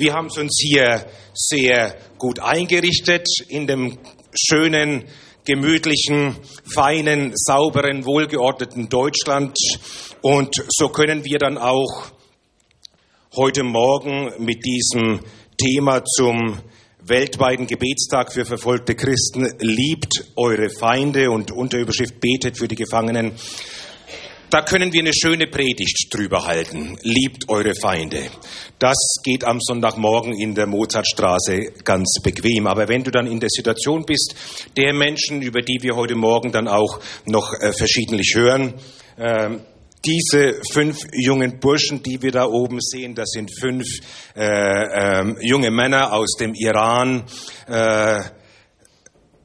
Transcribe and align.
Wir 0.00 0.14
haben 0.14 0.28
es 0.28 0.38
uns 0.38 0.58
hier 0.58 1.04
sehr 1.34 1.94
gut 2.16 2.38
eingerichtet 2.38 3.26
in 3.48 3.66
dem 3.66 3.98
schönen, 4.34 5.04
gemütlichen, 5.44 6.36
feinen, 6.64 7.32
sauberen, 7.34 8.06
wohlgeordneten 8.06 8.88
Deutschland. 8.88 9.54
Und 10.22 10.54
so 10.70 10.88
können 10.88 11.26
wir 11.26 11.38
dann 11.38 11.58
auch 11.58 12.12
heute 13.36 13.62
Morgen 13.62 14.32
mit 14.38 14.64
diesem 14.64 15.20
Thema 15.58 16.02
zum 16.02 16.58
weltweiten 17.02 17.66
Gebetstag 17.66 18.32
für 18.32 18.46
verfolgte 18.46 18.94
Christen 18.94 19.52
liebt 19.58 20.32
eure 20.34 20.70
Feinde 20.70 21.30
und 21.30 21.50
Unterüberschrift 21.50 22.20
betet 22.20 22.56
für 22.56 22.68
die 22.68 22.76
Gefangenen 22.76 23.32
da 24.50 24.62
können 24.62 24.92
wir 24.92 25.00
eine 25.00 25.12
schöne 25.14 25.46
Predigt 25.46 26.08
drüber 26.12 26.46
halten. 26.46 26.98
Liebt 27.02 27.48
eure 27.48 27.74
Feinde. 27.74 28.22
Das 28.78 28.96
geht 29.22 29.44
am 29.44 29.60
Sonntagmorgen 29.60 30.38
in 30.38 30.54
der 30.54 30.66
Mozartstraße 30.66 31.72
ganz 31.84 32.18
bequem. 32.22 32.66
Aber 32.66 32.88
wenn 32.88 33.04
du 33.04 33.10
dann 33.10 33.26
in 33.26 33.38
der 33.38 33.48
Situation 33.48 34.04
bist, 34.04 34.34
der 34.76 34.92
Menschen, 34.92 35.40
über 35.42 35.62
die 35.62 35.78
wir 35.82 35.94
heute 35.94 36.16
Morgen 36.16 36.50
dann 36.50 36.66
auch 36.66 37.00
noch 37.26 37.52
äh, 37.60 37.72
verschiedentlich 37.72 38.34
hören, 38.34 38.74
äh, 39.16 39.58
diese 40.04 40.60
fünf 40.72 40.98
jungen 41.12 41.60
Burschen, 41.60 42.02
die 42.02 42.20
wir 42.22 42.32
da 42.32 42.46
oben 42.46 42.78
sehen, 42.80 43.14
das 43.14 43.30
sind 43.30 43.50
fünf 43.56 43.84
äh, 44.34 44.42
äh, 44.42 45.46
junge 45.46 45.70
Männer 45.70 46.12
aus 46.12 46.36
dem 46.38 46.54
Iran. 46.54 47.24
Äh, 47.68 48.22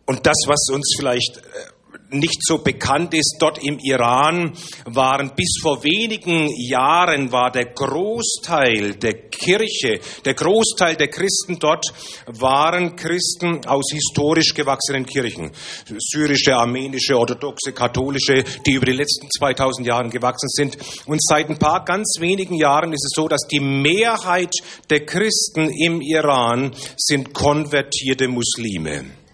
und 0.05 0.26
das, 0.26 0.38
was 0.46 0.68
uns 0.72 0.96
vielleicht 0.98 1.38
äh, 1.38 1.75
nicht 2.09 2.40
so 2.41 2.59
bekannt 2.59 3.14
ist, 3.14 3.38
dort 3.40 3.64
im 3.64 3.80
Iran 3.80 4.54
waren 4.86 5.32
bis 5.36 5.58
vor 5.62 5.84
wenigen 5.84 6.50
Jahren 6.55 7.32
war 7.32 7.52
der 7.52 7.66
Großteil 7.66 8.96
der 8.96 9.30
Kirche, 9.30 10.00
der 10.23 10.34
Großteil 10.34 10.96
der 10.96 11.08
Christen 11.08 11.58
dort 11.60 11.86
waren 12.27 12.96
Christen 12.96 13.66
aus 13.66 13.86
historisch 13.91 14.54
gewachsenen 14.54 15.05
Kirchen. 15.05 15.52
Syrische, 15.99 16.55
armenische, 16.55 17.18
orthodoxe, 17.18 17.74
katholische, 17.74 18.43
die 18.65 18.74
über 18.74 18.85
die 18.85 18.93
letzten 18.93 19.30
2000 19.30 19.87
Jahre 19.87 20.10
gewachsen 20.10 20.49
sind. 20.49 20.77
Und 21.05 21.21
seit 21.24 21.49
ein 21.49 21.58
paar 21.58 21.84
ganz 21.84 22.18
wenigen 22.20 22.55
Jahren 22.55 22.93
ist 22.93 23.05
es 23.05 23.12
so, 23.15 23.27
dass 23.27 23.48
die 23.52 23.60
Mehrheit 23.60 24.54
der 24.90 25.05
Christen 25.05 25.70
im 25.70 26.02
Iran 26.02 26.74
sind 26.98 27.34
konvertierte 27.34 28.27
Muslime 28.27 29.24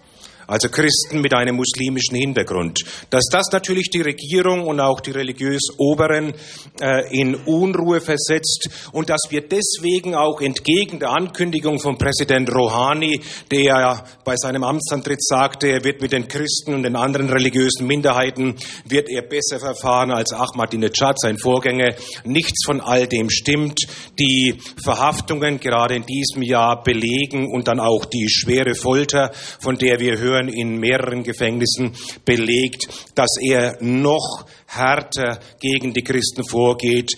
also 0.51 0.67
Christen 0.67 1.21
mit 1.21 1.33
einem 1.33 1.55
muslimischen 1.55 2.17
Hintergrund. 2.17 2.79
Dass 3.09 3.23
das 3.31 3.45
natürlich 3.53 3.89
die 3.89 4.01
Regierung 4.01 4.67
und 4.67 4.81
auch 4.81 4.99
die 4.99 5.11
religiös 5.11 5.61
Oberen 5.77 6.33
äh, 6.81 7.07
in 7.17 7.35
Unruhe 7.35 8.01
versetzt 8.01 8.69
und 8.91 9.09
dass 9.09 9.21
wir 9.29 9.47
deswegen 9.47 10.13
auch 10.13 10.41
entgegen 10.41 10.99
der 10.99 11.11
Ankündigung 11.11 11.79
von 11.79 11.97
Präsident 11.97 12.53
Rouhani, 12.53 13.21
der 13.49 14.03
bei 14.25 14.35
seinem 14.35 14.63
Amtsantritt 14.65 15.23
sagte, 15.23 15.67
er 15.67 15.85
wird 15.85 16.01
mit 16.01 16.11
den 16.11 16.27
Christen 16.27 16.73
und 16.73 16.83
den 16.83 16.97
anderen 16.97 17.29
religiösen 17.29 17.87
Minderheiten, 17.87 18.55
wird 18.85 19.09
er 19.09 19.21
besser 19.21 19.59
verfahren 19.59 20.11
als 20.11 20.33
Ahmadinejad, 20.33 21.17
sein 21.17 21.37
Vorgänger. 21.37 21.95
Nichts 22.25 22.65
von 22.65 22.81
all 22.81 23.07
dem 23.07 23.29
stimmt. 23.29 23.79
Die 24.19 24.55
Verhaftungen 24.83 25.61
gerade 25.61 25.95
in 25.95 26.05
diesem 26.05 26.41
Jahr 26.41 26.83
belegen 26.83 27.49
und 27.49 27.69
dann 27.69 27.79
auch 27.79 28.03
die 28.03 28.27
schwere 28.29 28.75
Folter, 28.75 29.31
von 29.33 29.77
der 29.77 29.99
wir 29.99 30.19
hören, 30.19 30.40
Führern 30.41 30.47
in 30.47 30.77
mehreren 30.77 31.23
Gefängnissen 31.23 31.93
belegt, 32.25 32.87
dass 33.15 33.29
er 33.41 33.77
noch 33.81 34.45
härter 34.67 35.39
gegen 35.59 35.93
die 35.93 36.03
Christen 36.03 36.43
vorgeht. 36.43 37.11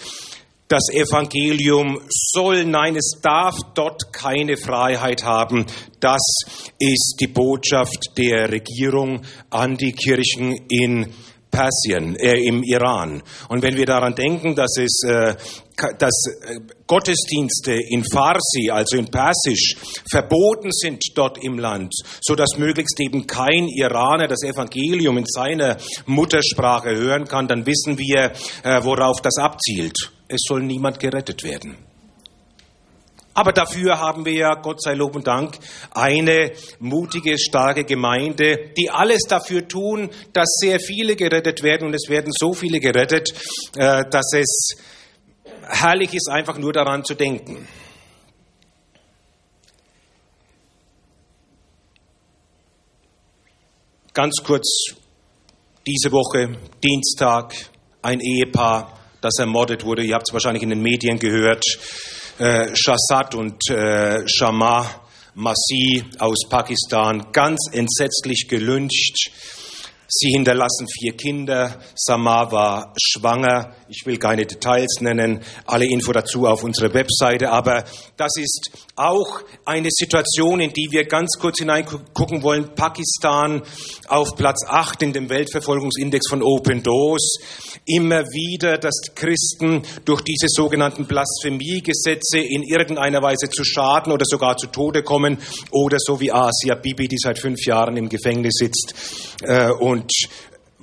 Das 0.67 0.89
Evangelium 0.91 2.01
soll, 2.09 2.65
nein, 2.65 2.95
es 2.95 3.19
darf 3.21 3.55
dort 3.75 4.11
keine 4.11 4.57
Freiheit 4.57 5.23
haben. 5.23 5.65
Das 5.99 6.21
ist 6.79 7.17
die 7.19 7.27
Botschaft 7.27 8.17
der 8.17 8.51
Regierung 8.51 9.21
an 9.49 9.77
die 9.77 9.91
Kirchen 9.91 10.53
in 10.69 11.13
Persien, 11.53 12.15
äh, 12.15 12.39
im 12.39 12.63
Iran. 12.63 13.21
Und 13.47 13.61
wenn 13.61 13.77
wir 13.77 13.85
daran 13.85 14.15
denken, 14.15 14.55
dass 14.55 14.75
es 14.77 15.03
äh, 15.07 15.35
dass 15.97 16.25
äh, 16.27 16.59
Gottesdienste 16.87 17.73
in 17.73 18.03
Farsi, 18.03 18.69
also 18.71 18.97
in 18.97 19.05
Persisch, 19.05 19.75
verboten 20.09 20.71
sind 20.71 21.01
dort 21.15 21.43
im 21.43 21.57
Land, 21.57 21.93
so 22.21 22.35
dass 22.35 22.57
möglichst 22.57 22.99
eben 22.99 23.27
kein 23.27 23.67
Iraner 23.67 24.27
das 24.27 24.43
Evangelium 24.43 25.17
in 25.17 25.25
seiner 25.25 25.77
Muttersprache 26.05 26.95
hören 26.95 27.25
kann, 27.25 27.47
dann 27.47 27.65
wissen 27.65 27.97
wir, 27.97 28.31
äh, 28.63 28.83
worauf 28.83 29.21
das 29.21 29.37
abzielt. 29.37 29.95
Es 30.27 30.41
soll 30.47 30.63
niemand 30.63 30.99
gerettet 30.99 31.43
werden. 31.43 31.92
Aber 33.33 33.51
dafür 33.51 33.99
haben 33.99 34.25
wir 34.25 34.33
ja, 34.33 34.55
Gott 34.55 34.81
sei 34.81 34.93
Lob 34.93 35.15
und 35.15 35.25
Dank, 35.25 35.57
eine 35.91 36.51
mutige, 36.79 37.39
starke 37.39 37.83
Gemeinde, 37.83 38.71
die 38.77 38.89
alles 38.91 39.23
dafür 39.23 39.67
tun, 39.67 40.09
dass 40.33 40.47
sehr 40.59 40.79
viele 40.79 41.15
gerettet 41.15 41.63
werden. 41.63 41.87
Und 41.87 41.95
es 41.95 42.09
werden 42.09 42.31
so 42.31 42.53
viele 42.53 42.79
gerettet, 42.79 43.33
äh, 43.75 44.03
dass 44.09 44.33
es 44.33 44.75
herrlich 45.67 46.13
ist, 46.13 46.29
einfach 46.29 46.57
nur 46.57 46.73
daran 46.73 47.03
zu 47.03 47.15
denken. 47.15 47.67
Ganz 54.13 54.43
kurz, 54.43 54.95
diese 55.87 56.11
Woche, 56.11 56.55
Dienstag, 56.83 57.55
ein 58.03 58.19
Ehepaar, 58.19 58.99
das 59.21 59.39
ermordet 59.39 59.83
wurde. 59.85 60.03
Ihr 60.03 60.13
habt 60.13 60.29
es 60.29 60.33
wahrscheinlich 60.33 60.61
in 60.61 60.69
den 60.69 60.83
Medien 60.83 61.17
gehört. 61.17 61.63
Äh, 62.39 62.75
Shazad 62.75 63.35
und 63.35 63.69
äh, 63.69 64.27
Shama 64.27 64.89
Masi 65.35 66.03
aus 66.17 66.47
Pakistan, 66.49 67.31
ganz 67.31 67.69
entsetzlich 67.71 68.47
gelyncht. 68.49 69.31
Sie 70.07 70.31
hinterlassen 70.31 70.87
vier 70.87 71.15
Kinder. 71.15 71.79
Samar 71.95 72.51
war 72.51 72.93
schwanger. 72.99 73.75
Ich 73.89 74.05
will 74.05 74.17
keine 74.17 74.45
Details 74.45 75.01
nennen. 75.01 75.41
Alle 75.65 75.85
Info 75.85 76.11
dazu 76.11 76.47
auf 76.47 76.63
unserer 76.63 76.93
Webseite. 76.93 77.51
Aber 77.51 77.83
das 78.17 78.31
ist 78.37 78.71
auch 78.95 79.41
eine 79.65 79.89
Situation, 79.91 80.59
in 80.59 80.71
die 80.71 80.87
wir 80.91 81.05
ganz 81.05 81.37
kurz 81.39 81.59
hineingucken 81.59 82.43
wollen. 82.43 82.73
Pakistan 82.75 83.61
auf 84.07 84.35
Platz 84.35 84.65
8 84.67 85.03
in 85.03 85.13
dem 85.13 85.29
Weltverfolgungsindex 85.29 86.29
von 86.29 86.41
Open 86.41 86.81
Doors. 86.81 87.37
Immer 87.85 88.23
wieder, 88.23 88.77
dass 88.77 88.95
Christen 89.15 89.83
durch 90.05 90.21
diese 90.21 90.47
sogenannten 90.47 91.05
Blasphemiegesetze 91.05 92.39
in 92.39 92.63
irgendeiner 92.63 93.21
Weise 93.21 93.49
zu 93.49 93.63
Schaden 93.63 94.13
oder 94.13 94.25
sogar 94.25 94.57
zu 94.57 94.67
Tode 94.67 95.03
kommen. 95.03 95.37
Oder 95.71 95.97
so 95.99 96.19
wie 96.19 96.31
Asia 96.31 96.75
Bibi, 96.75 97.07
die 97.07 97.17
seit 97.17 97.39
fünf 97.39 97.65
Jahren 97.65 97.97
im 97.97 98.07
Gefängnis 98.09 98.53
sitzt 98.55 98.93
äh, 99.43 99.69
und 99.69 100.09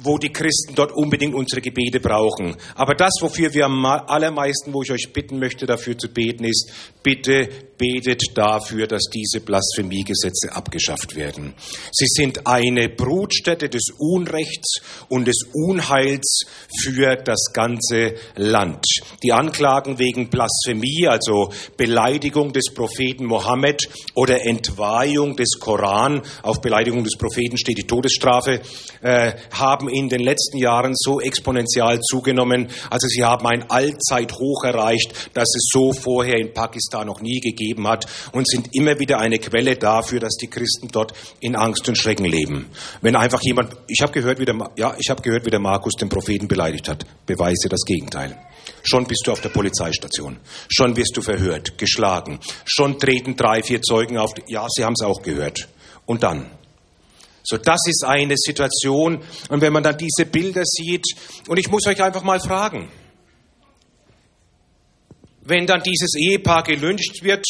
wo 0.02 0.18
die 0.18 0.32
Christen 0.32 0.74
dort 0.74 0.92
unbedingt 0.92 1.34
unsere 1.34 1.60
Gebete 1.60 2.00
brauchen. 2.00 2.56
Aber 2.74 2.94
das, 2.94 3.12
wofür 3.20 3.52
wir 3.54 3.66
am 3.66 3.84
allermeisten, 3.84 4.72
wo 4.72 4.82
ich 4.82 4.90
euch 4.90 5.12
bitten 5.12 5.38
möchte, 5.38 5.66
dafür 5.66 5.96
zu 5.96 6.08
beten, 6.08 6.44
ist, 6.44 6.70
bitte 7.02 7.48
betet 7.80 8.22
dafür, 8.34 8.86
dass 8.86 9.04
diese 9.04 9.40
Blasphemiegesetze 9.40 10.52
abgeschafft 10.52 11.16
werden. 11.16 11.54
Sie 11.92 12.06
sind 12.06 12.46
eine 12.46 12.90
Brutstätte 12.90 13.70
des 13.70 13.86
Unrechts 13.96 14.80
und 15.08 15.26
des 15.26 15.38
Unheils 15.54 16.42
für 16.82 17.16
das 17.16 17.52
ganze 17.54 18.16
Land. 18.36 18.84
Die 19.22 19.32
Anklagen 19.32 19.98
wegen 19.98 20.28
Blasphemie, 20.28 21.06
also 21.08 21.52
Beleidigung 21.78 22.52
des 22.52 22.66
Propheten 22.74 23.24
Mohammed 23.24 23.88
oder 24.14 24.44
Entweihung 24.44 25.36
des 25.36 25.58
Koran, 25.58 26.20
auf 26.42 26.60
Beleidigung 26.60 27.02
des 27.02 27.16
Propheten 27.16 27.56
steht 27.56 27.78
die 27.78 27.86
Todesstrafe, 27.86 28.60
äh, 29.00 29.32
haben 29.52 29.88
in 29.90 30.08
den 30.08 30.20
letzten 30.20 30.58
Jahren 30.58 30.92
so 30.94 31.20
exponentiell 31.20 32.00
zugenommen. 32.00 32.68
Also 32.90 33.08
sie 33.08 33.24
haben 33.24 33.46
ein 33.46 33.70
Allzeithoch 33.70 34.64
erreicht, 34.64 35.30
das 35.34 35.48
es 35.54 35.68
so 35.72 35.92
vorher 35.92 36.38
in 36.38 36.52
Pakistan 36.52 37.06
noch 37.06 37.20
nie 37.20 37.40
gegeben 37.40 37.86
hat 37.88 38.06
und 38.32 38.48
sind 38.48 38.68
immer 38.72 38.98
wieder 38.98 39.18
eine 39.18 39.38
Quelle 39.38 39.76
dafür, 39.76 40.20
dass 40.20 40.36
die 40.36 40.48
Christen 40.48 40.88
dort 40.88 41.12
in 41.40 41.56
Angst 41.56 41.88
und 41.88 41.96
Schrecken 41.96 42.24
leben. 42.24 42.66
Wenn 43.00 43.16
einfach 43.16 43.40
jemand, 43.42 43.76
ich 43.88 44.00
habe 44.02 44.12
gehört, 44.12 44.38
wie 44.38 44.44
der, 44.44 44.56
ja, 44.76 44.94
ich 44.98 45.10
habe 45.10 45.22
gehört, 45.22 45.46
wie 45.46 45.50
der 45.50 45.60
Markus 45.60 45.94
den 45.94 46.08
Propheten 46.08 46.48
beleidigt 46.48 46.88
hat, 46.88 47.04
beweise 47.26 47.68
das 47.68 47.80
Gegenteil. 47.84 48.36
Schon 48.82 49.06
bist 49.06 49.22
du 49.26 49.32
auf 49.32 49.40
der 49.40 49.50
Polizeistation. 49.50 50.38
Schon 50.68 50.96
wirst 50.96 51.16
du 51.16 51.22
verhört, 51.22 51.76
geschlagen. 51.78 52.38
Schon 52.64 52.98
treten 52.98 53.36
drei, 53.36 53.62
vier 53.62 53.82
Zeugen 53.82 54.16
auf. 54.16 54.32
Ja, 54.48 54.66
sie 54.68 54.84
haben 54.84 54.94
es 54.94 55.04
auch 55.04 55.22
gehört. 55.22 55.68
Und 56.06 56.22
dann? 56.22 56.46
So, 57.50 57.56
das 57.56 57.80
ist 57.88 58.04
eine 58.04 58.34
Situation. 58.36 59.24
Und 59.48 59.60
wenn 59.60 59.72
man 59.72 59.82
dann 59.82 59.98
diese 59.98 60.24
Bilder 60.24 60.62
sieht, 60.64 61.04
und 61.48 61.58
ich 61.58 61.68
muss 61.68 61.84
euch 61.88 62.00
einfach 62.00 62.22
mal 62.22 62.38
fragen, 62.38 62.88
wenn 65.42 65.66
dann 65.66 65.82
dieses 65.82 66.14
Ehepaar 66.14 66.62
gelünscht 66.62 67.24
wird, 67.24 67.44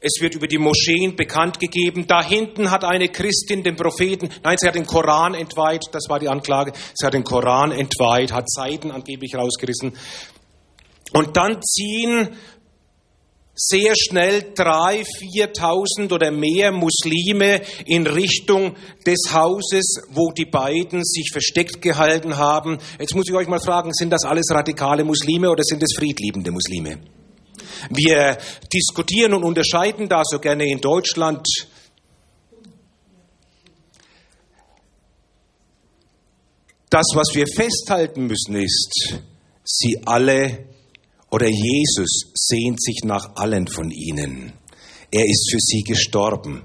es 0.00 0.20
wird 0.20 0.34
über 0.34 0.46
die 0.46 0.58
Moscheen 0.58 1.16
bekannt 1.16 1.58
gegeben, 1.60 2.06
da 2.06 2.22
hinten 2.22 2.70
hat 2.70 2.84
eine 2.84 3.08
Christin 3.08 3.62
den 3.62 3.74
Propheten, 3.74 4.28
nein, 4.42 4.56
sie 4.60 4.68
hat 4.68 4.74
den 4.74 4.84
Koran 4.84 5.32
entweiht, 5.32 5.84
das 5.92 6.04
war 6.10 6.20
die 6.20 6.28
Anklage, 6.28 6.74
sie 6.92 7.06
hat 7.06 7.14
den 7.14 7.24
Koran 7.24 7.72
entweiht, 7.72 8.32
hat 8.32 8.50
Seiten 8.50 8.90
angeblich 8.90 9.34
rausgerissen. 9.34 9.96
Und 11.14 11.38
dann 11.38 11.62
ziehen 11.62 12.36
sehr 13.54 13.94
schnell 13.96 14.52
drei, 14.54 15.04
viertausend 15.04 16.12
oder 16.12 16.30
mehr 16.30 16.72
Muslime 16.72 17.62
in 17.86 18.06
Richtung 18.06 18.74
des 19.06 19.32
Hauses, 19.32 20.02
wo 20.10 20.32
die 20.32 20.46
beiden 20.46 21.04
sich 21.04 21.30
versteckt 21.32 21.80
gehalten 21.80 22.36
haben. 22.36 22.78
Jetzt 22.98 23.14
muss 23.14 23.28
ich 23.28 23.34
euch 23.34 23.48
mal 23.48 23.60
fragen, 23.60 23.92
sind 23.92 24.10
das 24.10 24.24
alles 24.24 24.50
radikale 24.50 25.04
Muslime 25.04 25.50
oder 25.50 25.62
sind 25.62 25.82
es 25.82 25.94
friedliebende 25.96 26.50
Muslime? 26.50 26.98
Wir 27.90 28.38
diskutieren 28.72 29.34
und 29.34 29.44
unterscheiden 29.44 30.08
da 30.08 30.22
so 30.24 30.38
gerne 30.38 30.66
in 30.68 30.80
Deutschland 30.80 31.46
Das, 36.94 37.06
was 37.14 37.34
wir 37.34 37.44
festhalten 37.48 38.28
müssen, 38.28 38.54
ist, 38.54 39.18
sie 39.64 39.98
alle 40.06 40.64
oder 41.34 41.48
Jesus 41.48 42.30
sehnt 42.32 42.80
sich 42.80 43.00
nach 43.02 43.34
allen 43.34 43.66
von 43.66 43.90
ihnen. 43.90 44.52
Er 45.10 45.24
ist 45.24 45.50
für 45.50 45.58
sie 45.58 45.82
gestorben 45.82 46.62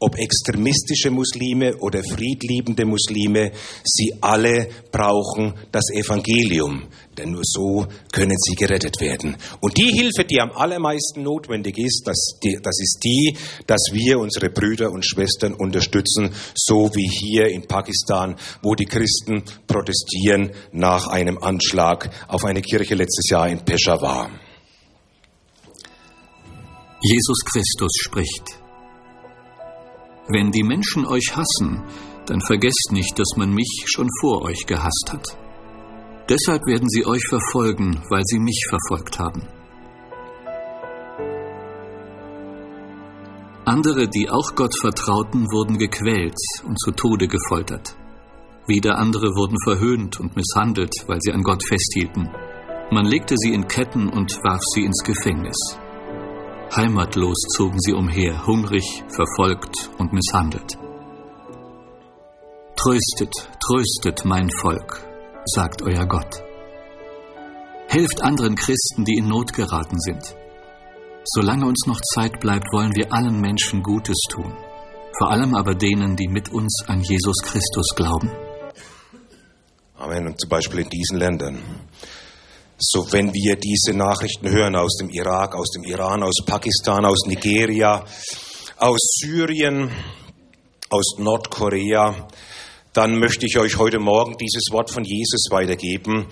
ob 0.00 0.16
extremistische 0.18 1.10
Muslime 1.10 1.76
oder 1.76 2.02
friedliebende 2.02 2.86
Muslime, 2.86 3.52
sie 3.84 4.14
alle 4.20 4.68
brauchen 4.90 5.54
das 5.70 5.90
Evangelium, 5.92 6.88
denn 7.18 7.32
nur 7.32 7.42
so 7.44 7.86
können 8.10 8.36
sie 8.38 8.54
gerettet 8.54 8.98
werden. 9.00 9.36
Und 9.60 9.76
die 9.76 9.92
Hilfe, 9.92 10.24
die 10.24 10.40
am 10.40 10.52
allermeisten 10.52 11.22
notwendig 11.22 11.76
ist, 11.78 12.04
das, 12.06 12.38
das 12.40 12.80
ist 12.80 13.00
die, 13.04 13.36
dass 13.66 13.90
wir 13.92 14.18
unsere 14.18 14.48
Brüder 14.48 14.90
und 14.90 15.04
Schwestern 15.04 15.52
unterstützen, 15.52 16.30
so 16.54 16.90
wie 16.94 17.08
hier 17.08 17.48
in 17.48 17.66
Pakistan, 17.66 18.36
wo 18.62 18.74
die 18.74 18.86
Christen 18.86 19.44
protestieren 19.66 20.50
nach 20.72 21.08
einem 21.08 21.36
Anschlag 21.36 22.10
auf 22.26 22.44
eine 22.44 22.62
Kirche 22.62 22.94
letztes 22.94 23.28
Jahr 23.28 23.48
in 23.48 23.60
Peshawar. 23.60 24.30
Jesus 27.02 27.38
Christus 27.44 27.92
spricht. 28.00 28.59
Wenn 30.32 30.52
die 30.52 30.62
Menschen 30.62 31.06
euch 31.06 31.34
hassen, 31.34 31.82
dann 32.26 32.40
vergesst 32.40 32.90
nicht, 32.92 33.18
dass 33.18 33.36
man 33.36 33.52
mich 33.52 33.84
schon 33.86 34.08
vor 34.20 34.42
euch 34.42 34.64
gehasst 34.66 35.10
hat. 35.10 35.36
Deshalb 36.28 36.64
werden 36.66 36.88
sie 36.88 37.04
euch 37.04 37.26
verfolgen, 37.28 38.00
weil 38.08 38.22
sie 38.24 38.38
mich 38.38 38.64
verfolgt 38.68 39.18
haben. 39.18 39.42
Andere, 43.64 44.08
die 44.08 44.30
auch 44.30 44.54
Gott 44.54 44.74
vertrauten, 44.80 45.46
wurden 45.50 45.78
gequält 45.78 46.38
und 46.64 46.78
zu 46.78 46.92
Tode 46.92 47.26
gefoltert. 47.26 47.96
Wieder 48.68 48.98
andere 48.98 49.34
wurden 49.34 49.56
verhöhnt 49.64 50.20
und 50.20 50.36
misshandelt, 50.36 50.92
weil 51.08 51.18
sie 51.20 51.32
an 51.32 51.42
Gott 51.42 51.64
festhielten. 51.66 52.30
Man 52.92 53.06
legte 53.06 53.34
sie 53.36 53.52
in 53.52 53.66
Ketten 53.66 54.08
und 54.08 54.38
warf 54.44 54.62
sie 54.74 54.82
ins 54.84 55.02
Gefängnis. 55.02 55.56
Heimatlos 56.74 57.36
zogen 57.56 57.80
sie 57.80 57.92
umher, 57.92 58.46
hungrig, 58.46 59.02
verfolgt 59.08 59.90
und 59.98 60.12
misshandelt. 60.12 60.78
Tröstet, 62.76 63.32
tröstet 63.66 64.24
mein 64.24 64.48
Volk, 64.60 65.04
sagt 65.46 65.82
euer 65.82 66.06
Gott. 66.06 66.44
Helft 67.88 68.22
anderen 68.22 68.54
Christen, 68.54 69.04
die 69.04 69.16
in 69.18 69.26
Not 69.26 69.52
geraten 69.52 69.98
sind. 69.98 70.36
Solange 71.24 71.66
uns 71.66 71.86
noch 71.86 72.00
Zeit 72.14 72.38
bleibt, 72.38 72.72
wollen 72.72 72.94
wir 72.94 73.12
allen 73.12 73.40
Menschen 73.40 73.82
Gutes 73.82 74.18
tun, 74.30 74.54
vor 75.18 75.30
allem 75.32 75.56
aber 75.56 75.74
denen, 75.74 76.14
die 76.14 76.28
mit 76.28 76.50
uns 76.50 76.84
an 76.86 77.00
Jesus 77.00 77.42
Christus 77.42 77.88
glauben. 77.96 78.30
Amen. 79.98 80.28
Und 80.28 80.40
zum 80.40 80.48
Beispiel 80.48 80.80
in 80.80 80.88
diesen 80.88 81.18
Ländern 81.18 81.58
so, 82.82 83.12
wenn 83.12 83.34
wir 83.34 83.56
diese 83.56 83.92
Nachrichten 83.92 84.48
hören 84.48 84.74
aus 84.74 84.96
dem 84.96 85.10
Irak, 85.10 85.54
aus 85.54 85.70
dem 85.70 85.84
Iran, 85.84 86.22
aus 86.22 86.36
Pakistan, 86.46 87.04
aus 87.04 87.26
Nigeria, 87.26 88.02
aus 88.78 88.98
Syrien, 89.20 89.90
aus 90.88 91.18
Nordkorea, 91.18 92.26
dann 92.94 93.18
möchte 93.18 93.44
ich 93.44 93.58
euch 93.58 93.76
heute 93.76 93.98
Morgen 93.98 94.38
dieses 94.38 94.70
Wort 94.70 94.90
von 94.90 95.04
Jesus 95.04 95.48
weitergeben. 95.50 96.26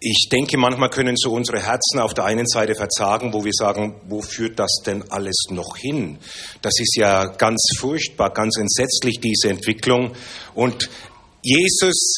Ich 0.00 0.28
denke, 0.30 0.58
manchmal 0.58 0.90
können 0.90 1.16
so 1.16 1.30
unsere 1.30 1.64
Herzen 1.64 2.00
auf 2.00 2.14
der 2.14 2.24
einen 2.24 2.48
Seite 2.48 2.74
verzagen, 2.74 3.32
wo 3.32 3.44
wir 3.44 3.52
sagen, 3.54 4.00
wo 4.08 4.22
führt 4.22 4.58
das 4.58 4.82
denn 4.84 5.08
alles 5.10 5.36
noch 5.50 5.76
hin? 5.76 6.18
Das 6.62 6.80
ist 6.80 6.96
ja 6.96 7.26
ganz 7.26 7.64
furchtbar, 7.78 8.30
ganz 8.30 8.58
entsetzlich, 8.58 9.20
diese 9.20 9.50
Entwicklung. 9.50 10.16
Und 10.52 10.90
Jesus 11.42 12.16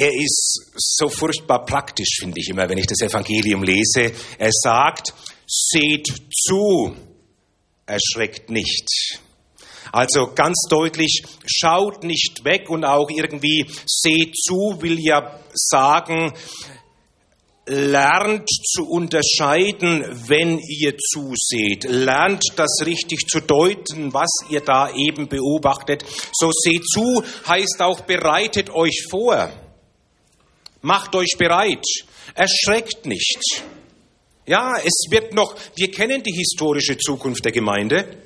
er 0.00 0.14
ist 0.14 0.72
so 0.76 1.10
furchtbar 1.10 1.66
praktisch, 1.66 2.16
finde 2.20 2.40
ich 2.40 2.48
immer, 2.48 2.66
wenn 2.70 2.78
ich 2.78 2.86
das 2.86 3.02
Evangelium 3.02 3.62
lese. 3.62 4.12
Er 4.38 4.50
sagt, 4.50 5.12
seht 5.46 6.06
zu, 6.30 6.96
erschreckt 7.84 8.48
nicht. 8.48 9.20
Also 9.92 10.32
ganz 10.34 10.66
deutlich, 10.70 11.22
schaut 11.44 12.02
nicht 12.04 12.44
weg 12.44 12.70
und 12.70 12.86
auch 12.86 13.10
irgendwie 13.10 13.66
seht 13.86 14.34
zu 14.36 14.78
will 14.80 14.98
ja 14.98 15.38
sagen, 15.52 16.32
lernt 17.66 18.48
zu 18.48 18.88
unterscheiden, 18.88 20.06
wenn 20.28 20.58
ihr 20.60 20.96
zuseht. 20.96 21.84
Lernt 21.84 22.42
das 22.56 22.86
richtig 22.86 23.26
zu 23.28 23.40
deuten, 23.40 24.14
was 24.14 24.30
ihr 24.48 24.60
da 24.60 24.94
eben 24.94 25.28
beobachtet. 25.28 26.06
So 26.32 26.50
seht 26.52 26.86
zu 26.86 27.22
heißt 27.46 27.82
auch 27.82 28.00
bereitet 28.00 28.70
euch 28.70 29.04
vor. 29.10 29.50
Macht 30.82 31.14
euch 31.14 31.36
bereit. 31.38 31.84
Erschreckt 32.34 33.06
nicht. 33.06 33.62
Ja, 34.46 34.76
es 34.78 35.04
wird 35.10 35.34
noch, 35.34 35.54
wir 35.76 35.90
kennen 35.90 36.22
die 36.22 36.34
historische 36.34 36.96
Zukunft 36.96 37.44
der 37.44 37.52
Gemeinde. 37.52 38.16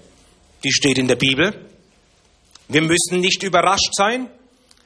Die 0.64 0.72
steht 0.72 0.98
in 0.98 1.08
der 1.08 1.16
Bibel. 1.16 1.68
Wir 2.68 2.80
müssen 2.80 3.20
nicht 3.20 3.42
überrascht 3.42 3.92
sein. 3.92 4.30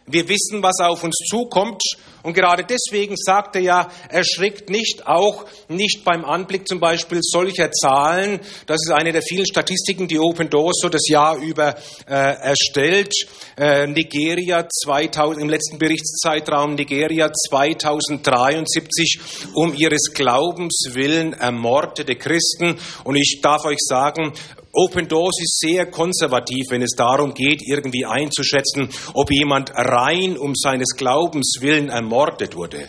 Wir 0.06 0.28
wissen, 0.28 0.62
was 0.62 0.80
auf 0.80 1.04
uns 1.04 1.16
zukommt. 1.28 1.82
Und 2.28 2.34
gerade 2.34 2.62
deswegen 2.62 3.16
sagt 3.16 3.56
er 3.56 3.62
ja, 3.62 3.88
erschrickt 4.10 4.68
nicht, 4.68 5.06
auch 5.06 5.46
nicht 5.68 6.04
beim 6.04 6.26
Anblick 6.26 6.68
zum 6.68 6.78
Beispiel 6.78 7.20
solcher 7.22 7.70
Zahlen. 7.72 8.40
Das 8.66 8.82
ist 8.84 8.92
eine 8.92 9.12
der 9.12 9.22
vielen 9.22 9.46
Statistiken, 9.46 10.06
die 10.08 10.18
Open 10.18 10.50
Doors 10.50 10.78
so 10.82 10.90
das 10.90 11.08
Jahr 11.08 11.38
über 11.38 11.74
äh, 12.06 12.12
erstellt. 12.12 13.14
Äh, 13.56 13.86
Nigeria 13.86 14.68
2000, 14.68 15.40
im 15.40 15.48
letzten 15.48 15.78
Berichtszeitraum 15.78 16.74
Nigeria 16.74 17.32
2073 17.32 19.20
um 19.54 19.72
ihres 19.74 20.12
Glaubens 20.12 20.90
willen 20.92 21.32
ermordete 21.32 22.14
Christen. 22.14 22.78
Und 23.04 23.16
ich 23.16 23.40
darf 23.42 23.64
euch 23.64 23.80
sagen, 23.80 24.34
Open 24.80 25.08
Doors 25.08 25.40
ist 25.42 25.58
sehr 25.58 25.86
konservativ, 25.86 26.66
wenn 26.70 26.82
es 26.82 26.92
darum 26.96 27.34
geht, 27.34 27.62
irgendwie 27.66 28.04
einzuschätzen, 28.06 28.88
ob 29.12 29.32
jemand 29.32 29.72
rein 29.74 30.38
um 30.38 30.54
seines 30.54 30.94
Glaubens 30.96 31.56
willen 31.60 31.88
ermordet 31.88 32.54
wurde. 32.54 32.88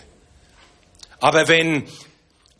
Aber 1.19 1.47
wenn 1.47 1.85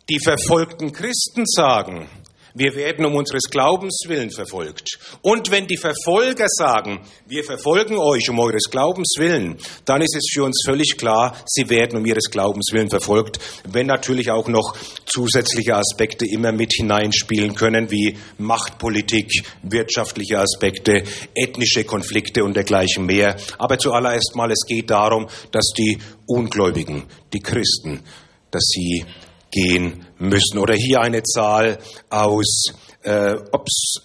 die 0.08 0.18
verfolgten 0.18 0.90
Christen 0.90 1.44
sagen, 1.46 2.08
wir 2.54 2.74
werden 2.74 3.04
um 3.04 3.14
unseres 3.14 3.44
Glaubens 3.50 4.02
willen 4.06 4.30
verfolgt. 4.30 4.98
Und 5.22 5.50
wenn 5.50 5.66
die 5.66 5.76
Verfolger 5.76 6.46
sagen, 6.48 7.00
wir 7.26 7.44
verfolgen 7.44 7.96
euch 7.98 8.28
um 8.28 8.38
eures 8.38 8.70
Glaubens 8.70 9.14
willen, 9.18 9.58
dann 9.84 10.02
ist 10.02 10.16
es 10.16 10.30
für 10.32 10.44
uns 10.44 10.62
völlig 10.66 10.96
klar, 10.96 11.36
sie 11.46 11.68
werden 11.68 11.98
um 11.98 12.06
ihres 12.06 12.30
Glaubens 12.30 12.70
willen 12.72 12.90
verfolgt, 12.90 13.38
wenn 13.68 13.86
natürlich 13.86 14.30
auch 14.30 14.48
noch 14.48 14.76
zusätzliche 15.06 15.76
Aspekte 15.76 16.26
immer 16.26 16.52
mit 16.52 16.72
hineinspielen 16.74 17.54
können, 17.54 17.90
wie 17.90 18.16
Machtpolitik, 18.38 19.30
wirtschaftliche 19.62 20.38
Aspekte, 20.38 21.04
ethnische 21.34 21.84
Konflikte 21.84 22.44
und 22.44 22.54
dergleichen 22.54 23.06
mehr. 23.06 23.36
Aber 23.58 23.78
zuallererst 23.78 24.32
mal, 24.34 24.50
es 24.50 24.64
geht 24.66 24.90
darum, 24.90 25.28
dass 25.52 25.70
die 25.76 25.98
Ungläubigen, 26.26 27.04
die 27.32 27.40
Christen, 27.40 28.00
dass 28.50 28.64
sie 28.64 29.04
gehen 29.50 30.06
müssen. 30.18 30.58
Oder 30.58 30.74
hier 30.74 31.00
eine 31.00 31.22
Zahl 31.22 31.78
aus, 32.08 32.72
äh, 33.02 33.34
ups, 33.52 34.02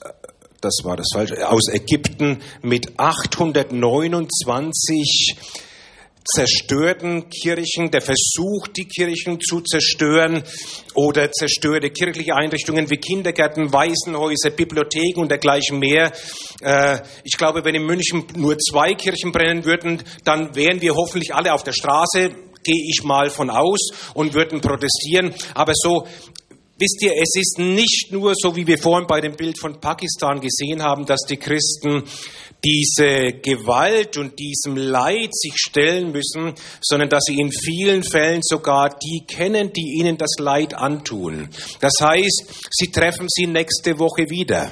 das 0.61 0.79
war 0.83 0.95
das 0.97 1.07
falsche, 1.13 1.47
aus 1.47 1.69
Ägypten 1.71 2.41
mit 2.61 2.97
829 2.97 5.35
zerstörten 6.25 7.29
Kirchen, 7.29 7.91
der 7.91 8.01
Versuch, 8.01 8.67
die 8.75 8.85
Kirchen 8.85 9.39
zu 9.39 9.61
zerstören 9.61 10.43
oder 10.95 11.31
zerstörte 11.31 11.91
kirchliche 11.91 12.35
Einrichtungen 12.35 12.89
wie 12.89 12.97
Kindergärten, 12.97 13.71
Waisenhäuser, 13.71 14.49
Bibliotheken 14.49 15.21
und 15.21 15.29
dergleichen 15.29 15.79
mehr. 15.79 16.11
Äh, 16.61 16.99
ich 17.23 17.37
glaube, 17.37 17.63
wenn 17.63 17.75
in 17.75 17.85
München 17.85 18.25
nur 18.35 18.57
zwei 18.57 18.95
Kirchen 18.95 19.31
brennen 19.31 19.65
würden, 19.65 20.01
dann 20.23 20.55
wären 20.55 20.81
wir 20.81 20.95
hoffentlich 20.95 21.33
alle 21.33 21.53
auf 21.53 21.63
der 21.63 21.73
Straße 21.73 22.31
gehe 22.65 22.83
ich 22.89 23.03
mal 23.03 23.29
von 23.29 23.49
aus 23.49 23.91
und 24.13 24.33
würden 24.33 24.59
protestieren. 24.59 25.33
Aber 25.53 25.71
so 25.73 26.05
Wisst 26.77 27.01
ihr, 27.03 27.13
es 27.13 27.29
ist 27.35 27.57
nicht 27.57 28.11
nur 28.11 28.33
so, 28.35 28.53
wie 28.53 28.67
wir 28.67 28.77
vorhin 28.77 29.07
bei 29.07 29.21
dem 29.21 29.37
Bild 29.37 29.57
von 29.57 29.79
Pakistan 29.79 30.41
gesehen 30.41 30.83
haben, 30.83 31.05
dass 31.05 31.21
die 31.21 31.37
Christen 31.37 32.03
diese 32.65 33.39
Gewalt 33.41 34.17
und 34.17 34.37
diesem 34.37 34.75
Leid 34.75 35.29
sich 35.31 35.53
stellen 35.55 36.11
müssen, 36.11 36.53
sondern 36.81 37.07
dass 37.07 37.23
sie 37.27 37.39
in 37.39 37.49
vielen 37.49 38.03
Fällen 38.03 38.41
sogar 38.43 38.89
die 38.89 39.23
kennen, 39.25 39.71
die 39.71 39.99
ihnen 39.99 40.17
das 40.17 40.35
Leid 40.37 40.73
antun. 40.73 41.47
Das 41.79 41.93
heißt, 42.01 42.43
sie 42.71 42.91
treffen 42.91 43.27
sie 43.29 43.47
nächste 43.47 43.97
Woche 43.97 44.29
wieder. 44.29 44.69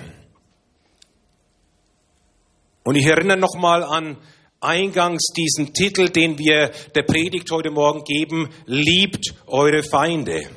Und 2.84 2.96
ich 2.96 3.06
erinnere 3.06 3.38
nochmal 3.38 3.82
an 3.82 4.18
eingangs 4.63 5.27
diesen 5.36 5.74
Titel, 5.74 6.10
den 6.10 6.38
wir 6.39 6.72
der 6.96 7.03
Predigt 7.03 7.51
heute 7.51 7.72
Morgen 7.72 8.03
geben, 8.03 8.50
liebt 8.65 9.34
eure 9.48 9.84
Feinde. 9.84 10.50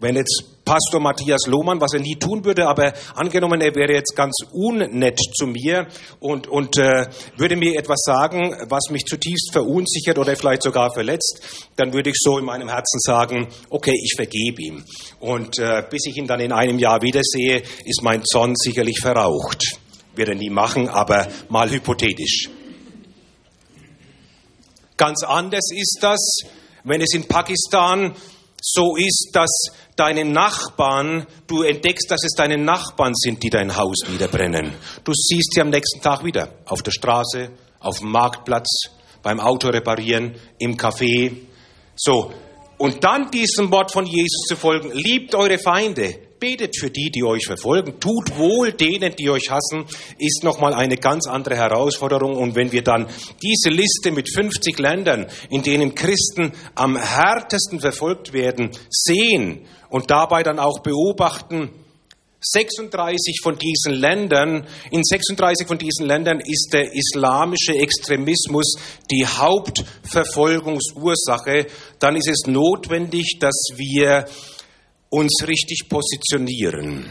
Wenn 0.00 0.14
jetzt 0.14 0.44
Pastor 0.64 1.00
Matthias 1.00 1.46
Lohmann, 1.46 1.80
was 1.80 1.94
er 1.94 2.00
nie 2.00 2.16
tun 2.16 2.44
würde, 2.44 2.68
aber 2.68 2.92
angenommen, 3.14 3.60
er 3.62 3.74
wäre 3.74 3.94
jetzt 3.94 4.14
ganz 4.14 4.36
unnett 4.52 5.18
zu 5.34 5.46
mir 5.46 5.88
und, 6.20 6.46
und 6.46 6.76
äh, 6.76 7.06
würde 7.38 7.56
mir 7.56 7.76
etwas 7.76 8.02
sagen, 8.04 8.54
was 8.68 8.90
mich 8.90 9.06
zutiefst 9.06 9.50
verunsichert 9.50 10.18
oder 10.18 10.36
vielleicht 10.36 10.62
sogar 10.62 10.92
verletzt, 10.92 11.40
dann 11.76 11.94
würde 11.94 12.10
ich 12.10 12.16
so 12.18 12.38
in 12.38 12.44
meinem 12.44 12.68
Herzen 12.68 13.00
sagen, 13.00 13.48
okay, 13.70 13.94
ich 13.94 14.12
vergebe 14.14 14.62
ihm. 14.62 14.84
Und 15.20 15.58
äh, 15.58 15.82
bis 15.88 16.04
ich 16.06 16.18
ihn 16.18 16.26
dann 16.26 16.40
in 16.40 16.52
einem 16.52 16.78
Jahr 16.78 17.00
wiedersehe, 17.00 17.62
ist 17.84 18.02
mein 18.02 18.22
Zorn 18.24 18.54
sicherlich 18.54 19.00
verraucht. 19.00 19.80
Wird 20.18 20.30
er 20.30 20.34
nie 20.34 20.50
machen, 20.50 20.88
aber 20.88 21.28
mal 21.48 21.70
hypothetisch. 21.70 22.50
Ganz 24.96 25.22
anders 25.22 25.70
ist 25.70 25.98
das, 26.00 26.40
wenn 26.82 27.00
es 27.00 27.14
in 27.14 27.28
Pakistan 27.28 28.16
so 28.60 28.96
ist, 28.96 29.30
dass 29.32 29.48
deine 29.94 30.24
Nachbarn, 30.24 31.28
du 31.46 31.62
entdeckst, 31.62 32.10
dass 32.10 32.24
es 32.24 32.32
deine 32.32 32.58
Nachbarn 32.58 33.14
sind, 33.14 33.44
die 33.44 33.48
dein 33.48 33.76
Haus 33.76 33.98
niederbrennen. 34.10 34.74
Du 35.04 35.12
siehst 35.14 35.52
sie 35.54 35.60
am 35.60 35.70
nächsten 35.70 36.02
Tag 36.02 36.24
wieder 36.24 36.50
auf 36.64 36.82
der 36.82 36.90
Straße, 36.90 37.50
auf 37.78 38.00
dem 38.00 38.10
Marktplatz, 38.10 38.88
beim 39.22 39.38
Auto 39.38 39.68
reparieren, 39.68 40.34
im 40.58 40.76
Café. 40.76 41.36
So. 41.94 42.32
Und 42.76 43.04
dann 43.04 43.30
diesem 43.30 43.70
Wort 43.70 43.92
von 43.92 44.04
Jesus 44.04 44.46
zu 44.48 44.56
folgen, 44.56 44.90
liebt 44.92 45.36
eure 45.36 45.58
Feinde, 45.58 46.27
betet 46.38 46.78
für 46.78 46.90
die, 46.90 47.10
die 47.10 47.24
euch 47.24 47.46
verfolgen, 47.46 47.98
tut 48.00 48.36
wohl 48.36 48.72
denen, 48.72 49.14
die 49.16 49.30
euch 49.30 49.50
hassen, 49.50 49.84
ist 50.18 50.44
nochmal 50.44 50.74
eine 50.74 50.96
ganz 50.96 51.26
andere 51.26 51.56
Herausforderung. 51.56 52.36
Und 52.36 52.54
wenn 52.54 52.72
wir 52.72 52.82
dann 52.82 53.08
diese 53.42 53.70
Liste 53.70 54.10
mit 54.10 54.32
50 54.32 54.78
Ländern, 54.78 55.26
in 55.50 55.62
denen 55.62 55.94
Christen 55.94 56.52
am 56.74 56.96
härtesten 56.96 57.80
verfolgt 57.80 58.32
werden, 58.32 58.70
sehen 58.90 59.66
und 59.90 60.10
dabei 60.10 60.42
dann 60.42 60.58
auch 60.58 60.80
beobachten, 60.80 61.70
36 62.40 63.40
von 63.42 63.58
diesen 63.58 63.94
Ländern, 63.94 64.64
in 64.92 65.02
36 65.02 65.66
von 65.66 65.78
diesen 65.78 66.06
Ländern 66.06 66.38
ist 66.38 66.68
der 66.72 66.94
islamische 66.94 67.74
Extremismus 67.74 68.76
die 69.10 69.26
Hauptverfolgungsursache, 69.26 71.66
dann 71.98 72.14
ist 72.14 72.28
es 72.28 72.46
notwendig, 72.46 73.38
dass 73.40 73.56
wir 73.74 74.26
uns 75.10 75.44
richtig 75.46 75.88
positionieren. 75.88 77.08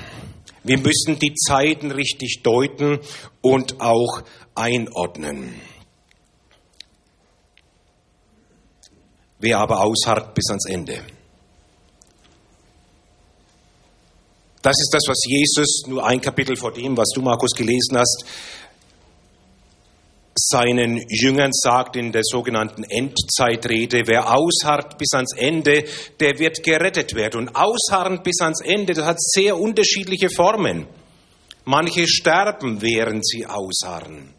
Wir 0.63 0.77
müssen 0.77 1.17
die 1.19 1.33
Zeiten 1.33 1.91
richtig 1.91 2.41
deuten 2.43 2.99
und 3.41 3.79
auch 3.79 4.21
einordnen. 4.53 5.55
Wer 9.39 9.59
aber 9.59 9.81
ausharrt 9.81 10.33
bis 10.33 10.49
ans 10.49 10.65
Ende. 10.65 11.03
Das 14.61 14.75
ist 14.81 14.93
das, 14.93 15.03
was 15.07 15.23
Jesus, 15.25 15.83
nur 15.87 16.05
ein 16.05 16.19
Kapitel 16.19 16.57
vor 16.57 16.73
dem, 16.73 16.97
was 16.97 17.09
du, 17.15 17.21
Markus, 17.21 17.51
gelesen 17.51 17.97
hast, 17.97 18.25
seinen 20.37 21.03
Jüngern 21.09 21.51
sagt 21.51 21.95
in 21.95 22.11
der 22.11 22.21
sogenannten 22.23 22.83
Endzeitrede, 22.83 24.03
wer 24.05 24.35
ausharrt 24.35 24.97
bis 24.97 25.13
ans 25.13 25.35
Ende, 25.35 25.83
der 26.19 26.39
wird 26.39 26.63
gerettet 26.63 27.15
werden. 27.15 27.41
Und 27.41 27.55
ausharren 27.55 28.21
bis 28.23 28.39
ans 28.41 28.61
Ende, 28.61 28.93
das 28.93 29.05
hat 29.05 29.19
sehr 29.19 29.57
unterschiedliche 29.57 30.29
Formen. 30.29 30.87
Manche 31.65 32.07
sterben, 32.07 32.81
während 32.81 33.27
sie 33.27 33.45
ausharren. 33.45 34.36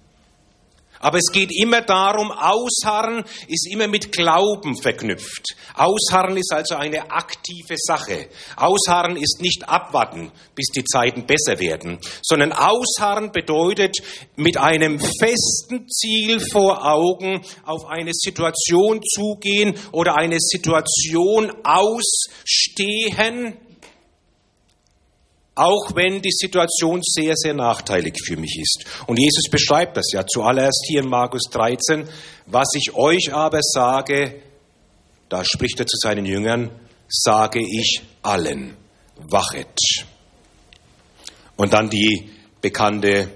Aber 1.00 1.18
es 1.18 1.30
geht 1.32 1.50
immer 1.52 1.82
darum, 1.82 2.30
Ausharren 2.30 3.24
ist 3.46 3.70
immer 3.70 3.86
mit 3.86 4.12
Glauben 4.12 4.76
verknüpft. 4.76 5.54
Ausharren 5.74 6.36
ist 6.36 6.52
also 6.52 6.74
eine 6.74 7.10
aktive 7.10 7.76
Sache. 7.76 8.28
Ausharren 8.56 9.16
ist 9.16 9.40
nicht 9.40 9.68
abwarten, 9.68 10.32
bis 10.54 10.66
die 10.74 10.84
Zeiten 10.84 11.26
besser 11.26 11.58
werden, 11.60 11.98
sondern 12.22 12.52
Ausharren 12.52 13.32
bedeutet 13.32 13.96
mit 14.36 14.56
einem 14.56 14.98
festen 14.98 15.88
Ziel 15.88 16.40
vor 16.52 16.84
Augen 16.84 17.42
auf 17.64 17.86
eine 17.86 18.12
Situation 18.12 19.00
zugehen 19.02 19.74
oder 19.92 20.16
eine 20.16 20.38
Situation 20.40 21.52
ausstehen, 21.62 23.56
auch 25.58 25.94
wenn 25.94 26.22
die 26.22 26.30
Situation 26.30 27.00
sehr, 27.02 27.34
sehr 27.34 27.54
nachteilig 27.54 28.14
für 28.24 28.36
mich 28.36 28.58
ist. 28.60 28.84
Und 29.06 29.18
Jesus 29.18 29.50
beschreibt 29.50 29.96
das 29.96 30.12
ja 30.12 30.24
zuallererst 30.26 30.84
hier 30.86 31.02
in 31.02 31.08
Markus 31.08 31.42
13, 31.50 32.08
was 32.46 32.68
ich 32.74 32.94
euch 32.94 33.32
aber 33.32 33.60
sage, 33.62 34.42
da 35.28 35.44
spricht 35.44 35.80
er 35.80 35.86
zu 35.86 35.96
seinen 36.00 36.24
Jüngern, 36.24 36.70
sage 37.08 37.60
ich 37.60 38.02
allen, 38.22 38.76
wachet. 39.16 39.76
Und 41.56 41.72
dann 41.72 41.90
die 41.90 42.30
bekannte 42.60 43.28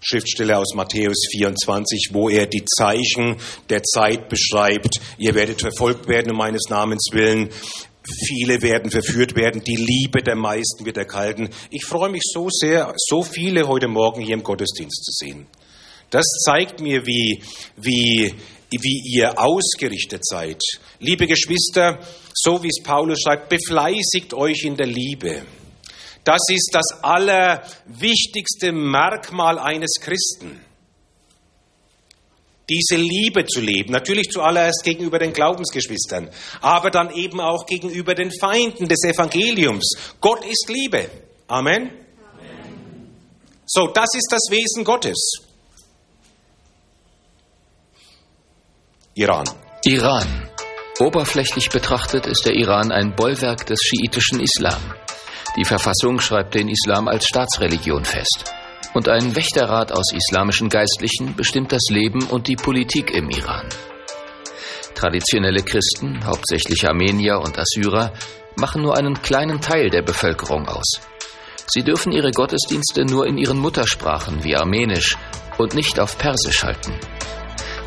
Schriftstelle 0.00 0.56
aus 0.56 0.74
Matthäus 0.74 1.28
24, 1.30 2.10
wo 2.12 2.28
er 2.28 2.46
die 2.46 2.64
Zeichen 2.64 3.36
der 3.68 3.82
Zeit 3.82 4.28
beschreibt. 4.28 5.00
Ihr 5.18 5.34
werdet 5.34 5.60
verfolgt 5.60 6.08
werden 6.08 6.32
um 6.32 6.38
meines 6.38 6.68
Namens 6.68 7.08
willen. 7.12 7.50
Viele 8.26 8.62
werden 8.62 8.90
verführt 8.90 9.36
werden, 9.36 9.62
die 9.64 9.76
Liebe 9.76 10.22
der 10.22 10.36
meisten 10.36 10.84
wird 10.84 10.96
erkalten. 10.96 11.48
Ich 11.70 11.84
freue 11.84 12.10
mich 12.10 12.22
so 12.24 12.48
sehr, 12.50 12.94
so 12.96 13.22
viele 13.22 13.68
heute 13.68 13.88
Morgen 13.88 14.20
hier 14.20 14.34
im 14.34 14.42
Gottesdienst 14.42 15.04
zu 15.04 15.12
sehen. 15.12 15.46
Das 16.10 16.24
zeigt 16.44 16.80
mir, 16.80 17.06
wie, 17.06 17.42
wie, 17.76 18.34
wie 18.70 19.02
ihr 19.14 19.38
ausgerichtet 19.38 20.24
seid. 20.24 20.60
Liebe 20.98 21.26
Geschwister, 21.26 22.00
so 22.34 22.62
wie 22.62 22.68
es 22.68 22.82
Paulus 22.82 23.20
schreibt, 23.22 23.48
befleißigt 23.48 24.34
euch 24.34 24.64
in 24.64 24.76
der 24.76 24.88
Liebe. 24.88 25.42
Das 26.24 26.40
ist 26.48 26.70
das 26.72 27.02
allerwichtigste 27.02 28.72
Merkmal 28.72 29.58
eines 29.58 29.94
Christen 30.00 30.60
diese 32.70 32.96
Liebe 32.96 33.44
zu 33.46 33.60
leben. 33.60 33.92
Natürlich 33.92 34.30
zuallererst 34.30 34.82
gegenüber 34.84 35.18
den 35.18 35.32
Glaubensgeschwistern, 35.32 36.30
aber 36.60 36.90
dann 36.90 37.10
eben 37.10 37.40
auch 37.40 37.66
gegenüber 37.66 38.14
den 38.14 38.30
Feinden 38.30 38.88
des 38.88 39.02
Evangeliums. 39.04 39.96
Gott 40.20 40.44
ist 40.44 40.68
Liebe. 40.68 41.10
Amen. 41.48 41.90
Amen. 41.90 43.10
So, 43.66 43.88
das 43.88 44.08
ist 44.14 44.28
das 44.30 44.46
Wesen 44.50 44.84
Gottes. 44.84 45.18
Iran. 49.14 49.44
Iran. 49.84 50.48
Oberflächlich 51.00 51.70
betrachtet 51.70 52.26
ist 52.26 52.46
der 52.46 52.54
Iran 52.54 52.92
ein 52.92 53.16
Bollwerk 53.16 53.66
des 53.66 53.80
schiitischen 53.82 54.40
Islam. 54.40 54.94
Die 55.56 55.64
Verfassung 55.64 56.20
schreibt 56.20 56.54
den 56.54 56.68
Islam 56.68 57.08
als 57.08 57.26
Staatsreligion 57.26 58.04
fest 58.04 58.54
und 58.94 59.08
ein 59.08 59.36
Wächterrat 59.36 59.92
aus 59.92 60.12
islamischen 60.12 60.68
Geistlichen 60.68 61.34
bestimmt 61.36 61.72
das 61.72 61.82
Leben 61.90 62.22
und 62.24 62.48
die 62.48 62.56
Politik 62.56 63.10
im 63.10 63.30
Iran. 63.30 63.68
Traditionelle 64.94 65.62
Christen, 65.62 66.24
hauptsächlich 66.24 66.86
Armenier 66.86 67.38
und 67.38 67.58
Assyrer, 67.58 68.12
machen 68.56 68.82
nur 68.82 68.96
einen 68.96 69.22
kleinen 69.22 69.60
Teil 69.60 69.90
der 69.90 70.02
Bevölkerung 70.02 70.68
aus. 70.68 71.00
Sie 71.66 71.82
dürfen 71.82 72.12
ihre 72.12 72.32
Gottesdienste 72.32 73.04
nur 73.04 73.26
in 73.26 73.38
ihren 73.38 73.58
Muttersprachen 73.58 74.42
wie 74.42 74.56
Armenisch 74.56 75.16
und 75.56 75.74
nicht 75.74 76.00
auf 76.00 76.18
Persisch 76.18 76.64
halten. 76.64 76.94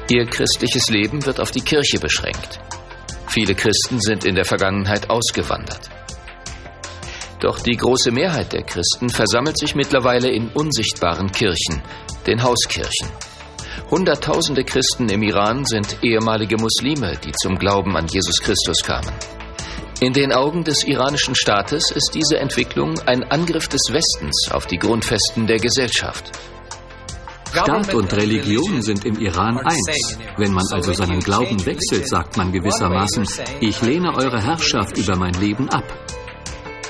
Ihr 0.10 0.26
christliches 0.26 0.90
Leben 0.90 1.26
wird 1.26 1.40
auf 1.40 1.52
die 1.52 1.62
Kirche 1.62 2.00
beschränkt. 2.00 2.60
Viele 3.28 3.56
Christen 3.56 4.00
sind 4.00 4.26
in 4.26 4.36
der 4.36 4.46
Vergangenheit 4.46 5.10
ausgewandert. 5.10 5.90
Doch 7.44 7.60
die 7.60 7.76
große 7.76 8.10
Mehrheit 8.12 8.54
der 8.54 8.64
Christen 8.64 9.10
versammelt 9.10 9.60
sich 9.60 9.76
mittlerweile 9.76 10.30
in 10.30 10.48
unsichtbaren 10.48 11.30
Kirchen, 11.30 11.84
den 12.26 12.42
Hauskirchen. 12.42 13.10
Hunderttausende 13.92 14.64
Christen 14.64 15.10
im 15.10 15.22
Iran 15.24 15.66
sind 15.66 15.98
ehemalige 16.02 16.56
Muslime, 16.56 17.18
die 17.22 17.34
zum 17.34 17.58
Glauben 17.58 17.98
an 17.98 18.08
Jesus 18.08 18.40
Christus 18.40 18.78
kamen. 18.82 19.12
In 20.00 20.14
den 20.14 20.32
Augen 20.32 20.64
des 20.64 20.86
iranischen 20.86 21.36
Staates 21.36 21.92
ist 21.92 22.12
diese 22.14 22.38
Entwicklung 22.38 22.98
ein 23.08 23.24
Angriff 23.24 23.68
des 23.68 23.82
Westens 23.92 24.50
auf 24.50 24.66
die 24.66 24.78
Grundfesten 24.78 25.46
der 25.46 25.58
Gesellschaft. 25.58 26.32
Staat 27.52 27.94
und 27.94 28.14
Religion 28.14 28.82
sind 28.82 29.04
im 29.04 29.20
Iran 29.20 29.58
eins. 29.58 30.18
Wenn 30.38 30.54
man 30.54 30.64
also 30.72 30.94
seinen 30.94 31.20
Glauben 31.20 31.66
wechselt, 31.66 32.08
sagt 32.08 32.38
man 32.38 32.54
gewissermaßen, 32.54 33.28
ich 33.60 33.82
lehne 33.82 34.16
eure 34.16 34.42
Herrschaft 34.42 34.98
über 34.98 35.18
mein 35.18 35.34
Leben 35.34 35.68
ab. 35.68 35.84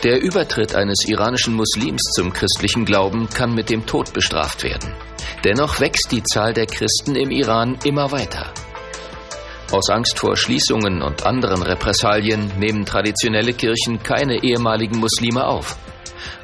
Der 0.04 0.22
Übertritt 0.22 0.76
eines 0.76 1.08
iranischen 1.08 1.54
Muslims 1.54 2.02
zum 2.14 2.34
christlichen 2.34 2.84
Glauben 2.84 3.30
kann 3.30 3.56
mit 3.56 3.70
dem 3.70 3.86
Tod 3.86 4.12
bestraft 4.12 4.64
werden. 4.64 4.94
Dennoch 5.46 5.80
wächst 5.80 6.12
die 6.12 6.22
Zahl 6.24 6.54
der 6.54 6.66
Christen 6.66 7.16
im 7.16 7.32
Iran 7.32 7.80
immer 7.86 8.12
weiter. 8.12 8.54
Aus 9.72 9.90
Angst 9.90 10.20
vor 10.20 10.36
Schließungen 10.36 11.02
und 11.02 11.26
anderen 11.26 11.62
Repressalien 11.62 12.52
nehmen 12.60 12.86
traditionelle 12.86 13.54
Kirchen 13.54 14.04
keine 14.04 14.44
ehemaligen 14.44 15.00
Muslime 15.00 15.48
auf. 15.48 15.78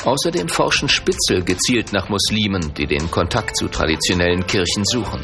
Außerdem 0.06 0.48
forschen 0.48 0.88
Spitzel 0.88 1.44
gezielt 1.44 1.92
nach 1.92 2.08
Muslimen, 2.08 2.74
die 2.76 2.88
den 2.88 3.12
Kontakt 3.12 3.58
zu 3.58 3.68
traditionellen 3.68 4.48
Kirchen 4.48 4.86
suchen. 4.86 5.22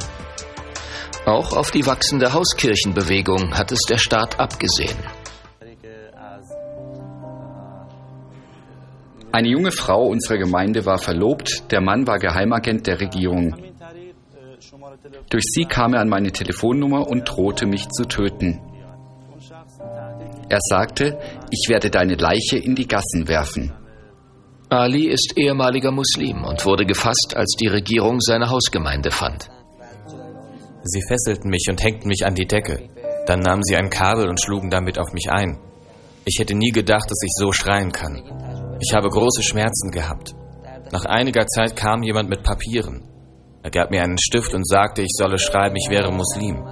Auch 1.25 1.54
auf 1.54 1.72
die 1.72 1.86
wachsende 1.86 2.34
Hauskirchenbewegung 2.34 3.58
hat 3.58 3.72
es 3.72 3.80
der 3.88 3.98
Staat 3.98 4.42
abgesehen. 4.42 4.98
Eine 9.36 9.50
junge 9.50 9.74
Frau 9.74 10.08
unserer 10.08 10.38
Gemeinde 10.38 10.86
war 10.86 10.98
verlobt, 10.98 11.70
der 11.70 11.82
Mann 11.82 12.08
war 12.08 12.20
Geheimagent 12.20 12.88
der 12.88 13.01
Regierung. 13.01 13.54
Durch 15.30 15.44
sie 15.44 15.65
kam 15.65 15.94
er 15.94 16.00
an 16.00 16.08
meine 16.08 16.32
Telefonnummer 16.32 17.06
und 17.06 17.25
drohte 17.25 17.65
mich 17.65 17.89
zu 17.89 18.06
töten. 18.06 18.62
Er 20.48 20.60
sagte, 20.62 21.20
ich 21.51 21.68
werde 21.68 21.89
deine 21.89 22.15
Leiche 22.15 22.58
in 22.60 22.75
die 22.75 22.88
Gassen 22.88 23.27
werfen. 23.27 23.74
Ali 24.70 25.10
ist 25.10 25.34
ehemaliger 25.36 25.92
Muslim 25.92 26.46
und 26.46 26.65
wurde 26.65 26.86
gefasst, 26.86 27.34
als 27.36 27.58
die 27.60 27.68
Regierung 27.68 28.22
seine 28.22 28.50
Hausgemeinde 28.50 29.12
fand. 29.12 29.50
Sie 30.84 31.01
fesselten 31.10 31.50
mich 31.50 31.65
und 31.70 31.84
hängten 31.84 32.08
mich 32.08 32.25
an 32.25 32.36
die 32.36 32.48
Decke. 32.48 32.88
Dann 33.25 33.42
nahmen 33.42 33.63
sie 33.63 33.75
ein 33.75 33.89
Kabel 33.89 34.30
und 34.30 34.42
schlugen 34.42 34.70
damit 34.70 34.98
auf 34.98 35.12
mich 35.12 35.30
ein. 35.30 35.60
Ich 36.27 36.39
hätte 36.39 36.55
nie 36.55 36.72
gedacht, 36.72 37.05
dass 37.10 37.22
ich 37.24 37.32
so 37.36 37.51
schreien 37.51 37.91
kann. 37.91 38.77
Ich 38.82 38.96
habe 38.96 39.10
große 39.10 39.44
Schmerzen 39.44 39.91
gehabt. 39.91 40.34
Nach 40.91 41.05
einiger 41.05 41.46
Zeit 41.46 41.75
kam 41.75 42.01
jemand 42.01 42.29
mit 42.29 42.41
Papieren. 42.41 43.08
Er 43.62 43.70
gab 43.70 43.91
mir 43.91 44.01
einen 44.01 44.17
Stift 44.17 44.53
und 44.55 44.67
sagte, 44.67 45.03
ich 45.03 45.12
solle 45.15 45.38
schreiben, 45.38 45.75
ich 45.75 45.88
wäre 45.89 46.12
Muslim. 46.12 46.63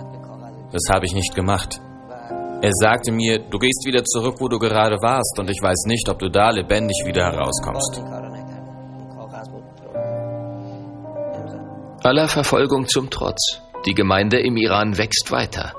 Das 0.71 0.81
habe 0.91 1.05
ich 1.05 1.13
nicht 1.13 1.35
gemacht. 1.35 1.79
Er 2.61 2.71
sagte 2.73 3.11
mir, 3.11 3.39
du 3.39 3.59
gehst 3.59 3.83
wieder 3.85 4.03
zurück, 4.03 4.37
wo 4.39 4.47
du 4.47 4.57
gerade 4.57 4.95
warst, 5.01 5.37
und 5.39 5.49
ich 5.49 5.61
weiß 5.61 5.83
nicht, 5.85 6.09
ob 6.09 6.17
du 6.17 6.29
da 6.29 6.49
lebendig 6.49 7.03
wieder 7.05 7.25
herauskommst. 7.25 8.01
Aller 12.03 12.27
Verfolgung 12.27 12.87
zum 12.87 13.09
Trotz, 13.09 13.61
die 13.85 13.93
Gemeinde 13.93 14.39
im 14.39 14.57
Iran 14.57 14.97
wächst 14.97 15.31
weiter 15.31 15.73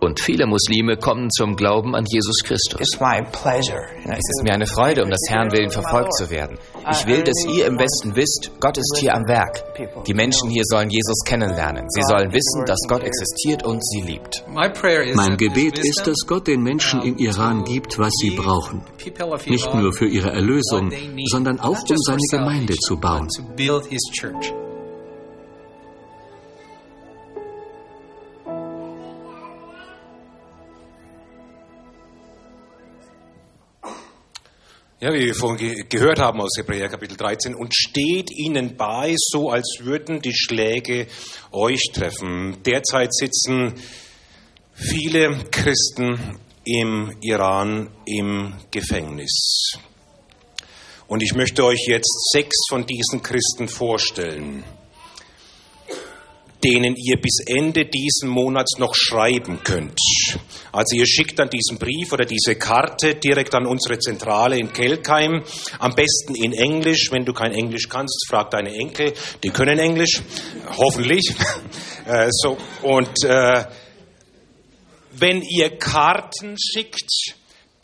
und 0.00 0.20
viele 0.20 0.46
Muslime 0.46 0.96
kommen 0.96 1.30
zum 1.30 1.56
Glauben 1.56 1.94
an 1.94 2.04
Jesus 2.06 2.42
Christus. 2.44 2.80
Es 2.80 4.18
ist 4.18 4.42
mir 4.42 4.52
eine 4.52 4.66
Freude, 4.66 5.02
um 5.02 5.10
das 5.10 5.20
Herrn 5.28 5.50
willen 5.52 5.70
verfolgt 5.70 6.14
zu 6.14 6.30
werden. 6.30 6.58
Ich 6.90 7.06
will, 7.06 7.22
dass 7.22 7.44
ihr 7.46 7.66
im 7.66 7.78
Westen 7.78 8.14
wisst, 8.14 8.50
Gott 8.60 8.76
ist 8.78 8.96
hier 8.98 9.14
am 9.14 9.26
Werk. 9.26 9.64
Die 10.06 10.14
Menschen 10.14 10.50
hier 10.50 10.62
sollen 10.64 10.90
Jesus 10.90 11.22
kennenlernen. 11.24 11.86
Sie 11.88 12.02
sollen 12.02 12.32
wissen, 12.32 12.64
dass 12.66 12.78
Gott 12.88 13.02
existiert 13.02 13.64
und 13.64 13.84
sie 13.84 14.02
liebt. 14.02 14.44
Mein 15.14 15.36
Gebet 15.36 15.78
ist, 15.78 16.06
dass 16.06 16.26
Gott 16.26 16.46
den 16.46 16.62
Menschen 16.62 17.02
im 17.02 17.16
Iran 17.16 17.64
gibt, 17.64 17.98
was 17.98 18.12
sie 18.20 18.30
brauchen. 18.30 18.82
Nicht 19.46 19.74
nur 19.74 19.92
für 19.92 20.06
ihre 20.06 20.30
Erlösung, 20.30 20.92
sondern 21.26 21.58
auch 21.60 21.78
um 21.88 21.96
seine 21.96 22.20
Gemeinde 22.30 22.74
zu 22.74 22.98
bauen. 22.98 23.28
Ja, 35.06 35.12
wie 35.12 35.26
wir 35.26 35.36
vorhin 35.36 35.56
ge 35.56 35.84
gehört 35.88 36.18
haben 36.18 36.40
aus 36.40 36.58
Hebräer 36.58 36.88
Kapitel 36.88 37.16
13, 37.16 37.54
und 37.54 37.72
steht 37.76 38.28
ihnen 38.32 38.76
bei, 38.76 39.14
so 39.16 39.50
als 39.50 39.76
würden 39.82 40.20
die 40.20 40.34
Schläge 40.34 41.06
euch 41.52 41.92
treffen. 41.92 42.60
Derzeit 42.64 43.14
sitzen 43.14 43.74
viele 44.74 45.44
Christen 45.52 46.40
im 46.64 47.16
Iran 47.20 47.88
im 48.04 48.54
Gefängnis. 48.72 49.78
Und 51.06 51.22
ich 51.22 51.36
möchte 51.36 51.64
euch 51.64 51.86
jetzt 51.86 52.32
sechs 52.32 52.56
von 52.68 52.84
diesen 52.84 53.22
Christen 53.22 53.68
vorstellen 53.68 54.64
denen 56.66 56.96
ihr 56.96 57.16
bis 57.20 57.38
Ende 57.46 57.86
diesen 57.86 58.28
Monats 58.28 58.78
noch 58.78 58.94
schreiben 58.94 59.60
könnt. 59.62 59.98
Also 60.72 60.96
ihr 60.96 61.06
schickt 61.06 61.38
dann 61.38 61.48
diesen 61.48 61.78
Brief 61.78 62.12
oder 62.12 62.24
diese 62.24 62.56
Karte 62.56 63.14
direkt 63.14 63.54
an 63.54 63.66
unsere 63.66 63.98
Zentrale 63.98 64.58
in 64.58 64.72
Kelkheim, 64.72 65.44
am 65.78 65.94
besten 65.94 66.34
in 66.34 66.52
Englisch. 66.52 67.12
Wenn 67.12 67.24
du 67.24 67.32
kein 67.32 67.52
Englisch 67.52 67.88
kannst, 67.88 68.26
frag 68.28 68.50
deine 68.50 68.74
Enkel, 68.74 69.14
die 69.44 69.50
können 69.50 69.78
Englisch, 69.78 70.20
hoffentlich. 70.76 71.32
Äh, 72.06 72.28
so 72.30 72.56
und 72.82 73.24
äh, 73.24 73.64
wenn 75.10 75.42
ihr 75.42 75.76
Karten 75.76 76.54
schickt, 76.56 77.34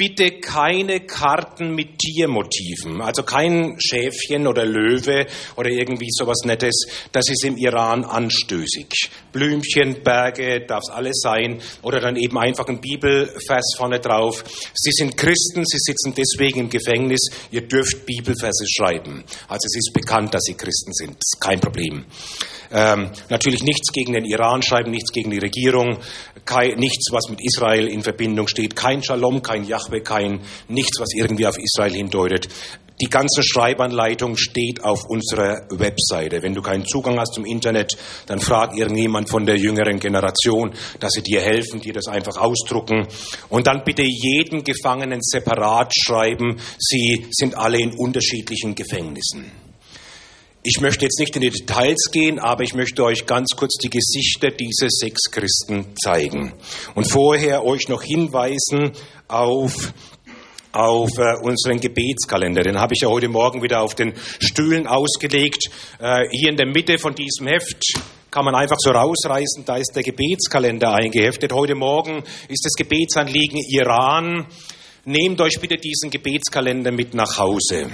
bitte 0.02 0.40
keine 0.40 1.06
Karten 1.06 1.76
mit 1.76 1.96
Tiermotiven, 1.98 3.00
also 3.00 3.22
kein 3.22 3.76
Schäfchen 3.78 4.48
oder 4.48 4.66
Löwe 4.66 5.26
oder 5.54 5.70
irgendwie 5.70 6.08
sowas 6.10 6.38
Nettes. 6.44 6.86
Das 7.12 7.28
ist 7.28 7.44
im 7.44 7.56
Iran 7.56 8.04
anstößig. 8.04 8.88
Blümchen, 9.30 10.02
Berge, 10.02 10.66
darf 10.66 10.80
es 10.82 10.90
alles 10.92 11.20
sein 11.22 11.60
oder 11.82 12.00
dann 12.00 12.16
eben 12.16 12.36
einfach 12.36 12.66
ein 12.66 12.80
Bibelvers 12.80 13.74
vorne 13.76 14.00
drauf. 14.00 14.42
Sie 14.74 14.90
sind 14.90 15.16
Christen, 15.16 15.64
sie 15.64 15.78
sitzen 15.78 16.14
deswegen 16.16 16.58
im 16.58 16.68
Gefängnis. 16.68 17.20
Ihr 17.52 17.62
dürft 17.62 18.04
Bibelverse 18.04 18.64
schreiben. 18.66 19.22
Also 19.46 19.66
es 19.66 19.76
ist 19.76 19.92
bekannt, 19.94 20.34
dass 20.34 20.42
sie 20.42 20.54
Christen 20.54 20.92
sind. 20.92 21.16
Kein 21.38 21.60
Problem. 21.60 22.06
Ähm, 22.72 23.10
natürlich 23.28 23.62
nichts 23.62 23.92
gegen 23.92 24.14
den 24.14 24.24
Iran 24.24 24.62
schreiben, 24.62 24.90
nichts 24.90 25.12
gegen 25.12 25.30
die 25.30 25.38
Regierung, 25.38 25.98
kein, 26.44 26.78
nichts, 26.78 27.12
was 27.12 27.28
mit 27.28 27.40
Israel 27.44 27.86
in 27.86 28.02
Verbindung 28.02 28.48
steht, 28.48 28.74
kein 28.74 29.02
Shalom, 29.02 29.42
kein 29.42 29.64
Yahweh, 29.64 30.00
kein 30.00 30.40
nichts, 30.68 30.98
was 30.98 31.10
irgendwie 31.14 31.46
auf 31.46 31.58
Israel 31.58 31.92
hindeutet. 31.92 32.48
Die 33.00 33.08
ganze 33.08 33.42
Schreibanleitung 33.42 34.36
steht 34.36 34.84
auf 34.84 35.04
unserer 35.08 35.66
Webseite. 35.70 36.42
Wenn 36.42 36.54
du 36.54 36.62
keinen 36.62 36.86
Zugang 36.86 37.18
hast 37.18 37.34
zum 37.34 37.44
Internet, 37.44 37.96
dann 38.26 38.38
frag 38.38 38.76
irgendjemand 38.76 39.28
von 39.28 39.44
der 39.44 39.56
jüngeren 39.56 39.98
Generation, 39.98 40.72
dass 41.00 41.12
sie 41.12 41.22
dir 41.22 41.40
helfen, 41.40 41.80
dir 41.80 41.92
das 41.92 42.06
einfach 42.06 42.36
ausdrucken. 42.36 43.08
Und 43.48 43.66
dann 43.66 43.82
bitte 43.84 44.04
jeden 44.04 44.62
Gefangenen 44.62 45.18
separat 45.20 45.92
schreiben. 45.96 46.60
Sie 46.78 47.26
sind 47.30 47.56
alle 47.56 47.80
in 47.80 47.92
unterschiedlichen 47.98 48.76
Gefängnissen. 48.76 49.71
Ich 50.64 50.80
möchte 50.80 51.04
jetzt 51.04 51.18
nicht 51.18 51.34
in 51.34 51.42
die 51.42 51.50
Details 51.50 52.08
gehen, 52.12 52.38
aber 52.38 52.62
ich 52.62 52.72
möchte 52.72 53.02
euch 53.02 53.26
ganz 53.26 53.56
kurz 53.56 53.78
die 53.78 53.90
Gesichter 53.90 54.52
dieser 54.52 54.86
sechs 54.90 55.22
Christen 55.28 55.86
zeigen. 56.00 56.52
Und 56.94 57.10
vorher 57.10 57.64
euch 57.64 57.88
noch 57.88 58.02
hinweisen 58.02 58.92
auf 59.26 59.92
auf 60.70 61.10
äh, 61.18 61.34
unseren 61.42 61.80
Gebetskalender. 61.80 62.62
Den 62.62 62.78
habe 62.78 62.94
ich 62.94 63.02
ja 63.02 63.08
heute 63.08 63.28
Morgen 63.28 63.62
wieder 63.62 63.82
auf 63.82 63.94
den 63.94 64.14
Stühlen 64.38 64.86
ausgelegt. 64.86 65.68
Äh, 65.98 66.28
hier 66.30 66.48
in 66.48 66.56
der 66.56 66.66
Mitte 66.66 66.96
von 66.96 67.14
diesem 67.14 67.46
Heft 67.48 68.00
kann 68.30 68.46
man 68.46 68.54
einfach 68.54 68.78
so 68.78 68.90
rausreißen, 68.90 69.64
da 69.66 69.76
ist 69.76 69.92
der 69.94 70.02
Gebetskalender 70.02 70.94
eingeheftet. 70.94 71.52
Heute 71.52 71.74
Morgen 71.74 72.22
ist 72.48 72.64
das 72.64 72.72
Gebetsanliegen 72.74 73.58
Iran. 73.68 74.46
Nehmt 75.04 75.40
euch 75.42 75.58
bitte 75.60 75.76
diesen 75.76 76.10
Gebetskalender 76.10 76.92
mit 76.92 77.12
nach 77.12 77.36
Hause. 77.36 77.90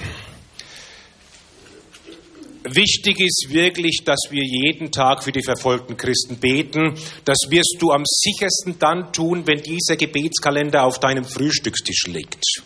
Wichtig 2.65 3.21
ist 3.21 3.47
wirklich, 3.51 4.03
dass 4.05 4.19
wir 4.31 4.43
jeden 4.43 4.91
Tag 4.91 5.23
für 5.23 5.33
die 5.33 5.43
verfolgten 5.43 5.97
Christen 5.97 6.39
beten. 6.39 6.95
Das 7.25 7.39
wirst 7.51 7.77
du 7.79 7.93
am 7.93 8.03
sichersten 8.05 8.79
dann 8.79 9.13
tun, 9.13 9.47
wenn 9.47 9.63
dieser 9.63 9.97
Gebetskalender 9.97 10.85
auf 10.85 10.99
deinem 10.99 11.25
Frühstückstisch 11.25 12.07
liegt. 12.07 12.63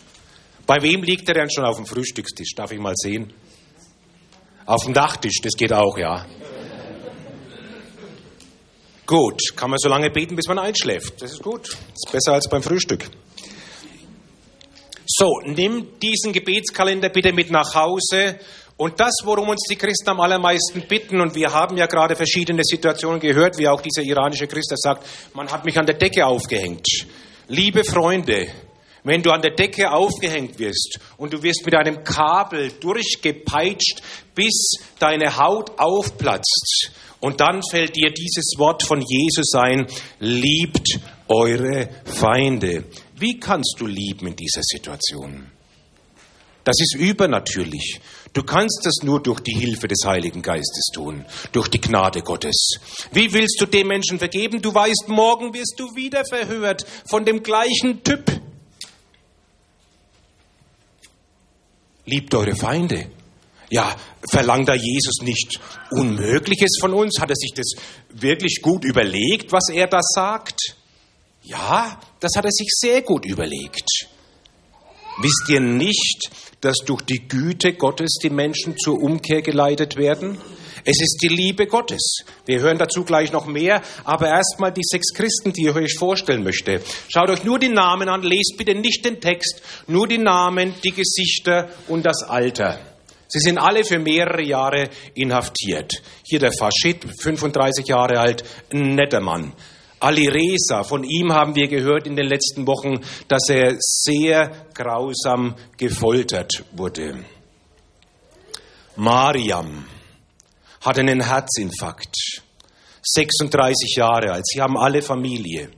Bei 0.67 0.81
wem 0.83 1.03
liegt 1.03 1.29
er 1.29 1.35
denn 1.35 1.51
schon 1.51 1.65
auf 1.65 1.77
dem 1.77 1.87
Frühstückstisch? 1.87 2.55
Darf 2.57 2.73
ich 2.73 2.79
mal 2.79 2.95
sehen? 2.97 3.33
Auf 4.65 4.85
dem 4.85 4.93
Nachttisch, 4.93 5.41
das 5.43 5.55
geht 5.55 5.73
auch, 5.73 5.99
ja. 5.99 6.25
Gut, 9.05 9.41
kann 9.57 9.71
man 9.71 9.79
so 9.79 9.89
lange 9.89 10.11
beten, 10.11 10.37
bis 10.37 10.47
man 10.47 10.59
einschläft. 10.59 11.21
Das 11.21 11.33
ist 11.33 11.43
gut. 11.43 11.69
Das 11.69 11.79
ist 12.07 12.13
besser 12.13 12.33
als 12.33 12.49
beim 12.49 12.63
Frühstück. 12.63 13.11
So, 15.05 15.41
nimm 15.45 15.99
diesen 16.01 16.33
Gebetskalender 16.33 17.11
bitte 17.11 17.33
mit 17.33 17.51
nach 17.51 17.75
Hause 17.75 18.39
und 18.77 18.99
das, 18.99 19.13
worum 19.25 19.51
uns 19.51 19.63
die 19.71 19.77
Christen 19.77 20.11
am 20.11 20.21
allermeisten 20.21 20.83
bitten, 20.89 21.21
und 21.21 21.35
wir 21.35 21.53
haben 21.53 21.77
ja 21.77 21.87
gerade 21.87 22.17
verschiedene 22.17 22.63
Situationen 22.65 23.21
gehört, 23.21 23.59
wie 23.59 23.69
auch 23.69 23.81
dieser 23.81 24.03
iranische 24.03 24.47
Christ, 24.47 24.71
der 24.71 24.79
sagt, 24.79 25.07
man 25.35 25.51
hat 25.51 25.65
mich 25.65 25.79
an 25.79 25.87
der 25.87 25.97
Decke 25.97 26.27
aufgehängt. 26.27 26.87
Liebe 27.49 27.85
Freunde, 27.85 28.49
wenn 29.05 29.23
du 29.23 29.31
an 29.31 29.43
der 29.43 29.55
Decke 29.55 29.91
aufgehängt 29.91 30.59
wirst 30.59 30.99
und 31.17 31.33
du 31.33 31.43
wirst 31.43 31.65
mit 31.65 31.75
einem 31.75 32.05
Kabel 32.05 32.73
durchgepeitscht, 32.81 34.03
bis 34.35 34.75
deine 34.99 35.37
Haut 35.37 35.79
aufplatzt 35.79 36.93
Und 37.21 37.41
dann 37.41 37.63
fällt 37.63 37.95
dir 37.95 38.11
dieses 38.11 38.55
Wort 38.59 38.83
von 38.83 39.01
Jesus 39.01 39.55
ein, 39.55 39.87
liebt 40.19 40.99
eure 41.29 41.89
Feinde. 42.05 42.85
Wie 43.17 43.39
kannst 43.39 43.77
du 43.79 43.87
lieben 43.87 44.27
in 44.27 44.37
dieser 44.37 44.63
Situation? 44.63 45.47
Das 46.65 46.77
ist 46.81 46.97
übernatürlich. 46.97 48.01
Du 48.33 48.43
kannst 48.43 48.81
das 48.85 49.03
nur 49.03 49.23
durch 49.23 49.41
die 49.41 49.55
Hilfe 49.55 49.89
des 49.89 49.99
Heiligen 50.07 50.41
Geistes 50.41 50.87
tun, 50.95 51.27
durch 51.53 51.69
die 51.69 51.81
Gnade 51.81 52.23
Gottes. 52.23 52.77
Wie 53.13 53.33
willst 53.33 53.61
du 53.61 53.67
dem 53.67 53.89
Menschen 53.89 54.19
vergeben? 54.19 54.63
Du 54.63 54.75
weißt, 54.75 55.09
morgen 55.09 55.53
wirst 55.53 55.75
du 55.77 55.95
wieder 55.95 56.25
verhört 56.25 56.87
von 57.11 57.27
dem 57.27 57.43
gleichen 57.43 58.03
Typ. 58.03 58.41
Liebt 62.07 62.35
eure 62.35 62.57
Feinde. 62.57 63.11
Ja, 63.69 63.97
verlangt 64.31 64.69
da 64.69 64.75
Jesus 64.75 65.23
nicht 65.23 65.61
Unmögliches 65.91 66.79
von 66.81 66.95
uns? 66.95 67.21
Hat 67.21 67.31
er 67.31 67.37
sich 67.37 67.53
das 67.55 67.73
wirklich 68.11 68.61
gut 68.63 68.85
überlegt, 68.85 69.53
was 69.53 69.69
er 69.71 69.87
da 69.87 70.01
sagt? 70.03 70.77
Ja, 71.43 72.01
das 72.21 72.33
hat 72.37 72.45
er 72.45 72.51
sich 72.51 72.69
sehr 72.71 73.03
gut 73.03 73.25
überlegt. 73.25 74.09
Wisst 75.21 75.49
ihr 75.49 75.61
nicht, 75.61 76.31
dass 76.63 76.79
durch 76.87 77.03
die 77.03 77.29
Güte 77.29 77.75
Gottes 77.75 78.19
die 78.23 78.31
Menschen 78.31 78.79
zur 78.79 79.03
Umkehr 79.03 79.43
geleitet 79.43 79.97
werden? 79.97 80.39
Es 80.85 81.01
ist 81.01 81.19
die 81.23 81.29
Liebe 81.29 81.67
Gottes. 81.67 82.25
Wir 82.45 82.61
hören 82.61 82.79
dazu 82.79 83.05
gleich 83.05 83.31
noch 83.33 83.47
mehr, 83.47 83.83
aber 84.05 84.29
erstmal 84.29 84.73
die 84.73 84.83
sechs 84.83 85.13
Christen, 85.15 85.53
die 85.53 85.69
ich 85.69 85.75
euch 85.75 85.95
vorstellen 85.97 86.43
möchte. 86.43 86.81
Schaut 87.09 87.31
euch 87.31 87.45
nur 87.45 87.59
die 87.59 87.69
Namen 87.69 88.09
an, 88.09 88.23
lest 88.23 88.55
bitte 88.57 88.75
nicht 88.75 89.05
den 89.05 89.21
Text, 89.21 89.63
nur 89.87 90.09
die 90.09 90.19
Namen, 90.19 90.75
die 90.83 90.91
Gesichter 90.91 91.69
und 91.87 92.05
das 92.05 92.23
Alter. 92.23 92.81
Sie 93.29 93.39
sind 93.39 93.59
alle 93.59 93.85
für 93.85 93.99
mehrere 93.99 94.43
Jahre 94.43 94.91
inhaftiert. 95.15 96.03
Hier 96.25 96.39
der 96.39 96.53
Faschid, 96.53 97.07
35 97.21 97.87
Jahre 97.87 98.19
alt, 98.19 98.45
ein 98.73 98.95
netter 98.95 99.21
Mann. 99.21 99.53
Ali 100.03 100.27
Reza, 100.27 100.83
von 100.83 101.05
ihm 101.05 101.33
haben 101.33 101.55
wir 101.55 101.69
gehört 101.69 102.09
in 102.09 102.17
den 102.17 102.27
letzten 102.27 102.67
Wochen, 102.67 103.01
dass 103.29 103.49
er 103.49 103.77
sehr 103.79 104.67
grausam 104.75 105.55
gefoltert 105.77 106.65
wurde. 106.73 107.25
Mariam 108.97 109.85
hat 110.81 110.99
einen 110.99 111.25
Herzinfarkt, 111.25 112.43
36 113.01 113.95
Jahre 113.97 114.33
alt. 114.33 114.47
Sie 114.47 114.61
haben 114.61 114.77
alle 114.77 115.03
Familie. 115.03 115.71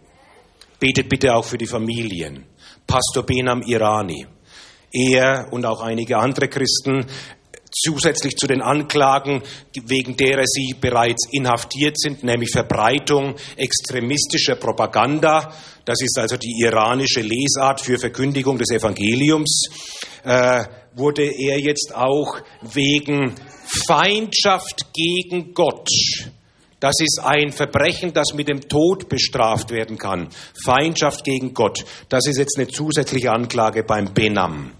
Betet 0.80 1.10
bitte 1.10 1.34
auch 1.34 1.44
für 1.44 1.58
die 1.58 1.66
Familien. 1.66 2.46
Pastor 2.86 3.24
Benam 3.24 3.60
Irani. 3.62 4.26
Er 4.90 5.48
und 5.50 5.66
auch 5.66 5.82
einige 5.82 6.16
andere 6.16 6.48
Christen 6.48 7.04
zusätzlich 7.74 8.36
zu 8.36 8.46
den 8.46 8.62
Anklagen, 8.62 9.42
wegen 9.86 10.16
derer 10.16 10.44
sie 10.46 10.74
bereits 10.80 11.28
inhaftiert 11.30 11.98
sind, 11.98 12.22
nämlich 12.22 12.50
Verbreitung 12.52 13.34
extremistischer 13.56 14.56
Propaganda. 14.56 15.52
Das 15.84 16.00
ist 16.00 16.18
also 16.18 16.36
die 16.36 16.60
iranische 16.62 17.20
Lesart 17.20 17.80
für 17.80 17.98
Verkündigung 17.98 18.58
des 18.58 18.70
Evangeliums. 18.70 19.68
Äh, 20.24 20.64
wurde 20.94 21.24
er 21.24 21.58
jetzt 21.58 21.92
auch 21.94 22.38
wegen 22.62 23.34
Feindschaft 23.86 24.92
gegen 24.94 25.52
Gott 25.52 25.88
das 26.84 27.00
ist 27.00 27.18
ein 27.24 27.50
Verbrechen, 27.50 28.12
das 28.12 28.34
mit 28.34 28.46
dem 28.46 28.60
Tod 28.60 29.08
bestraft 29.08 29.70
werden 29.70 29.96
kann. 29.96 30.28
Feindschaft 30.66 31.24
gegen 31.24 31.54
Gott. 31.54 31.82
Das 32.10 32.26
ist 32.26 32.36
jetzt 32.36 32.58
eine 32.58 32.68
zusätzliche 32.68 33.32
Anklage 33.32 33.84
beim 33.84 34.12
Benam. 34.12 34.72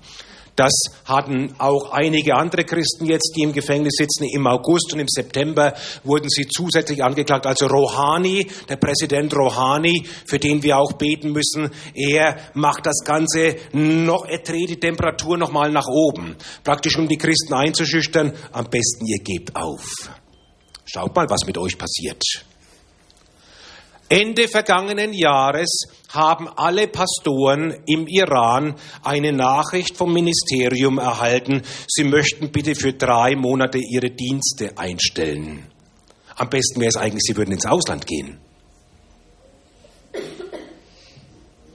Das 0.57 0.73
hatten 1.05 1.55
auch 1.59 1.91
einige 1.91 2.37
andere 2.37 2.65
Christen 2.65 3.07
jetzt, 3.07 3.35
die 3.37 3.43
im 3.43 3.53
Gefängnis 3.53 3.95
sitzen. 3.97 4.25
Im 4.25 4.47
August 4.47 4.93
und 4.93 5.01
im 5.01 5.09
September 5.09 5.75
wurden 6.05 6.29
sie 6.29 6.47
zusätzlich 6.47 7.03
angeklagt. 7.03 7.47
Also 7.47 7.67
Rouhani, 7.67 8.47
der 8.69 8.77
Präsident 8.77 9.35
Rouhani, 9.35 10.07
für 10.27 10.39
den 10.39 10.63
wir 10.63 10.79
auch 10.79 10.93
beten 10.93 11.33
müssen, 11.33 11.71
er 11.95 12.37
macht 12.55 12.87
das 12.87 13.01
Ganze 13.05 13.57
noch, 13.73 14.27
er 14.27 14.39
dreht 14.39 14.71
die 14.71 14.81
Temperatur 14.81 15.37
nochmal 15.37 15.73
nach 15.73 15.89
oben. 15.89 16.37
Praktisch 16.63 16.97
um 16.99 17.09
die 17.09 17.19
Christen 17.19 17.55
einzuschüchtern. 17.55 18.33
Am 18.53 18.67
besten 18.67 19.07
ihr 19.07 19.19
gebt 19.19 19.57
auf. 19.57 19.85
Schaut 20.85 21.15
mal, 21.17 21.29
was 21.29 21.47
mit 21.47 21.59
euch 21.59 21.77
passiert. 21.77 22.23
Ende 24.09 24.49
vergangenen 24.49 25.13
Jahres 25.13 25.87
haben 26.09 26.49
alle 26.49 26.89
Pastoren 26.89 27.75
im 27.87 28.07
Iran 28.07 28.75
eine 29.03 29.33
Nachricht 29.33 29.97
vom 29.97 30.13
Ministerium 30.13 30.99
erhalten, 30.99 31.63
sie 31.89 32.05
möchten 32.05 32.53
bitte 32.53 32.75
für 32.75 32.93
drei 32.93 33.35
Monate 33.35 33.79
ihre 33.79 34.11
Dienste 34.11 34.77
einstellen. 34.77 35.67
Am 36.37 36.51
besten 36.51 36.81
wäre 36.81 36.89
es 36.89 36.97
eigentlich, 36.97 37.23
sie 37.23 37.37
würden 37.37 37.53
ins 37.53 37.67
Ausland 37.67 38.07
gehen. 38.07 38.39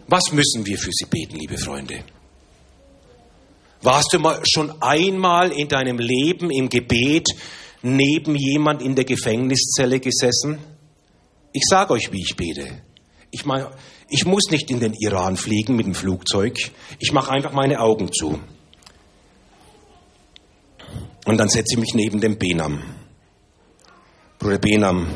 Was 0.08 0.32
müssen 0.32 0.65
wir 0.65 0.78
für 0.78 0.92
sie 0.92 1.06
beten, 1.06 1.38
liebe 1.38 1.58
Freunde? 1.58 2.04
Warst 3.82 4.12
du 4.12 4.20
mal 4.20 4.42
schon 4.44 4.82
einmal 4.82 5.52
in 5.52 5.68
deinem 5.68 6.00
Leben 6.00 6.52
im 6.52 6.68
Gebet 6.68 7.28
neben 7.82 8.36
jemand 8.36 8.82
in 8.82 8.96
der 8.96 9.06
Gefängniszelle 9.06 10.00
gesessen? 10.00 10.60
Ich 11.51 11.63
sage 11.67 11.93
euch, 11.93 12.12
wie 12.12 12.21
ich 12.21 12.35
bete. 12.35 12.83
Ich, 13.31 13.45
mein, 13.45 13.65
ich 14.09 14.25
muss 14.25 14.49
nicht 14.49 14.69
in 14.71 14.79
den 14.79 14.93
Iran 14.93 15.38
fliegen 15.38 15.75
mit 15.75 15.85
dem 15.85 15.95
Flugzeug. 15.95 16.57
Ich 16.99 17.12
mache 17.12 17.31
einfach 17.31 17.53
meine 17.53 17.79
Augen 17.79 18.12
zu. 18.12 18.39
Und 21.25 21.38
dann 21.38 21.49
setze 21.49 21.73
ich 21.73 21.79
mich 21.79 21.93
neben 21.93 22.21
dem 22.21 22.38
Benam. 22.38 22.81
Bruder 24.39 24.57
Benam, 24.57 25.07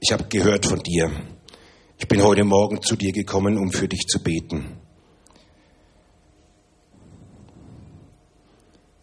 ich 0.00 0.12
habe 0.12 0.24
gehört 0.24 0.66
von 0.66 0.80
dir. 0.80 1.10
Ich 1.98 2.08
bin 2.08 2.22
heute 2.22 2.44
Morgen 2.44 2.82
zu 2.82 2.96
dir 2.96 3.12
gekommen, 3.12 3.58
um 3.58 3.70
für 3.70 3.88
dich 3.88 4.06
zu 4.08 4.22
beten. 4.22 4.78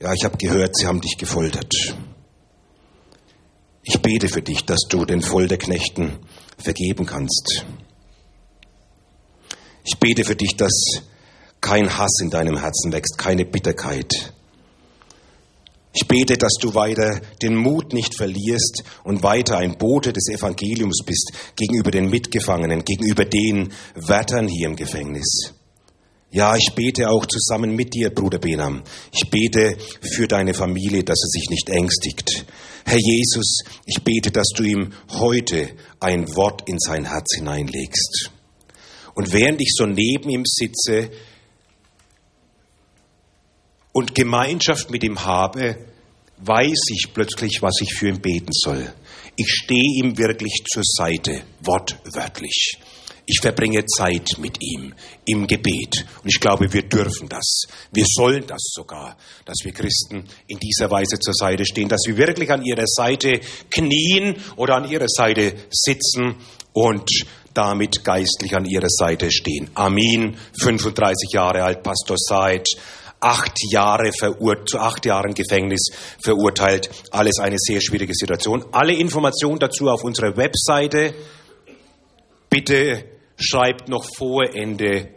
Ja, 0.01 0.13
ich 0.13 0.25
habe 0.25 0.37
gehört, 0.37 0.75
sie 0.75 0.87
haben 0.87 0.99
dich 0.99 1.15
gefoltert. 1.17 1.73
Ich 3.83 4.01
bete 4.01 4.29
für 4.29 4.41
dich, 4.41 4.65
dass 4.65 4.81
du 4.89 5.05
den 5.05 5.21
Folterknechten 5.21 6.19
vergeben 6.61 7.05
kannst. 7.05 7.65
Ich 9.83 9.97
bete 9.99 10.23
für 10.23 10.35
dich, 10.35 10.55
dass 10.55 11.01
kein 11.59 11.97
Hass 11.97 12.19
in 12.21 12.29
deinem 12.29 12.57
Herzen 12.57 12.91
wächst, 12.91 13.17
keine 13.17 13.45
Bitterkeit. 13.45 14.33
Ich 15.93 16.07
bete, 16.07 16.37
dass 16.37 16.53
du 16.59 16.73
weiter 16.73 17.19
den 17.41 17.55
Mut 17.55 17.93
nicht 17.93 18.15
verlierst 18.15 18.83
und 19.03 19.23
weiter 19.23 19.57
ein 19.57 19.77
Bote 19.77 20.13
des 20.13 20.29
Evangeliums 20.29 21.03
bist 21.05 21.33
gegenüber 21.55 21.91
den 21.91 22.09
Mitgefangenen, 22.09 22.85
gegenüber 22.85 23.25
den 23.25 23.73
Wärtern 23.95 24.47
hier 24.47 24.67
im 24.67 24.75
Gefängnis. 24.75 25.53
Ja, 26.33 26.55
ich 26.55 26.71
bete 26.75 27.09
auch 27.09 27.25
zusammen 27.25 27.75
mit 27.75 27.93
dir, 27.93 28.09
Bruder 28.09 28.39
Benam. 28.39 28.83
Ich 29.11 29.29
bete 29.29 29.77
für 30.01 30.29
deine 30.29 30.53
Familie, 30.53 31.03
dass 31.03 31.19
er 31.21 31.27
sich 31.27 31.49
nicht 31.49 31.69
ängstigt. 31.69 32.45
Herr 32.85 32.99
Jesus, 32.99 33.59
ich 33.85 34.01
bete, 34.01 34.31
dass 34.31 34.47
du 34.55 34.63
ihm 34.63 34.93
heute 35.09 35.71
ein 35.99 36.33
Wort 36.37 36.69
in 36.69 36.79
sein 36.79 37.03
Herz 37.03 37.35
hineinlegst. 37.35 38.31
Und 39.13 39.33
während 39.33 39.59
ich 39.59 39.73
so 39.75 39.85
neben 39.85 40.29
ihm 40.29 40.43
sitze 40.45 41.11
und 43.91 44.15
Gemeinschaft 44.15 44.89
mit 44.89 45.03
ihm 45.03 45.25
habe, 45.25 45.85
weiß 46.37 46.79
ich 46.93 47.09
plötzlich, 47.13 47.61
was 47.61 47.75
ich 47.81 47.93
für 47.93 48.07
ihn 48.07 48.21
beten 48.21 48.53
soll. 48.53 48.93
Ich 49.35 49.49
stehe 49.49 50.01
ihm 50.01 50.17
wirklich 50.17 50.63
zur 50.71 50.83
Seite, 50.85 51.43
wortwörtlich. 51.59 52.77
Ich 53.25 53.39
verbringe 53.41 53.85
Zeit 53.85 54.37
mit 54.39 54.57
ihm 54.61 54.93
im 55.25 55.47
Gebet. 55.47 56.05
Und 56.23 56.29
ich 56.29 56.39
glaube, 56.39 56.71
wir 56.73 56.83
dürfen 56.83 57.29
das. 57.29 57.63
Wir 57.91 58.05
sollen 58.07 58.45
das 58.47 58.61
sogar, 58.73 59.17
dass 59.45 59.57
wir 59.63 59.71
Christen 59.71 60.25
in 60.47 60.59
dieser 60.59 60.89
Weise 60.89 61.19
zur 61.19 61.33
Seite 61.33 61.65
stehen, 61.65 61.87
dass 61.87 62.01
wir 62.05 62.17
wirklich 62.17 62.51
an 62.51 62.63
ihrer 62.63 62.87
Seite 62.87 63.39
knien 63.69 64.35
oder 64.55 64.75
an 64.75 64.89
ihrer 64.89 65.07
Seite 65.07 65.53
sitzen 65.69 66.35
und 66.73 67.09
damit 67.53 68.03
geistlich 68.03 68.55
an 68.55 68.65
ihrer 68.65 68.89
Seite 68.89 69.31
stehen. 69.31 69.69
Amin. 69.75 70.37
35 70.61 71.31
Jahre 71.33 71.63
alt, 71.63 71.83
Pastor 71.83 72.17
Said 72.17 72.67
acht 73.21 73.53
Jahre 73.71 74.11
verurteilt, 74.11 74.69
zu 74.69 74.79
acht 74.79 75.05
Jahren 75.05 75.33
Gefängnis 75.33 75.91
verurteilt. 76.21 76.89
Alles 77.11 77.37
eine 77.39 77.57
sehr 77.59 77.79
schwierige 77.79 78.13
Situation. 78.15 78.65
Alle 78.71 78.93
Informationen 78.93 79.59
dazu 79.59 79.87
auf 79.89 80.03
unserer 80.03 80.35
Webseite. 80.35 81.13
Bitte 82.49 83.10
schreibt 83.41 83.89
noch 83.89 84.05
vor 84.17 84.43
Ende 84.53 85.09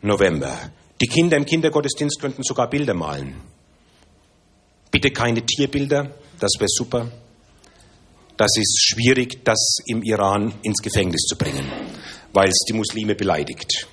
November. 0.00 0.70
Die 1.00 1.06
Kinder 1.06 1.36
im 1.36 1.44
Kindergottesdienst 1.44 2.20
könnten 2.20 2.42
sogar 2.42 2.68
Bilder 2.68 2.94
malen. 2.94 3.40
Bitte 4.90 5.10
keine 5.10 5.44
Tierbilder, 5.44 6.14
das 6.38 6.52
wäre 6.58 6.68
super. 6.68 7.10
Das 8.36 8.50
ist 8.56 8.80
schwierig, 8.80 9.44
das 9.44 9.78
im 9.86 10.02
Iran 10.02 10.54
ins 10.62 10.78
Gefängnis 10.78 11.22
zu 11.22 11.36
bringen, 11.36 11.70
weil 12.32 12.48
es 12.48 12.64
die 12.68 12.72
Muslime 12.72 13.14
beleidigt. 13.14 13.86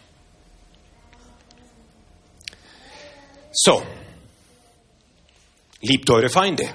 So, 3.52 3.82
liebt 5.82 6.10
eure 6.10 6.30
Feinde. 6.30 6.70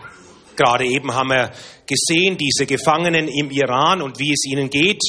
Gerade 0.57 0.87
eben 0.87 1.13
haben 1.15 1.31
wir 1.31 1.53
gesehen, 1.87 2.37
diese 2.37 2.67
Gefangenen 2.67 3.29
im 3.29 3.51
Iran 3.51 4.03
und 4.03 4.19
wie 4.19 4.33
es 4.33 4.45
ihnen 4.47 4.71
geht. 4.71 5.03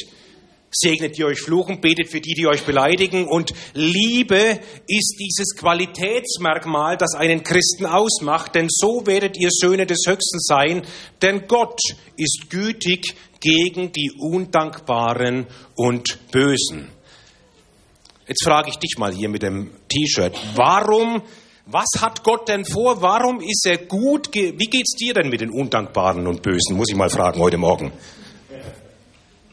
Segnet 0.78 1.18
die 1.18 1.24
euch 1.24 1.40
fluchen, 1.40 1.80
betet 1.80 2.10
für 2.10 2.20
die, 2.20 2.34
die 2.34 2.48
euch 2.48 2.64
beleidigen. 2.66 3.28
Und 3.28 3.54
Liebe 3.74 4.60
ist 4.88 5.16
dieses 5.20 5.56
Qualitätsmerkmal, 5.56 6.98
das 6.98 7.14
einen 7.16 7.44
Christen 7.44 7.86
ausmacht. 7.86 8.56
Denn 8.56 8.68
so 8.70 9.08
werdet 9.08 9.38
ihr 9.40 9.50
Söhne 9.52 9.86
des 9.86 10.04
Höchsten 10.06 10.40
sein. 10.40 10.86
Denn 11.22 11.48
Gott 11.48 11.80
ist 12.18 12.50
gütig 12.50 13.16
gegen 13.40 13.94
die 13.94 14.12
Undankbaren 14.20 15.48
und 15.76 16.20
Bösen. 16.32 16.90
Jetzt 18.28 18.44
frage 18.44 18.70
ich 18.70 18.76
dich 18.78 18.98
mal 18.98 19.14
hier 19.14 19.30
mit 19.30 19.44
dem 19.44 19.72
T-Shirt. 19.88 20.36
Warum 20.56 21.22
was 21.68 21.88
hat 22.00 22.24
Gott 22.24 22.48
denn 22.48 22.64
vor? 22.64 23.02
Warum 23.02 23.42
ist 23.42 23.66
er 23.66 23.78
gut? 23.78 24.30
Wie 24.34 24.68
geht's 24.68 24.96
dir 24.98 25.16
denn 25.16 25.30
mit 25.30 25.42
den 25.42 25.50
Undankbaren 25.50 26.28
und 26.28 26.44
Bösen? 26.44 26.78
Muss 26.78 26.90
ich 26.90 26.96
mal 26.96 27.10
fragen 27.10 27.40
heute 27.40 27.58
Morgen. 27.58 27.92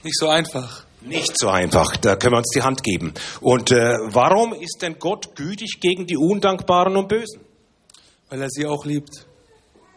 Nicht 0.02 0.18
so 0.18 0.28
einfach. 0.28 0.84
Nicht 1.04 1.38
so 1.38 1.48
einfach. 1.48 1.96
Da 1.96 2.16
können 2.16 2.34
wir 2.34 2.38
uns 2.38 2.50
die 2.54 2.62
Hand 2.62 2.82
geben. 2.82 3.12
Und 3.40 3.72
äh, 3.72 3.96
warum 4.08 4.52
ist 4.52 4.82
denn 4.82 4.98
Gott 4.98 5.34
gütig 5.34 5.78
gegen 5.80 6.06
die 6.06 6.16
Undankbaren 6.16 6.96
und 6.96 7.08
Bösen? 7.08 7.40
Weil 8.28 8.42
er 8.42 8.48
sie 8.48 8.66
auch 8.66 8.84
liebt. 8.84 9.26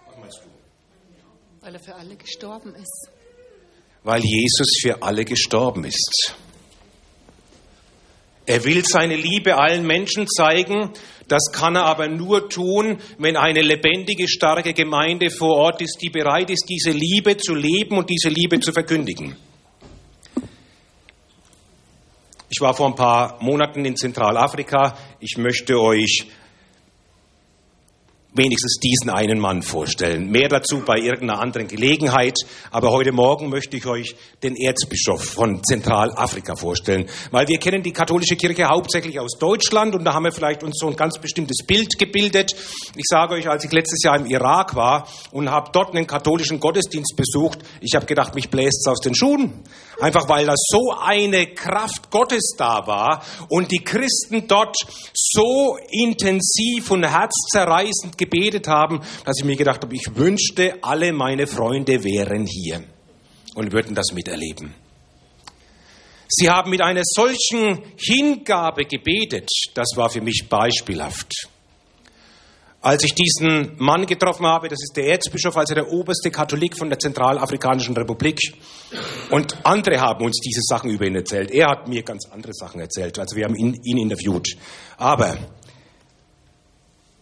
Was 0.08 0.18
meinst 0.18 0.40
du? 0.40 1.66
Weil 1.66 1.76
er 1.76 1.80
für 1.80 1.96
alle 1.96 2.16
gestorben 2.16 2.76
ist. 2.76 3.10
Weil 4.04 4.22
Jesus 4.24 4.78
für 4.82 5.02
alle 5.02 5.26
gestorben 5.26 5.86
ist. 5.86 6.36
Er 8.46 8.64
will 8.64 8.84
seine 8.86 9.16
Liebe 9.16 9.58
allen 9.58 9.86
Menschen 9.86 10.28
zeigen. 10.28 10.92
Das 11.28 11.52
kann 11.52 11.76
er 11.76 11.86
aber 11.86 12.08
nur 12.08 12.50
tun, 12.50 13.00
wenn 13.18 13.36
eine 13.36 13.62
lebendige, 13.62 14.28
starke 14.28 14.74
Gemeinde 14.74 15.32
vor 15.32 15.56
Ort 15.56 15.82
ist, 15.82 15.98
die 16.02 16.10
bereit 16.10 16.52
ist, 16.52 16.66
diese 16.70 16.92
Liebe 16.92 17.38
zu 17.38 17.56
leben 17.56 17.98
und 17.98 18.10
diese 18.10 18.30
Liebe 18.30 18.60
zu 18.60 18.72
verkündigen. 18.72 19.36
Ich 22.48 22.62
war 22.62 22.76
vor 22.76 22.88
ein 22.88 22.96
paar 22.96 23.42
Monaten 23.42 23.84
in 23.86 23.96
Zentralafrika. 23.96 24.96
Ich 25.20 25.38
möchte 25.38 25.80
euch 25.80 26.28
wenigstens 28.36 28.78
diesen 28.80 29.10
einen 29.10 29.40
Mann 29.40 29.64
vorstellen. 29.64 30.30
Mehr 30.30 30.50
dazu 30.50 30.84
bei 30.86 30.98
irgendeiner 31.00 31.40
anderen 31.40 31.68
Gelegenheit. 31.68 32.38
Aber 32.70 32.92
heute 32.92 33.14
Morgen 33.14 33.50
möchte 33.50 33.78
ich 33.78 33.88
euch 33.88 34.16
den 34.44 34.56
Erzbischof 34.56 35.24
von 35.24 35.64
Zentralafrika 35.64 36.56
vorstellen. 36.56 37.08
Weil 37.32 37.48
wir 37.48 37.58
kennen 37.58 37.82
die 37.82 37.94
katholische 37.94 38.36
Kirche 38.36 38.66
hauptsächlich 38.66 39.20
aus 39.20 39.40
Deutschland 39.40 39.96
und 39.96 40.04
da 40.04 40.14
haben 40.14 40.26
wir 40.26 40.32
vielleicht 40.32 40.64
uns 40.64 40.78
so 40.78 40.88
ein 40.88 40.96
ganz 40.96 41.18
bestimmtes 41.20 41.66
Bild 41.66 41.98
gebildet. 41.98 42.52
Ich 42.96 43.06
sage 43.08 43.36
euch, 43.36 43.50
als 43.50 43.64
ich 43.64 43.72
letztes 43.72 44.04
Jahr 44.04 44.20
im 44.20 44.26
Irak 44.26 44.76
war 44.76 45.08
und 45.32 45.50
habe 45.50 45.72
dort 45.74 45.96
einen 45.96 46.06
katholischen 46.06 46.60
Gottesdienst 46.60 47.16
besucht, 47.16 47.60
ich 47.82 47.96
habe 47.96 48.06
gedacht, 48.06 48.36
mich 48.36 48.50
bläst 48.50 48.86
es 48.86 48.92
aus 48.92 49.00
den 49.00 49.16
Schuhen. 49.16 49.64
Einfach 50.00 50.28
weil 50.28 50.46
da 50.46 50.54
so 50.56 50.92
eine 50.92 51.48
Kraft 51.54 52.12
Gottes 52.12 52.56
da 52.58 52.86
war 52.86 53.24
und 53.50 53.72
die 53.72 53.84
Christen 53.84 54.48
dort 54.48 54.76
so 55.14 55.78
intensiv 55.90 56.92
und 56.92 57.04
herzzerreißend 57.04 58.18
gebetet 58.18 58.68
haben, 58.68 59.02
dass 59.24 59.38
ich 59.40 59.46
mir 59.46 59.56
gedacht 59.56 59.82
habe, 59.84 59.96
ich 59.96 60.16
wünschte, 60.16 60.80
alle 60.82 61.14
meine 61.14 61.48
Freunde 61.48 62.04
wären 62.04 62.46
hier 62.46 62.84
und 63.56 63.72
würden 63.72 63.96
das 63.96 64.12
miterleben. 64.14 64.74
Sie 66.28 66.50
haben 66.50 66.72
mit 66.72 66.82
einer 66.82 67.04
solchen 67.04 67.82
Hingabe 67.98 68.86
gebetet, 68.86 69.50
das 69.74 69.90
war 69.96 70.10
für 70.10 70.22
mich 70.22 70.48
beispielhaft. 70.50 71.50
Als 72.86 73.04
ich 73.04 73.16
diesen 73.16 73.72
Mann 73.80 74.06
getroffen 74.06 74.46
habe, 74.46 74.70
das 74.70 74.78
ist 74.84 74.96
der 74.96 75.08
Erzbischof, 75.08 75.58
also 75.58 75.74
der 75.74 75.92
oberste 75.92 76.30
Katholik 76.30 76.78
von 76.78 76.88
der 76.88 77.00
Zentralafrikanischen 77.00 77.98
Republik. 77.98 78.40
Und 79.32 79.58
andere 79.66 80.00
haben 80.00 80.24
uns 80.24 80.40
diese 80.40 80.62
Sachen 80.62 80.92
über 80.92 81.08
ihn 81.08 81.16
erzählt. 81.16 81.50
Er 81.50 81.70
hat 81.70 81.88
mir 81.88 82.04
ganz 82.04 82.30
andere 82.32 82.54
Sachen 82.54 82.80
erzählt. 82.80 83.18
Also 83.18 83.36
wir 83.38 83.46
haben 83.46 83.56
ihn, 83.56 83.80
ihn 83.84 83.98
interviewt. 83.98 84.50
Aber 84.98 85.36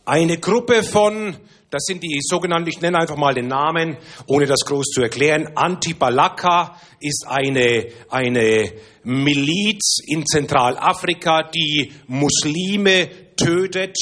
eine 0.04 0.38
Gruppe 0.38 0.84
von, 0.84 1.38
das 1.69 1.84
sind 1.86 2.04
die 2.04 2.19
sogenannten, 2.21 2.67
ich 2.67 2.82
nenne 2.82 2.97
einfach 2.97 3.15
mal 3.15 3.34
den 3.34 3.47
Namen, 3.47 3.95
ohne 4.28 4.47
das 4.47 4.65
groß 4.65 4.88
zu 4.88 5.02
erklären, 5.02 5.52
Antibalaka 5.56 6.76
ist 6.99 7.26
eine, 7.26 7.88
eine 8.10 8.69
Miliz 9.04 9.99
in 10.08 10.26
Zentralafrika, 10.26 11.43
die 11.43 11.93
Muslime 12.08 13.08
tötet 13.38 13.95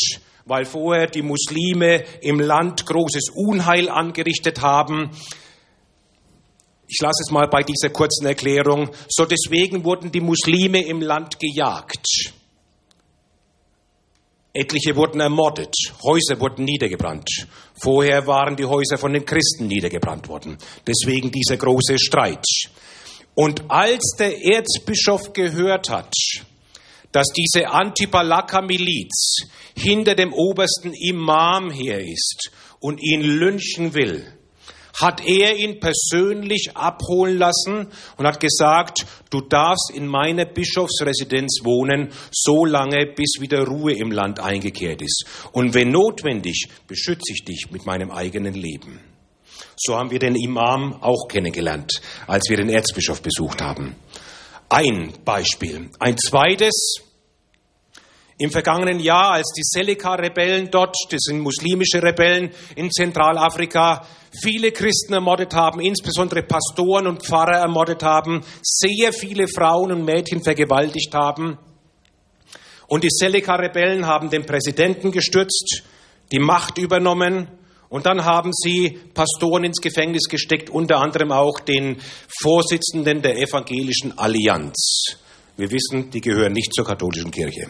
weil 0.46 0.66
vorher 0.66 1.08
die 1.08 1.22
Muslime 1.22 2.04
im 2.22 2.40
Land 2.40 2.86
großes 2.86 3.30
Unheil 3.36 3.90
angerichtet 3.90 4.62
haben. 4.62 5.12
Ich 6.88 7.00
lasse 7.02 7.24
es 7.26 7.32
mal 7.32 7.48
bei 7.48 7.64
dieser 7.64 7.90
kurzen 7.90 8.26
Erklärung. 8.26 8.90
So 9.08 9.26
deswegen 9.26 9.84
wurden 9.86 10.12
die 10.12 10.20
Muslime 10.20 10.86
im 10.86 11.02
Land 11.02 11.40
gejagt. 11.40 12.34
Etliche 14.54 14.98
wurden 14.98 15.22
ermordet, 15.22 15.74
Häuser 16.04 16.38
wurden 16.42 16.66
niedergebrannt. 16.66 17.48
Vorher 17.82 18.28
waren 18.28 18.58
die 18.58 18.66
Häuser 18.66 18.98
von 18.98 19.14
den 19.14 19.24
Christen 19.24 19.68
niedergebrannt 19.68 20.28
worden. 20.28 20.58
Deswegen 20.86 21.32
dieser 21.32 21.56
große 21.56 21.98
Streit. 21.98 22.44
Und 23.34 23.64
als 23.70 24.16
der 24.20 24.44
Erzbischof 24.44 25.32
gehört 25.32 25.90
hat, 25.90 26.14
dass 27.12 27.28
diese 27.28 27.70
Antibalaka-Miliz 27.70 29.48
hinter 29.76 30.16
dem 30.16 30.34
obersten 30.34 30.94
Imam 30.94 31.72
her 31.72 32.00
ist 32.00 32.52
und 32.80 33.02
ihn 33.02 33.22
lynchen 33.22 33.94
will, 33.94 34.26
hat 34.94 35.26
er 35.26 35.58
ihn 35.58 35.80
persönlich 35.80 36.72
abholen 36.76 37.38
lassen 37.38 37.88
und 38.18 38.28
hat 38.28 38.40
gesagt, 38.40 39.06
du 39.30 39.42
darfst 39.42 39.92
in 39.94 40.06
meiner 40.08 40.46
Bischofsresidenz 40.46 41.62
wohnen, 41.64 42.10
so 42.32 42.66
lange, 42.66 43.06
bis 43.08 43.40
wieder 43.40 43.66
Ruhe 43.66 43.94
im 43.94 44.12
Land 44.12 44.40
eingekehrt 44.40 45.02
ist. 45.02 45.26
Und 45.52 45.74
wenn 45.74 45.92
notwendig, 45.92 46.68
beschütze 46.88 47.34
ich 47.34 47.46
dich 47.46 47.68
mit 47.72 47.86
meinem 47.86 48.12
eigenen 48.12 48.54
Leben. 48.54 49.00
So 49.78 49.98
haben 49.98 50.12
wir 50.12 50.20
den 50.20 50.36
Imam 50.36 50.94
auch 51.02 51.28
kennengelernt, 51.28 52.02
als 52.28 52.50
wir 52.50 52.58
den 52.58 52.70
Erzbischof 52.70 53.22
besucht 53.22 53.62
haben. 53.62 53.96
Ein 54.74 55.12
Beispiel. 55.26 55.90
Ein 56.00 56.18
zweites, 56.18 57.02
im 58.38 58.52
vergangenen 58.52 59.02
Jahr, 59.02 59.34
als 59.34 59.52
die 59.52 59.64
Seleka-Rebellen 59.66 60.72
dort, 60.72 60.96
das 61.10 61.20
sind 61.24 61.42
muslimische 61.42 62.02
Rebellen 62.02 62.52
in 62.78 62.90
Zentralafrika, 62.90 64.08
viele 64.42 64.72
Christen 64.72 65.12
ermordet 65.12 65.54
haben, 65.54 65.82
insbesondere 65.82 66.44
Pastoren 66.44 67.08
und 67.08 67.22
Pfarrer 67.26 67.58
ermordet 67.58 68.02
haben, 68.02 68.46
sehr 68.62 69.12
viele 69.12 69.50
Frauen 69.50 69.92
und 69.92 70.06
Mädchen 70.06 70.42
vergewaltigt 70.42 71.14
haben. 71.14 71.58
Und 72.88 73.04
die 73.04 73.12
Seleka-Rebellen 73.12 74.06
haben 74.06 74.30
den 74.30 74.46
Präsidenten 74.46 75.12
gestürzt, 75.12 75.84
die 76.32 76.40
Macht 76.40 76.78
übernommen 76.78 77.50
und 77.92 78.06
dann 78.06 78.24
haben 78.24 78.52
sie 78.54 78.98
Pastoren 79.14 79.66
ins 79.66 79.82
Gefängnis 79.82 80.30
gesteckt, 80.30 80.70
unter 80.70 81.00
anderem 81.00 81.34
auch 81.34 81.60
den 81.60 81.98
Vorsitzenden 82.42 83.22
der 83.22 83.38
Evangelischen 83.38 84.18
Allianz. 84.18 85.18
Wir 85.58 85.70
wissen, 85.70 86.10
die 86.10 86.22
gehören 86.22 86.54
nicht 86.54 86.74
zur 86.74 86.86
katholischen 86.86 87.32
Kirche. 87.32 87.70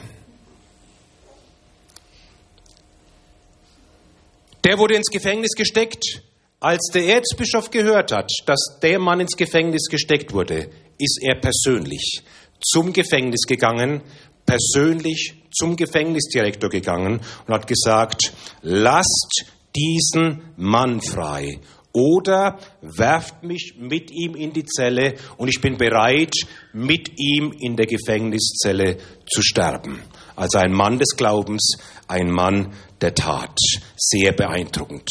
Der 4.63 4.77
wurde 4.77 4.93
ins 4.93 5.10
Gefängnis 5.10 5.55
gesteckt. 5.55 6.21
Als 6.60 6.91
der 6.93 7.07
Erzbischof 7.07 7.71
gehört 7.71 8.12
hat, 8.12 8.31
dass 8.45 8.77
der 8.79 8.99
Mann 8.99 9.21
ins 9.21 9.36
Gefängnis 9.36 9.88
gesteckt 9.89 10.34
wurde, 10.34 10.69
ist 10.99 11.17
er 11.23 11.41
persönlich 11.41 12.21
zum 12.63 12.93
Gefängnis 12.93 13.47
gegangen, 13.47 14.03
persönlich 14.45 15.34
zum 15.51 15.75
Gefängnisdirektor 15.75 16.69
gegangen 16.69 17.21
und 17.47 17.53
hat 17.55 17.65
gesagt, 17.65 18.34
lasst 18.62 19.45
diesen 19.75 20.41
Mann 20.57 21.01
frei 21.01 21.60
oder 21.93 22.57
werft 22.81 23.43
mich 23.43 23.75
mit 23.77 24.12
ihm 24.12 24.36
in 24.36 24.53
die 24.53 24.65
Zelle 24.65 25.15
und 25.38 25.49
ich 25.49 25.60
bin 25.60 25.77
bereit, 25.77 26.34
mit 26.73 27.19
ihm 27.19 27.53
in 27.60 27.75
der 27.75 27.86
Gefängniszelle 27.86 28.97
zu 29.29 29.41
sterben. 29.41 30.01
Also 30.36 30.60
ein 30.60 30.71
Mann 30.71 30.97
des 30.97 31.15
Glaubens, 31.17 31.73
ein 32.07 32.31
Mann 32.31 32.73
der 33.01 33.13
Tat. 33.13 33.57
Sehr 33.97 34.31
beeindruckend. 34.31 35.10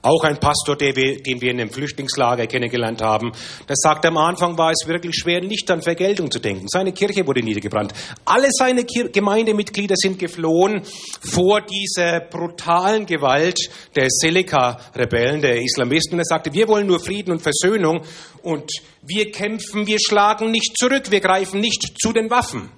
Auch 0.00 0.22
ein 0.22 0.38
Pastor, 0.38 0.76
den 0.76 0.94
wir 0.96 1.50
in 1.50 1.60
einem 1.60 1.70
Flüchtlingslager 1.70 2.46
kennengelernt 2.46 3.02
haben, 3.02 3.32
der 3.68 3.74
sagt, 3.76 4.06
am 4.06 4.16
Anfang 4.16 4.56
war 4.56 4.70
es 4.70 4.86
wirklich 4.86 5.16
schwer, 5.16 5.40
nicht 5.40 5.68
an 5.70 5.82
Vergeltung 5.82 6.30
zu 6.30 6.38
denken. 6.38 6.66
Seine 6.68 6.92
Kirche 6.92 7.26
wurde 7.26 7.42
niedergebrannt. 7.42 7.92
Alle 8.24 8.48
seine 8.50 8.84
Gemeindemitglieder 8.84 9.96
sind 9.96 10.18
geflohen 10.18 10.82
vor 11.20 11.62
dieser 11.62 12.20
brutalen 12.20 13.06
Gewalt 13.06 13.58
der 13.96 14.06
Seleka-Rebellen, 14.08 15.42
der 15.42 15.60
Islamisten. 15.60 16.14
Und 16.14 16.20
er 16.20 16.26
sagte, 16.26 16.52
wir 16.52 16.68
wollen 16.68 16.86
nur 16.86 17.00
Frieden 17.00 17.32
und 17.32 17.40
Versöhnung 17.40 18.02
und 18.42 18.70
wir 19.02 19.32
kämpfen, 19.32 19.86
wir 19.86 19.98
schlagen 19.98 20.50
nicht 20.50 20.76
zurück, 20.78 21.10
wir 21.10 21.20
greifen 21.20 21.60
nicht 21.60 21.96
zu 22.00 22.12
den 22.12 22.30
Waffen. 22.30 22.70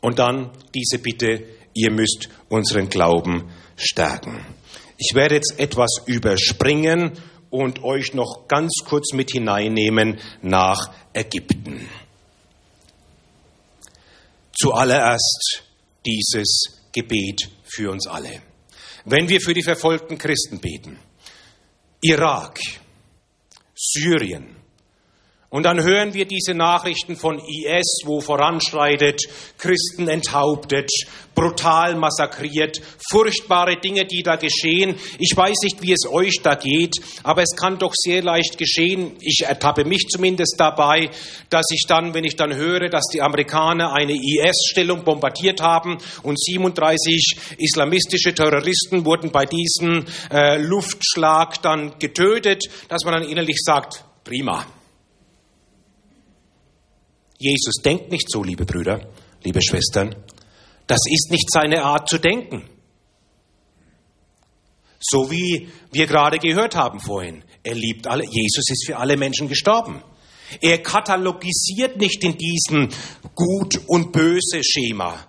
Und 0.00 0.18
dann 0.18 0.50
diese 0.74 0.98
Bitte, 0.98 1.44
ihr 1.74 1.92
müsst 1.92 2.28
unseren 2.48 2.88
Glauben 2.88 3.50
stärken. 3.76 4.44
Ich 5.02 5.14
werde 5.14 5.36
jetzt 5.36 5.54
etwas 5.58 6.02
überspringen 6.04 7.12
und 7.48 7.82
euch 7.82 8.12
noch 8.12 8.46
ganz 8.48 8.70
kurz 8.84 9.14
mit 9.14 9.30
hineinnehmen 9.30 10.20
nach 10.42 10.92
Ägypten. 11.14 11.88
Zuallererst 14.52 15.62
dieses 16.04 16.82
Gebet 16.92 17.48
für 17.64 17.90
uns 17.90 18.06
alle. 18.06 18.42
Wenn 19.06 19.26
wir 19.30 19.40
für 19.40 19.54
die 19.54 19.62
verfolgten 19.62 20.18
Christen 20.18 20.60
beten, 20.60 20.98
Irak, 22.02 22.60
Syrien, 23.74 24.54
und 25.50 25.64
dann 25.64 25.82
hören 25.82 26.14
wir 26.14 26.26
diese 26.26 26.54
Nachrichten 26.54 27.16
von 27.16 27.40
IS, 27.40 28.02
wo 28.04 28.20
voranschreitet, 28.20 29.20
Christen 29.58 30.06
enthauptet, 30.06 30.88
brutal 31.34 31.96
massakriert, 31.96 32.80
furchtbare 33.10 33.76
Dinge, 33.76 34.04
die 34.04 34.22
da 34.22 34.36
geschehen. 34.36 34.94
Ich 35.18 35.36
weiß 35.36 35.56
nicht, 35.64 35.82
wie 35.82 35.92
es 35.92 36.08
euch 36.08 36.40
da 36.44 36.54
geht, 36.54 36.94
aber 37.24 37.42
es 37.42 37.56
kann 37.56 37.78
doch 37.78 37.92
sehr 37.96 38.22
leicht 38.22 38.58
geschehen. 38.58 39.16
Ich 39.20 39.44
ertappe 39.44 39.84
mich 39.84 40.06
zumindest 40.08 40.54
dabei, 40.56 41.10
dass 41.48 41.66
ich 41.72 41.82
dann, 41.88 42.14
wenn 42.14 42.24
ich 42.24 42.36
dann 42.36 42.54
höre, 42.54 42.88
dass 42.88 43.06
die 43.12 43.20
Amerikaner 43.20 43.92
eine 43.92 44.12
IS-Stellung 44.12 45.02
bombardiert 45.02 45.60
haben 45.60 45.98
und 46.22 46.40
37 46.40 47.56
islamistische 47.58 48.34
Terroristen 48.34 49.04
wurden 49.04 49.32
bei 49.32 49.46
diesem 49.46 50.04
äh, 50.30 50.58
Luftschlag 50.58 51.60
dann 51.60 51.98
getötet, 51.98 52.62
dass 52.88 53.04
man 53.04 53.14
dann 53.14 53.28
innerlich 53.28 53.58
sagt, 53.64 54.04
prima 54.22 54.64
Jesus 57.40 57.76
denkt 57.82 58.12
nicht 58.12 58.30
so, 58.30 58.42
liebe 58.42 58.66
Brüder, 58.66 59.10
liebe 59.42 59.62
Schwestern. 59.62 60.14
Das 60.86 61.00
ist 61.10 61.30
nicht 61.30 61.50
seine 61.50 61.82
Art 61.82 62.06
zu 62.06 62.18
denken. 62.18 62.68
So 65.00 65.30
wie 65.30 65.70
wir 65.90 66.06
gerade 66.06 66.38
gehört 66.38 66.76
haben 66.76 67.00
vorhin. 67.00 67.42
Er 67.62 67.74
liebt 67.74 68.06
alle. 68.06 68.24
Jesus 68.24 68.68
ist 68.68 68.84
für 68.86 68.98
alle 68.98 69.16
Menschen 69.16 69.48
gestorben. 69.48 70.02
Er 70.60 70.82
katalogisiert 70.82 71.96
nicht 71.96 72.22
in 72.24 72.36
diesem 72.36 72.90
Gut 73.34 73.80
und 73.86 74.12
Böse 74.12 74.62
Schema. 74.62 75.26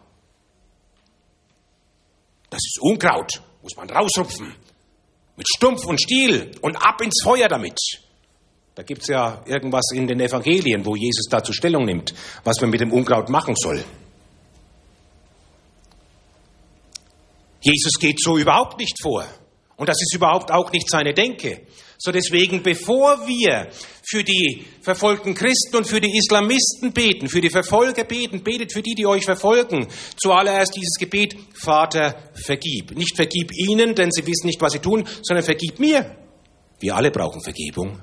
Das 2.50 2.60
ist 2.60 2.80
Unkraut, 2.82 3.42
muss 3.62 3.78
man 3.78 3.90
rausrupfen. 3.90 4.54
Mit 5.38 5.48
Stumpf 5.48 5.86
und 5.86 6.02
Stiel 6.02 6.52
und 6.62 6.76
ab 6.76 7.02
ins 7.02 7.22
Feuer 7.24 7.48
damit. 7.48 7.80
Da 8.76 8.84
gibt 8.84 9.02
es 9.02 9.08
ja 9.08 9.44
irgendwas 9.46 9.92
in 9.94 10.08
den 10.08 10.20
Evangelien, 10.22 10.86
wo 10.86 10.96
Jesus 10.96 11.28
dazu 11.30 11.52
Stellung 11.52 11.86
nimmt, 11.86 12.14
was 12.44 12.62
man 12.62 12.70
mit 12.70 12.80
dem 12.80 12.94
Unkraut 12.94 13.30
machen 13.30 13.56
soll. 13.56 13.84
Jesus 17.62 17.94
geht 18.00 18.20
so 18.20 18.38
überhaupt 18.38 18.80
nicht 18.80 18.96
vor. 19.02 19.26
Und 19.76 19.90
das 19.90 20.02
ist 20.02 20.16
überhaupt 20.16 20.52
auch 20.52 20.72
nicht 20.72 20.90
seine 20.90 21.14
Denke. 21.14 21.62
So 21.98 22.12
deswegen, 22.12 22.64
bevor 22.64 23.28
wir 23.28 23.70
für 24.04 24.24
die 24.24 24.66
verfolgten 24.82 25.36
Christen 25.36 25.76
und 25.76 25.88
für 25.88 26.02
die 26.02 26.18
Islamisten 26.18 26.94
beten, 26.94 27.28
für 27.28 27.42
die 27.42 27.50
Verfolger 27.50 28.04
beten, 28.04 28.44
betet 28.44 28.74
für 28.74 28.82
die, 28.82 28.96
die 28.96 29.06
euch 29.06 29.26
verfolgen, 29.26 29.88
zuallererst 30.18 30.76
dieses 30.76 30.98
Gebet, 31.00 31.36
Vater, 31.54 32.32
vergib. 32.34 32.98
Nicht 32.98 33.16
vergib 33.16 33.52
ihnen, 33.54 33.94
denn 33.94 34.12
sie 34.12 34.26
wissen 34.26 34.48
nicht, 34.48 34.62
was 34.62 34.74
sie 34.74 34.80
tun, 34.80 35.08
sondern 35.22 35.46
vergib 35.46 35.80
mir. 35.80 36.16
Wir 36.80 36.96
alle 36.96 37.12
brauchen 37.12 37.42
Vergebung. 37.42 38.02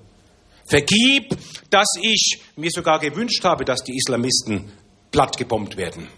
Vergib, 0.69 1.37
dass 1.71 1.89
ich 2.01 2.41
mir 2.57 2.71
sogar 2.71 2.99
gewünscht 2.99 3.43
habe, 3.45 3.65
dass 3.65 3.83
die 3.83 3.97
Islamisten 3.97 4.71
plattgebombt 5.11 5.77
werden. 5.77 6.09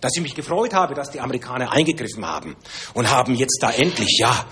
Dass 0.00 0.12
ich 0.16 0.22
mich 0.22 0.34
gefreut 0.34 0.72
habe, 0.72 0.94
dass 0.94 1.10
die 1.10 1.20
Amerikaner 1.20 1.72
eingegriffen 1.72 2.24
haben 2.26 2.56
und 2.94 3.10
haben 3.10 3.34
jetzt 3.34 3.58
da 3.60 3.70
endlich, 3.70 4.18
ja, 4.18 4.46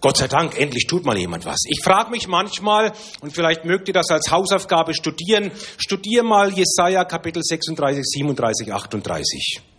Gott 0.00 0.16
sei 0.16 0.28
Dank, 0.28 0.58
endlich 0.58 0.86
tut 0.86 1.04
mal 1.04 1.16
jemand 1.16 1.44
was. 1.44 1.64
Ich 1.66 1.82
frage 1.82 2.10
mich 2.10 2.26
manchmal, 2.26 2.92
und 3.20 3.34
vielleicht 3.34 3.64
mögt 3.64 3.88
ihr 3.88 3.94
das 3.94 4.10
als 4.10 4.30
Hausaufgabe 4.30 4.94
studieren, 4.94 5.50
studier 5.76 6.22
mal 6.22 6.52
Jesaja 6.52 7.04
Kapitel 7.04 7.42
36, 7.42 8.04
37, 8.04 8.72
38 8.72 9.73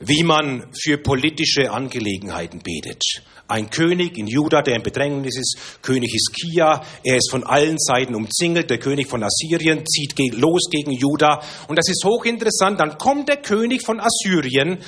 wie 0.00 0.22
man 0.22 0.64
für 0.72 0.96
politische 0.96 1.70
Angelegenheiten 1.70 2.60
betet. 2.60 3.02
Ein 3.46 3.68
König 3.68 4.16
in 4.16 4.26
Juda, 4.26 4.62
der 4.62 4.76
in 4.76 4.82
Bedrängnis 4.82 5.36
ist, 5.36 5.58
König 5.82 6.12
Hiskia, 6.12 6.82
er 7.04 7.16
ist 7.16 7.30
von 7.30 7.44
allen 7.44 7.78
Seiten 7.78 8.14
umzingelt, 8.14 8.70
der 8.70 8.78
König 8.78 9.08
von 9.08 9.22
Assyrien 9.22 9.84
zieht 9.86 10.14
los 10.34 10.68
gegen 10.70 10.92
Juda. 10.92 11.42
Und 11.68 11.76
das 11.76 11.88
ist 11.88 12.04
hochinteressant. 12.04 12.80
Dann 12.80 12.96
kommt 12.96 13.28
der 13.28 13.38
König 13.38 13.84
von 13.84 14.00
Assyrien, 14.00 14.78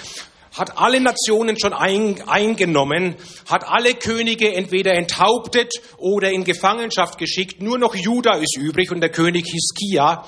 hat 0.55 0.79
alle 0.79 1.01
Nationen 1.01 1.59
schon 1.59 1.72
ein, 1.72 2.22
eingenommen, 2.27 3.16
hat 3.48 3.64
alle 3.66 3.94
Könige 3.94 4.55
entweder 4.55 4.94
enthauptet 4.94 5.72
oder 5.98 6.31
in 6.31 6.44
Gefangenschaft 6.44 7.18
geschickt. 7.18 7.61
Nur 7.62 7.79
noch 7.79 7.94
Juda 7.94 8.37
ist 8.37 8.57
übrig 8.57 8.90
und 8.92 9.01
der 9.01 9.11
König 9.11 9.44
Hiskia. 9.46 10.25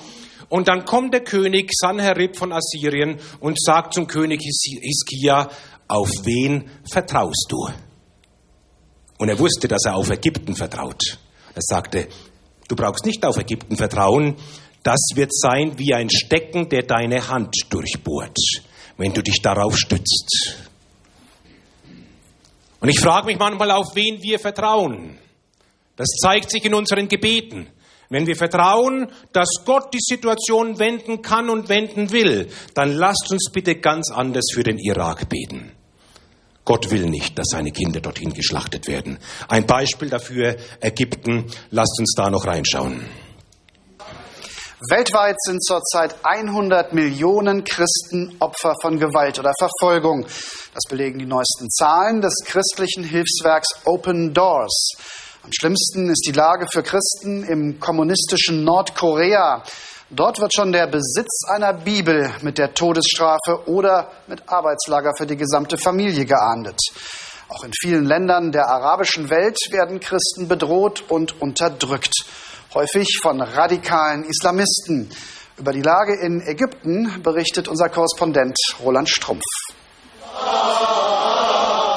Und 0.48 0.68
dann 0.68 0.84
kommt 0.84 1.14
der 1.14 1.24
König 1.24 1.70
Sanherib 1.74 2.36
von 2.36 2.52
Assyrien 2.52 3.18
und 3.40 3.60
sagt 3.60 3.94
zum 3.94 4.06
König 4.06 4.40
Hiskia, 4.42 5.48
auf 5.88 6.10
wen 6.24 6.70
vertraust 6.90 7.46
du? 7.48 7.68
Und 9.18 9.28
er 9.28 9.38
wusste, 9.38 9.68
dass 9.68 9.84
er 9.84 9.96
auf 9.96 10.10
Ägypten 10.10 10.56
vertraut. 10.56 11.18
Er 11.54 11.62
sagte, 11.62 12.08
du 12.68 12.76
brauchst 12.76 13.06
nicht 13.06 13.24
auf 13.24 13.36
Ägypten 13.38 13.76
vertrauen, 13.76 14.36
das 14.82 15.00
wird 15.14 15.34
sein 15.34 15.78
wie 15.78 15.94
ein 15.94 16.10
Stecken, 16.10 16.68
der 16.68 16.82
deine 16.82 17.28
Hand 17.28 17.54
durchbohrt, 17.70 18.36
wenn 18.98 19.14
du 19.14 19.22
dich 19.22 19.40
darauf 19.40 19.78
stützt. 19.78 20.56
Und 22.80 22.90
ich 22.90 23.00
frage 23.00 23.26
mich 23.26 23.38
manchmal, 23.38 23.70
auf 23.70 23.94
wen 23.94 24.22
wir 24.22 24.38
vertrauen. 24.38 25.18
Das 25.96 26.08
zeigt 26.20 26.50
sich 26.50 26.64
in 26.66 26.74
unseren 26.74 27.08
Gebeten. 27.08 27.68
Wenn 28.10 28.26
wir 28.26 28.36
vertrauen, 28.36 29.10
dass 29.32 29.48
Gott 29.64 29.92
die 29.94 30.00
Situation 30.00 30.78
wenden 30.78 31.22
kann 31.22 31.50
und 31.50 31.68
wenden 31.68 32.12
will, 32.12 32.48
dann 32.74 32.92
lasst 32.92 33.30
uns 33.30 33.50
bitte 33.52 33.76
ganz 33.76 34.10
anders 34.10 34.46
für 34.52 34.62
den 34.62 34.78
Irak 34.78 35.28
beten. 35.28 35.72
Gott 36.64 36.90
will 36.90 37.06
nicht, 37.06 37.38
dass 37.38 37.48
seine 37.50 37.72
Kinder 37.72 38.00
dorthin 38.00 38.32
geschlachtet 38.32 38.88
werden. 38.88 39.18
Ein 39.48 39.66
Beispiel 39.66 40.08
dafür 40.08 40.56
Ägypten. 40.80 41.44
Lasst 41.70 41.98
uns 41.98 42.14
da 42.16 42.30
noch 42.30 42.46
reinschauen. 42.46 43.04
Weltweit 44.90 45.36
sind 45.40 45.64
zurzeit 45.64 46.14
100 46.22 46.92
Millionen 46.92 47.64
Christen 47.64 48.36
Opfer 48.38 48.74
von 48.82 48.98
Gewalt 48.98 49.38
oder 49.38 49.52
Verfolgung. 49.58 50.26
Das 50.74 50.82
belegen 50.88 51.18
die 51.18 51.26
neuesten 51.26 51.70
Zahlen 51.70 52.20
des 52.20 52.34
christlichen 52.44 53.04
Hilfswerks 53.04 53.68
Open 53.86 54.34
Doors. 54.34 54.90
Am 55.44 55.52
schlimmsten 55.52 56.08
ist 56.08 56.24
die 56.26 56.32
Lage 56.32 56.64
für 56.72 56.82
Christen 56.82 57.44
im 57.44 57.78
kommunistischen 57.78 58.64
Nordkorea. 58.64 59.62
Dort 60.08 60.40
wird 60.40 60.54
schon 60.54 60.72
der 60.72 60.86
Besitz 60.86 61.42
einer 61.54 61.74
Bibel 61.74 62.32
mit 62.40 62.56
der 62.56 62.72
Todesstrafe 62.72 63.60
oder 63.66 64.10
mit 64.26 64.48
Arbeitslager 64.48 65.12
für 65.18 65.26
die 65.26 65.36
gesamte 65.36 65.76
Familie 65.76 66.24
geahndet. 66.24 66.78
Auch 67.50 67.62
in 67.62 67.72
vielen 67.78 68.06
Ländern 68.06 68.52
der 68.52 68.68
arabischen 68.68 69.28
Welt 69.28 69.58
werden 69.70 70.00
Christen 70.00 70.48
bedroht 70.48 71.04
und 71.10 71.42
unterdrückt, 71.42 72.24
häufig 72.72 73.18
von 73.20 73.42
radikalen 73.42 74.24
Islamisten. 74.24 75.10
Über 75.58 75.72
die 75.72 75.82
Lage 75.82 76.14
in 76.22 76.40
Ägypten 76.40 77.22
berichtet 77.22 77.68
unser 77.68 77.90
Korrespondent 77.90 78.56
Roland 78.82 79.10
Strumpf. 79.10 79.44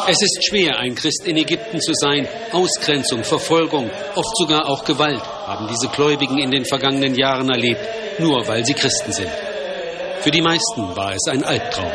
Es 0.10 0.22
ist 0.22 0.48
schwer, 0.48 0.80
ein 0.80 0.96
Christ 0.96 1.26
in 1.26 1.36
Ägypten 1.36 1.82
zu 1.82 1.92
sein. 1.94 2.26
Ausgrenzung, 2.54 3.26
Verfolgung, 3.26 3.90
oft 4.16 4.38
sogar 4.38 4.66
auch 4.70 4.86
Gewalt 4.86 5.22
haben 5.22 5.68
diese 5.68 5.90
Gläubigen 5.90 6.38
in 6.38 6.50
den 6.50 6.64
vergangenen 6.64 7.14
Jahren 7.14 7.50
erlebt, 7.50 7.82
nur 8.20 8.48
weil 8.48 8.66
sie 8.66 8.74
Christen 8.74 9.12
sind. 9.12 9.30
Für 10.22 10.32
die 10.32 10.42
meisten 10.42 10.96
war 10.96 11.14
es 11.14 11.28
ein 11.30 11.44
Albtraum. 11.44 11.92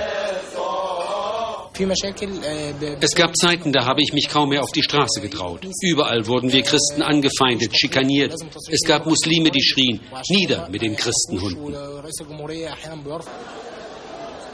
Es 3.00 3.14
gab 3.14 3.34
Zeiten, 3.34 3.72
da 3.72 3.86
habe 3.86 4.02
ich 4.02 4.12
mich 4.12 4.28
kaum 4.28 4.50
mehr 4.50 4.62
auf 4.62 4.72
die 4.72 4.82
Straße 4.82 5.22
getraut. 5.22 5.66
Überall 5.80 6.26
wurden 6.26 6.52
wir 6.52 6.62
Christen 6.62 7.00
angefeindet, 7.00 7.72
schikaniert. 7.74 8.34
Es 8.70 8.86
gab 8.86 9.06
Muslime, 9.06 9.50
die 9.50 9.62
schrien, 9.62 10.00
nieder 10.28 10.68
mit 10.68 10.82
den 10.82 10.96
Christenhunden. 10.96 11.74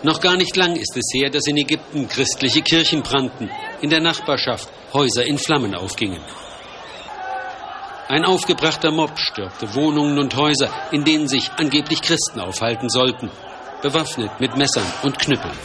Noch 0.02 0.20
gar 0.20 0.36
nicht 0.36 0.56
lang 0.56 0.76
ist 0.76 0.96
es 0.96 1.10
her, 1.12 1.28
dass 1.28 1.46
in 1.46 1.56
Ägypten 1.56 2.08
christliche 2.08 2.62
Kirchen 2.62 3.02
brannten, 3.02 3.50
in 3.80 3.90
der 3.90 4.00
Nachbarschaft 4.00 4.68
Häuser 4.92 5.26
in 5.26 5.38
Flammen 5.38 5.74
aufgingen. 5.74 6.20
Ein 8.08 8.24
aufgebrachter 8.24 8.90
Mob 8.90 9.18
stürmte 9.18 9.74
Wohnungen 9.74 10.18
und 10.18 10.36
Häuser, 10.36 10.70
in 10.92 11.04
denen 11.04 11.26
sich 11.26 11.50
angeblich 11.56 12.00
Christen 12.00 12.40
aufhalten 12.40 12.88
sollten, 12.88 13.28
bewaffnet 13.82 14.30
mit 14.40 14.56
Messern 14.56 14.86
und 15.02 15.18
Knüppeln. 15.18 15.58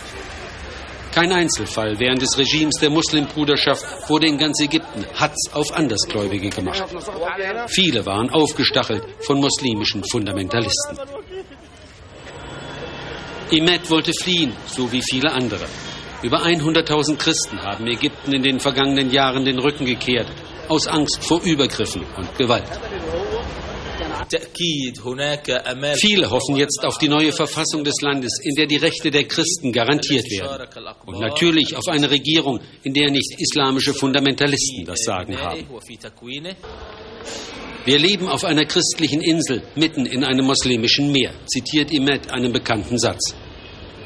Kein 1.14 1.32
Einzelfall 1.32 2.00
während 2.00 2.24
des 2.24 2.36
Regimes 2.38 2.76
der 2.82 2.90
Muslimbruderschaft 2.90 4.10
wurde 4.10 4.28
in 4.28 4.40
ganz 4.40 4.60
Ägypten 4.60 5.06
Hatz 5.14 5.52
auf 5.54 5.72
Andersgläubige 5.72 6.50
gemacht. 6.50 6.84
Viele 7.68 8.04
waren 8.08 8.32
aufgestachelt 8.32 9.04
von 9.20 9.40
muslimischen 9.40 10.04
Fundamentalisten. 10.12 10.98
Imet 13.52 13.90
wollte 13.90 14.12
fliehen, 14.14 14.54
so 14.68 14.92
wie 14.92 15.02
viele 15.02 15.32
andere. 15.32 15.66
Über 16.22 16.44
100.000 16.44 17.18
Christen 17.18 17.62
haben 17.62 17.86
Ägypten 17.88 18.34
in 18.34 18.44
den 18.44 18.60
vergangenen 18.60 19.12
Jahren 19.12 19.44
den 19.44 19.60
Rücken 19.60 19.86
gekehrt, 19.86 20.28
aus 20.70 20.88
Angst 20.88 21.24
vor 21.24 21.42
Übergriffen 21.44 22.04
und 22.18 22.38
Gewalt. 22.38 22.80
Viele 25.96 26.30
hoffen 26.30 26.56
jetzt 26.56 26.84
auf 26.84 26.98
die 26.98 27.08
neue 27.08 27.32
Verfassung 27.32 27.84
des 27.84 27.96
Landes, 28.02 28.40
in 28.42 28.56
der 28.56 28.66
die 28.66 28.78
Rechte 28.78 29.12
der 29.12 29.26
Christen 29.26 29.72
garantiert 29.72 30.26
werden. 30.32 30.68
Und 31.06 31.20
natürlich 31.20 31.76
auf 31.76 31.88
eine 31.88 32.10
Regierung, 32.10 32.60
in 32.84 32.94
der 32.94 33.12
nicht 33.12 33.36
islamische 33.40 33.94
Fundamentalisten 33.94 34.86
das 34.86 35.00
Sagen 35.04 35.38
haben. 35.38 35.68
Wir 37.86 38.00
leben 38.00 38.30
auf 38.30 38.46
einer 38.46 38.64
christlichen 38.64 39.20
Insel 39.20 39.62
mitten 39.76 40.06
in 40.06 40.24
einem 40.24 40.46
muslimischen 40.46 41.12
Meer, 41.12 41.34
zitiert 41.46 41.92
Imet 41.92 42.32
einen 42.32 42.54
bekannten 42.54 42.98
Satz. 42.98 43.36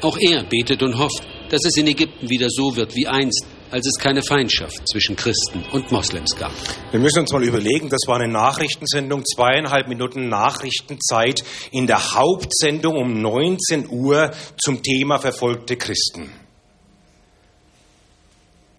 Auch 0.00 0.18
er 0.18 0.42
betet 0.42 0.82
und 0.82 0.98
hofft, 0.98 1.22
dass 1.48 1.64
es 1.64 1.76
in 1.76 1.86
Ägypten 1.86 2.28
wieder 2.28 2.48
so 2.50 2.74
wird 2.74 2.96
wie 2.96 3.06
einst, 3.06 3.46
als 3.70 3.86
es 3.86 4.02
keine 4.02 4.22
Feindschaft 4.22 4.82
zwischen 4.88 5.14
Christen 5.14 5.64
und 5.70 5.92
Moslems 5.92 6.34
gab. 6.36 6.50
Wir 6.90 6.98
müssen 6.98 7.20
uns 7.20 7.32
mal 7.32 7.44
überlegen, 7.44 7.88
das 7.88 8.00
war 8.08 8.16
eine 8.16 8.32
Nachrichtensendung, 8.32 9.24
zweieinhalb 9.24 9.86
Minuten 9.86 10.28
Nachrichtenzeit 10.28 11.44
in 11.70 11.86
der 11.86 12.14
Hauptsendung 12.14 12.96
um 12.96 13.20
19 13.22 13.88
Uhr 13.88 14.32
zum 14.60 14.82
Thema 14.82 15.18
verfolgte 15.18 15.76
Christen. 15.76 16.32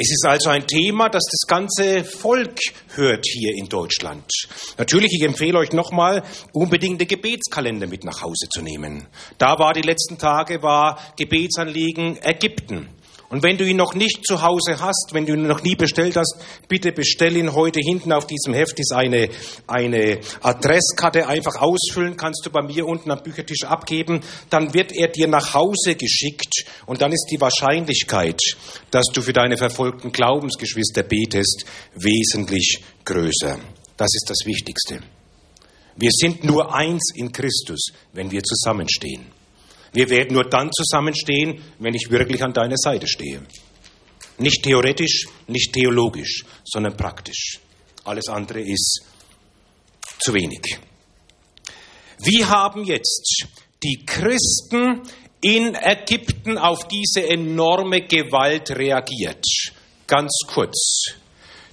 Es 0.01 0.11
ist 0.11 0.25
also 0.25 0.49
ein 0.49 0.65
Thema, 0.65 1.09
das 1.09 1.23
das 1.25 1.45
ganze 1.45 2.05
Volk 2.05 2.57
hört 2.95 3.25
hier 3.25 3.53
in 3.53 3.65
Deutschland. 3.65 4.23
Natürlich, 4.77 5.11
ich 5.13 5.27
empfehle 5.27 5.59
euch 5.59 5.73
nochmal, 5.73 6.23
unbedingt 6.53 7.01
den 7.01 7.07
Gebetskalender 7.09 7.85
mit 7.85 8.05
nach 8.05 8.21
Hause 8.21 8.47
zu 8.49 8.61
nehmen. 8.61 9.07
Da 9.37 9.59
war 9.59 9.73
die 9.73 9.81
letzten 9.81 10.17
Tage, 10.17 10.63
war 10.63 10.97
Gebetsanliegen 11.17 12.17
Ägypten. 12.23 12.87
Und 13.29 13.43
wenn 13.43 13.57
du 13.57 13.63
ihn 13.63 13.77
noch 13.77 13.93
nicht 13.93 14.25
zu 14.25 14.41
Hause 14.41 14.79
hast, 14.79 15.11
wenn 15.13 15.27
du 15.27 15.33
ihn 15.33 15.43
noch 15.43 15.61
nie 15.61 15.75
bestellt 15.75 16.15
hast, 16.15 16.35
bitte 16.67 16.91
bestell 16.91 17.37
ihn 17.37 17.53
heute. 17.53 17.79
Hinten 17.79 18.11
auf 18.11 18.25
diesem 18.25 18.55
Heft 18.55 18.79
ist 18.79 18.91
eine, 18.91 19.29
eine 19.67 20.19
Adresskarte. 20.41 21.27
Einfach 21.27 21.55
ausfüllen 21.55 22.17
kannst 22.17 22.43
du 22.45 22.49
bei 22.49 22.63
mir 22.63 22.87
unten 22.87 23.11
am 23.11 23.21
Büchertisch 23.21 23.65
abgeben. 23.65 24.21
Dann 24.49 24.73
wird 24.73 24.91
er 24.91 25.09
dir 25.09 25.27
nach 25.27 25.53
Hause 25.53 25.95
geschickt. 25.95 26.65
Und 26.87 27.01
dann 27.01 27.11
ist 27.11 27.27
die 27.31 27.39
Wahrscheinlichkeit, 27.39 28.41
dass 28.89 29.05
du 29.13 29.21
für 29.21 29.33
deine 29.33 29.57
verfolgten 29.57 30.11
Glaubensgeschwister 30.11 31.03
betest, 31.03 31.65
wesentlich 31.93 32.81
größer. 33.05 33.59
Das 33.95 34.09
ist 34.15 34.27
das 34.27 34.39
Wichtigste. 34.45 35.01
Wir 35.95 36.11
sind 36.11 36.43
nur 36.43 36.73
eins 36.73 37.11
in 37.13 37.31
Christus, 37.31 37.91
wenn 38.13 38.31
wir 38.31 38.41
zusammenstehen. 38.41 39.38
Wir 39.93 40.09
werden 40.09 40.33
nur 40.33 40.43
dann 40.49 40.71
zusammenstehen, 40.71 41.61
wenn 41.79 41.93
ich 41.93 42.09
wirklich 42.09 42.43
an 42.43 42.53
deiner 42.53 42.77
Seite 42.77 43.07
stehe. 43.07 43.41
Nicht 44.37 44.63
theoretisch, 44.63 45.27
nicht 45.47 45.73
theologisch, 45.73 46.45
sondern 46.63 46.95
praktisch. 46.95 47.59
Alles 48.05 48.27
andere 48.27 48.61
ist 48.61 49.01
zu 50.19 50.33
wenig. 50.33 50.77
Wie 52.19 52.45
haben 52.45 52.83
jetzt 52.83 53.45
die 53.83 54.05
Christen 54.05 55.01
in 55.41 55.75
Ägypten 55.75 56.57
auf 56.57 56.87
diese 56.87 57.27
enorme 57.27 58.01
Gewalt 58.01 58.71
reagiert? 58.71 59.45
Ganz 60.07 60.39
kurz. 60.47 61.15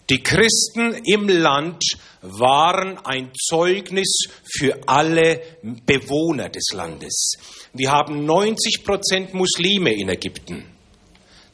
Die 0.08 0.22
Christen 0.22 0.94
im 1.04 1.28
Land 1.28 1.82
waren 2.20 2.98
ein 3.04 3.32
Zeugnis 3.34 4.28
für 4.44 4.78
alle 4.86 5.40
Bewohner 5.84 6.48
des 6.48 6.72
Landes. 6.72 7.32
Wir 7.78 7.90
haben 7.90 8.24
90 8.24 8.84
Prozent 8.84 9.34
Muslime 9.34 9.92
in 9.92 10.08
Ägypten, 10.08 10.64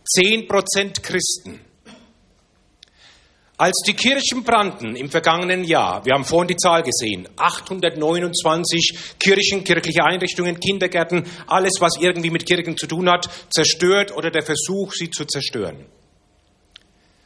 10 0.04 0.46
Prozent 0.46 1.02
Christen. 1.02 1.58
Als 3.56 3.82
die 3.84 3.94
Kirchen 3.94 4.44
brannten 4.44 4.94
im 4.94 5.10
vergangenen 5.10 5.64
Jahr, 5.64 6.04
wir 6.04 6.14
haben 6.14 6.24
vorhin 6.24 6.48
die 6.48 6.56
Zahl 6.56 6.84
gesehen, 6.84 7.28
829 7.36 9.16
Kirchen, 9.18 9.64
kirchliche 9.64 10.04
Einrichtungen, 10.04 10.60
Kindergärten, 10.60 11.26
alles, 11.48 11.74
was 11.80 11.94
irgendwie 11.98 12.30
mit 12.30 12.46
Kirchen 12.46 12.76
zu 12.76 12.86
tun 12.86 13.10
hat, 13.10 13.28
zerstört 13.52 14.14
oder 14.16 14.30
der 14.30 14.42
Versuch, 14.44 14.92
sie 14.92 15.10
zu 15.10 15.24
zerstören. 15.24 15.86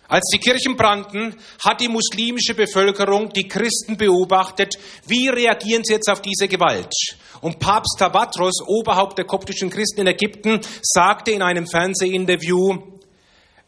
Als 0.09 0.25
die 0.33 0.39
Kirchen 0.39 0.77
brannten, 0.77 1.35
hat 1.63 1.81
die 1.81 1.89
muslimische 1.89 2.55
Bevölkerung 2.55 3.31
die 3.31 3.49
Christen 3.49 3.97
beobachtet, 3.97 4.79
wie 5.07 5.29
reagieren 5.29 5.83
sie 5.85 5.95
jetzt 5.95 6.09
auf 6.09 6.23
diese 6.23 6.49
Gewalt. 6.49 6.93
Und 7.41 7.59
Papst 7.59 7.97
Tabatros, 7.99 8.62
Oberhaupt 8.66 9.18
der 9.18 9.26
koptischen 9.26 9.70
Christen 9.70 10.03
in 10.03 10.07
Ägypten, 10.07 10.61
sagte 10.82 11.32
in 11.32 11.43
einem 11.43 11.66
Fernsehinterview, 11.66 12.78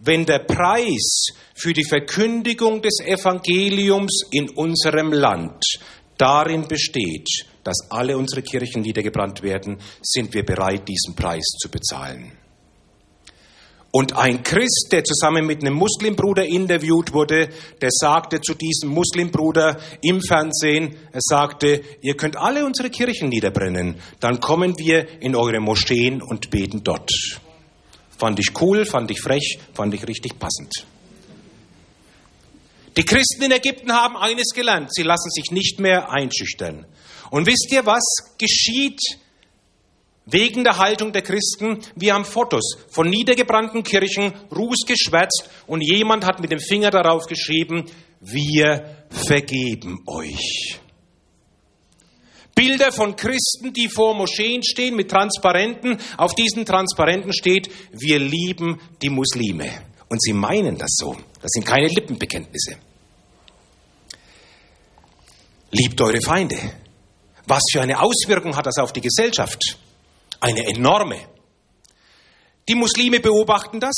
wenn 0.00 0.24
der 0.24 0.40
Preis 0.40 1.26
für 1.54 1.72
die 1.72 1.84
Verkündigung 1.84 2.82
des 2.82 3.00
Evangeliums 3.04 4.22
in 4.30 4.48
unserem 4.50 5.12
Land 5.12 5.62
darin 6.16 6.66
besteht, 6.68 7.28
dass 7.64 7.90
alle 7.90 8.16
unsere 8.16 8.42
Kirchen 8.42 8.82
niedergebrannt 8.82 9.42
werden, 9.42 9.78
sind 10.02 10.32
wir 10.34 10.44
bereit, 10.44 10.88
diesen 10.88 11.14
Preis 11.14 11.44
zu 11.60 11.68
bezahlen. 11.68 12.32
Und 13.90 14.16
ein 14.16 14.42
Christ, 14.42 14.88
der 14.92 15.02
zusammen 15.02 15.46
mit 15.46 15.62
einem 15.62 15.74
Muslimbruder 15.74 16.44
interviewt 16.44 17.14
wurde, 17.14 17.48
der 17.80 17.88
sagte 17.90 18.40
zu 18.40 18.54
diesem 18.54 18.90
Muslimbruder 18.90 19.80
im 20.02 20.20
Fernsehen, 20.20 20.94
er 21.10 21.20
sagte, 21.22 21.82
ihr 22.02 22.14
könnt 22.14 22.36
alle 22.36 22.66
unsere 22.66 22.90
Kirchen 22.90 23.30
niederbrennen, 23.30 23.96
dann 24.20 24.40
kommen 24.40 24.78
wir 24.78 25.22
in 25.22 25.34
eure 25.34 25.60
Moscheen 25.60 26.20
und 26.20 26.50
beten 26.50 26.84
dort. 26.84 27.10
Fand 28.18 28.38
ich 28.38 28.48
cool, 28.60 28.84
fand 28.84 29.10
ich 29.10 29.22
frech, 29.22 29.58
fand 29.72 29.94
ich 29.94 30.06
richtig 30.06 30.38
passend. 30.38 30.84
Die 32.96 33.04
Christen 33.04 33.44
in 33.44 33.52
Ägypten 33.52 33.92
haben 33.92 34.16
eines 34.16 34.48
gelernt, 34.54 34.92
sie 34.92 35.04
lassen 35.04 35.30
sich 35.30 35.50
nicht 35.50 35.78
mehr 35.80 36.10
einschüchtern. 36.10 36.84
Und 37.30 37.46
wisst 37.46 37.68
ihr, 37.70 37.86
was 37.86 38.02
geschieht, 38.38 39.00
Wegen 40.30 40.62
der 40.62 40.76
Haltung 40.76 41.12
der 41.12 41.22
Christen, 41.22 41.78
wir 41.96 42.12
haben 42.12 42.26
Fotos 42.26 42.76
von 42.90 43.08
niedergebrannten 43.08 43.82
Kirchen, 43.82 44.34
rußgeschwärzt 44.54 45.48
und 45.66 45.80
jemand 45.80 46.26
hat 46.26 46.40
mit 46.40 46.52
dem 46.52 46.60
Finger 46.60 46.90
darauf 46.90 47.26
geschrieben, 47.26 47.86
wir 48.20 49.06
vergeben 49.08 50.00
euch. 50.06 50.80
Bilder 52.54 52.92
von 52.92 53.16
Christen, 53.16 53.72
die 53.72 53.88
vor 53.88 54.14
Moscheen 54.14 54.62
stehen 54.62 54.96
mit 54.96 55.10
Transparenten. 55.10 55.96
Auf 56.18 56.34
diesen 56.34 56.66
Transparenten 56.66 57.32
steht, 57.32 57.70
wir 57.92 58.18
lieben 58.18 58.80
die 59.00 59.10
Muslime. 59.10 59.70
Und 60.08 60.20
sie 60.20 60.32
meinen 60.32 60.76
das 60.76 60.90
so. 60.98 61.16
Das 61.40 61.52
sind 61.52 61.64
keine 61.64 61.86
Lippenbekenntnisse. 61.86 62.76
Liebt 65.70 66.00
eure 66.00 66.20
Feinde. 66.20 66.58
Was 67.46 67.62
für 67.72 67.80
eine 67.80 68.02
Auswirkung 68.02 68.56
hat 68.56 68.66
das 68.66 68.78
auf 68.78 68.92
die 68.92 69.02
Gesellschaft? 69.02 69.78
Eine 70.40 70.66
enorme. 70.66 71.16
Die 72.68 72.74
Muslime 72.76 73.18
beobachten 73.18 73.80
das 73.80 73.96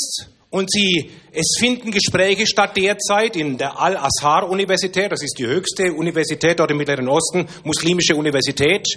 und 0.49 0.71
sie, 0.71 1.11
es 1.31 1.55
finden 1.59 1.91
Gespräche 1.91 2.47
statt 2.47 2.75
derzeit 2.75 3.35
in 3.35 3.57
der 3.57 3.79
Al-Azhar-Universität, 3.79 5.11
das 5.11 5.21
ist 5.21 5.37
die 5.37 5.45
höchste 5.45 5.93
Universität 5.93 6.59
dort 6.59 6.71
im 6.71 6.77
Mittleren 6.77 7.07
Osten, 7.07 7.47
muslimische 7.63 8.15
Universität, 8.15 8.87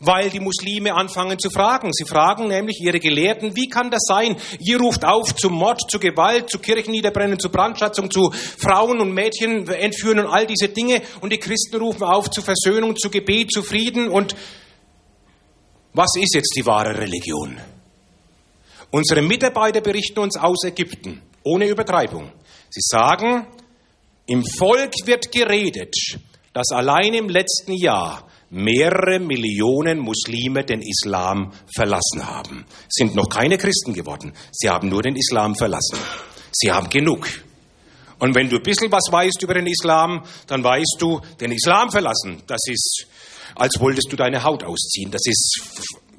weil 0.00 0.28
die 0.30 0.40
Muslime 0.40 0.94
anfangen 0.94 1.38
zu 1.38 1.50
fragen. 1.50 1.90
Sie 1.92 2.04
fragen 2.04 2.48
nämlich 2.48 2.80
ihre 2.82 2.98
Gelehrten, 2.98 3.54
wie 3.54 3.68
kann 3.68 3.90
das 3.90 4.02
sein? 4.04 4.36
Ihr 4.58 4.80
ruft 4.80 5.04
auf 5.04 5.36
zu 5.36 5.50
Mord, 5.50 5.82
zu 5.88 6.00
Gewalt, 6.00 6.50
zu 6.50 6.58
Kirchenniederbrennen, 6.58 7.38
zu 7.38 7.50
Brandschatzung, 7.50 8.10
zu 8.10 8.32
Frauen 8.32 9.00
und 9.00 9.14
Mädchen 9.14 9.68
entführen 9.68 10.18
und 10.18 10.26
all 10.26 10.46
diese 10.46 10.68
Dinge. 10.68 11.02
Und 11.20 11.32
die 11.32 11.38
Christen 11.38 11.76
rufen 11.76 12.02
auf 12.02 12.28
zu 12.30 12.42
Versöhnung, 12.42 12.96
zu 12.96 13.08
Gebet, 13.08 13.52
zu 13.52 13.62
Frieden 13.62 14.08
und 14.08 14.34
was 15.94 16.10
ist 16.16 16.34
jetzt 16.34 16.54
die 16.56 16.64
wahre 16.64 16.96
Religion? 16.98 17.58
Unsere 18.90 19.22
Mitarbeiter 19.22 19.80
berichten 19.80 20.20
uns 20.20 20.36
aus 20.36 20.64
Ägypten, 20.64 21.22
ohne 21.44 21.66
Übertreibung. 21.66 22.30
Sie 22.70 22.80
sagen, 22.82 23.46
im 24.26 24.44
Volk 24.44 24.92
wird 25.04 25.32
geredet, 25.32 25.94
dass 26.52 26.70
allein 26.70 27.14
im 27.14 27.28
letzten 27.28 27.72
Jahr 27.72 28.28
mehrere 28.50 29.18
Millionen 29.18 29.98
Muslime 29.98 30.64
den 30.64 30.82
Islam 30.82 31.52
verlassen 31.74 32.26
haben. 32.26 32.66
Sind 32.88 33.14
noch 33.14 33.28
keine 33.28 33.56
Christen 33.56 33.94
geworden. 33.94 34.34
Sie 34.52 34.68
haben 34.68 34.88
nur 34.88 35.02
den 35.02 35.16
Islam 35.16 35.54
verlassen. 35.54 35.98
Sie 36.52 36.70
haben 36.70 36.90
genug. 36.90 37.26
Und 38.18 38.34
wenn 38.34 38.48
du 38.48 38.56
ein 38.56 38.62
bisschen 38.62 38.92
was 38.92 39.10
weißt 39.10 39.42
über 39.42 39.54
den 39.54 39.66
Islam, 39.66 40.22
dann 40.46 40.62
weißt 40.62 40.96
du, 40.98 41.20
den 41.40 41.50
Islam 41.50 41.90
verlassen, 41.90 42.42
das 42.46 42.60
ist 42.68 43.06
als 43.54 43.80
wolltest 43.80 44.10
du 44.10 44.16
deine 44.16 44.44
Haut 44.44 44.64
ausziehen. 44.64 45.10
Das 45.10 45.22
ist 45.24 45.60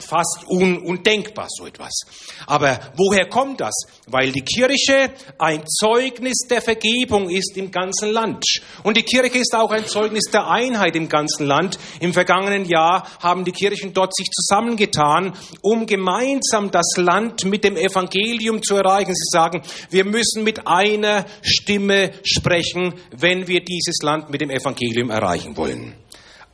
fast 0.03 0.45
un 0.47 0.79
undenkbar 0.79 1.47
so 1.49 1.65
etwas. 1.65 2.01
Aber 2.45 2.79
woher 2.95 3.27
kommt 3.27 3.61
das? 3.61 3.73
Weil 4.07 4.31
die 4.31 4.41
Kirche 4.41 5.11
ein 5.39 5.63
Zeugnis 5.67 6.47
der 6.49 6.61
Vergebung 6.61 7.29
ist 7.29 7.57
im 7.57 7.71
ganzen 7.71 8.09
Land. 8.09 8.43
Und 8.83 8.97
die 8.97 9.03
Kirche 9.03 9.39
ist 9.39 9.55
auch 9.55 9.71
ein 9.71 9.85
Zeugnis 9.85 10.25
der 10.31 10.49
Einheit 10.49 10.95
im 10.95 11.09
ganzen 11.09 11.45
Land. 11.45 11.77
Im 11.99 12.13
vergangenen 12.13 12.65
Jahr 12.65 13.07
haben 13.21 13.45
die 13.45 13.51
Kirchen 13.51 13.93
dort 13.93 14.15
sich 14.15 14.29
zusammengetan, 14.29 15.33
um 15.61 15.85
gemeinsam 15.85 16.71
das 16.71 16.93
Land 16.97 17.45
mit 17.45 17.63
dem 17.63 17.77
Evangelium 17.77 18.61
zu 18.61 18.75
erreichen. 18.75 19.13
Sie 19.15 19.29
sagen, 19.31 19.61
wir 19.89 20.05
müssen 20.05 20.43
mit 20.43 20.67
einer 20.67 21.25
Stimme 21.41 22.11
sprechen, 22.23 22.93
wenn 23.15 23.47
wir 23.47 23.63
dieses 23.63 24.01
Land 24.01 24.29
mit 24.29 24.41
dem 24.41 24.49
Evangelium 24.49 25.09
erreichen 25.09 25.55
wollen. 25.57 26.02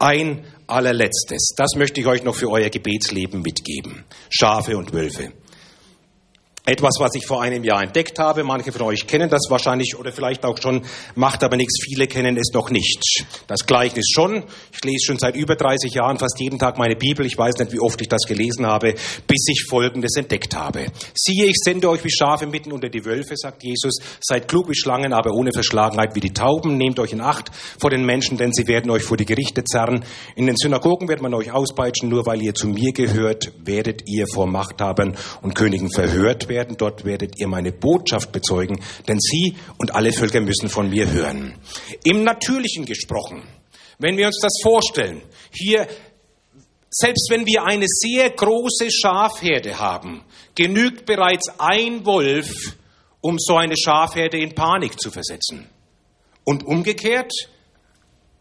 Ein 0.01 0.45
allerletztes, 0.65 1.53
das 1.57 1.71
möchte 1.75 1.99
ich 1.99 2.07
euch 2.07 2.23
noch 2.23 2.35
für 2.35 2.49
euer 2.49 2.69
Gebetsleben 2.69 3.41
mitgeben. 3.41 4.05
Schafe 4.29 4.77
und 4.77 4.93
Wölfe. 4.93 5.33
Etwas, 6.69 6.99
was 6.99 7.15
ich 7.15 7.25
vor 7.25 7.41
einem 7.41 7.63
Jahr 7.63 7.81
entdeckt 7.81 8.19
habe. 8.19 8.43
Manche 8.43 8.71
von 8.71 8.83
euch 8.83 9.07
kennen 9.07 9.27
das 9.27 9.49
wahrscheinlich 9.49 9.97
oder 9.97 10.11
vielleicht 10.11 10.45
auch 10.45 10.61
schon, 10.61 10.83
macht 11.15 11.43
aber 11.43 11.57
nichts. 11.57 11.83
Viele 11.83 12.05
kennen 12.05 12.37
es 12.37 12.51
noch 12.53 12.69
nicht. 12.69 13.25
Das 13.47 13.65
Gleichnis 13.65 14.05
schon. 14.13 14.43
Ich 14.71 14.83
lese 14.83 15.07
schon 15.07 15.17
seit 15.17 15.35
über 15.35 15.55
30 15.55 15.91
Jahren 15.95 16.19
fast 16.19 16.39
jeden 16.39 16.59
Tag 16.59 16.77
meine 16.77 16.95
Bibel. 16.95 17.25
Ich 17.25 17.35
weiß 17.35 17.57
nicht, 17.57 17.73
wie 17.73 17.79
oft 17.79 17.99
ich 18.01 18.07
das 18.07 18.21
gelesen 18.27 18.67
habe, 18.67 18.93
bis 19.25 19.47
ich 19.49 19.65
Folgendes 19.67 20.15
entdeckt 20.15 20.55
habe. 20.55 20.85
Siehe, 21.15 21.47
ich 21.47 21.55
sende 21.55 21.89
euch 21.89 22.03
wie 22.03 22.11
Schafe 22.11 22.45
mitten 22.45 22.71
unter 22.71 22.89
die 22.89 23.03
Wölfe, 23.03 23.35
sagt 23.35 23.63
Jesus. 23.63 23.95
Seid 24.21 24.47
klug 24.47 24.69
wie 24.69 24.75
Schlangen, 24.75 25.11
aber 25.11 25.31
ohne 25.33 25.51
Verschlagenheit 25.51 26.13
wie 26.13 26.19
die 26.19 26.33
Tauben. 26.33 26.77
Nehmt 26.77 26.99
euch 26.99 27.13
in 27.13 27.21
Acht 27.21 27.49
vor 27.79 27.89
den 27.89 28.05
Menschen, 28.05 28.37
denn 28.37 28.53
sie 28.53 28.67
werden 28.67 28.91
euch 28.91 29.01
vor 29.01 29.17
die 29.17 29.25
Gerichte 29.25 29.63
zerren. 29.63 30.05
In 30.35 30.45
den 30.45 30.55
Synagogen 30.55 31.07
wird 31.07 31.23
man 31.23 31.33
euch 31.33 31.51
auspeitschen. 31.51 32.09
Nur 32.09 32.27
weil 32.27 32.43
ihr 32.43 32.53
zu 32.53 32.67
mir 32.67 32.91
gehört, 32.93 33.53
werdet 33.65 34.03
ihr 34.05 34.27
vor 34.31 34.45
Machthabern 34.45 35.17
und 35.41 35.55
Königen 35.55 35.91
verhört 35.91 36.47
werden 36.47 36.58
werden, 36.59 36.75
dort 36.77 37.05
werdet 37.05 37.39
ihr 37.39 37.47
meine 37.47 37.71
Botschaft 37.71 38.31
bezeugen, 38.31 38.81
denn 39.07 39.17
sie 39.19 39.55
und 39.77 39.95
alle 39.95 40.11
Völker 40.11 40.41
müssen 40.41 40.67
von 40.67 40.89
mir 40.89 41.09
hören. 41.09 41.55
Im 42.03 42.23
Natürlichen 42.23 42.85
gesprochen, 42.85 43.43
wenn 43.97 44.17
wir 44.17 44.27
uns 44.27 44.39
das 44.41 44.53
vorstellen, 44.61 45.21
hier 45.51 45.87
selbst 46.89 47.27
wenn 47.29 47.45
wir 47.45 47.63
eine 47.63 47.85
sehr 47.87 48.31
große 48.31 48.89
Schafherde 48.91 49.77
haben, 49.77 50.23
genügt 50.55 51.05
bereits 51.05 51.47
ein 51.59 52.05
Wolf, 52.05 52.51
um 53.21 53.37
so 53.37 53.55
eine 53.55 53.75
Schafherde 53.77 54.39
in 54.39 54.55
Panik 54.55 54.99
zu 54.99 55.11
versetzen. 55.11 55.69
Und 56.43 56.65
umgekehrt, 56.65 57.31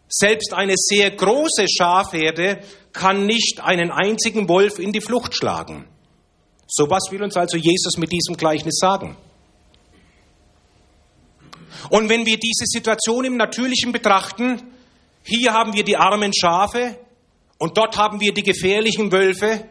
selbst 0.09 0.55
eine 0.55 0.75
sehr 0.77 1.11
große 1.11 1.67
Schafherde 1.69 2.61
kann 2.93 3.27
nicht 3.27 3.61
einen 3.61 3.91
einzigen 3.91 4.49
Wolf 4.49 4.79
in 4.79 4.93
die 4.93 5.03
Flucht 5.03 5.35
schlagen. 5.35 5.87
So 6.69 6.89
was 6.89 7.11
will 7.11 7.23
uns 7.23 7.37
also 7.37 7.57
Jesus 7.57 7.97
mit 7.97 8.13
diesem 8.13 8.37
Gleichnis 8.37 8.77
sagen? 8.79 9.17
Und 11.91 12.09
wenn 12.11 12.27
wir 12.27 12.39
diese 12.39 12.67
Situation 12.67 13.25
im 13.25 13.37
Natürlichen 13.37 13.93
betrachten, 13.93 14.63
hier 15.25 15.53
haben 15.53 15.73
wir 15.73 15.83
die 15.83 15.97
armen 15.97 16.33
Schafe 16.35 16.99
und 17.59 17.77
dort 17.79 17.97
haben 17.97 18.21
wir 18.21 18.35
die 18.35 18.43
gefährlichen 18.43 19.11
Wölfe, 19.11 19.67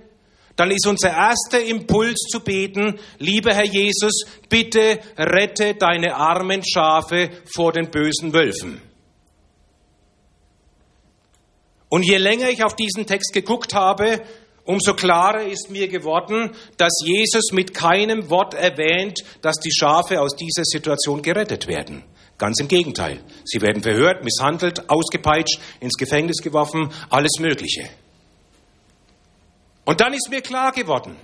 dann 0.56 0.72
ist 0.72 0.88
unser 0.88 1.12
erster 1.12 1.64
Impuls 1.64 2.18
zu 2.32 2.39
beten, 2.39 3.00
lieber 3.20 3.54
Herr 3.54 3.66
Jesus, 3.66 4.26
bitte 4.50 5.00
rette 5.16 5.76
deine 5.76 6.16
armen 6.16 6.64
Schafe 6.66 7.30
vor 7.54 7.72
den 7.72 7.91
bösen 7.91 8.34
Wölfen. 8.34 8.82
Und 11.89 12.04
je 12.04 12.18
länger 12.18 12.50
ich 12.50 12.64
auf 12.64 12.76
diesen 12.76 13.06
Text 13.06 13.34
geguckt 13.34 13.76
habe, 13.76 14.24
umso 14.68 14.93
klarer 14.93 15.43
ist 15.43 15.72
mir 15.72 15.88
geworden, 15.88 16.51
dass 16.78 16.93
Jesus 17.03 17.51
mit 17.51 17.74
keinem 17.74 18.30
Wort 18.30 18.53
erwähnt, 18.53 19.24
dass 19.41 19.55
die 19.57 19.74
Schafe 19.74 20.22
aus 20.22 20.36
dieser 20.36 20.63
Situation 20.63 21.22
gerettet 21.22 21.68
werden. 21.68 22.03
Ganz 22.38 22.59
im 22.59 22.68
Gegenteil. 22.68 23.20
Sie 23.45 23.61
werden 23.61 23.82
verhört, 23.82 24.24
misshandelt, 24.24 24.89
ausgepeitscht, 24.89 25.59
ins 25.80 25.97
Gefängnis 25.97 26.38
geworfen, 26.38 26.91
alles 27.09 27.39
Mögliche. 27.39 27.89
Und 29.86 30.01
dann 30.01 30.13
ist 30.13 30.30
mir 30.30 30.41
klar 30.41 30.72
geworden, 30.72 31.15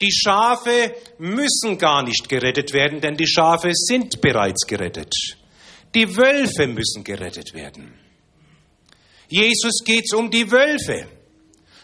die 0.00 0.10
Schafe 0.10 0.96
müssen 1.18 1.78
gar 1.78 2.02
nicht 2.02 2.28
gerettet 2.28 2.72
werden, 2.72 3.00
denn 3.00 3.14
die 3.14 3.28
Schafe 3.28 3.70
sind 3.72 4.20
bereits 4.20 4.66
gerettet. 4.66 5.14
Die 5.94 6.16
Wölfe 6.16 6.66
müssen 6.66 7.04
gerettet 7.04 7.54
werden. 7.54 7.94
Jesus 9.28 9.84
geht 9.84 10.04
es 10.06 10.12
um 10.12 10.30
die 10.30 10.50
Wölfe. 10.50 11.06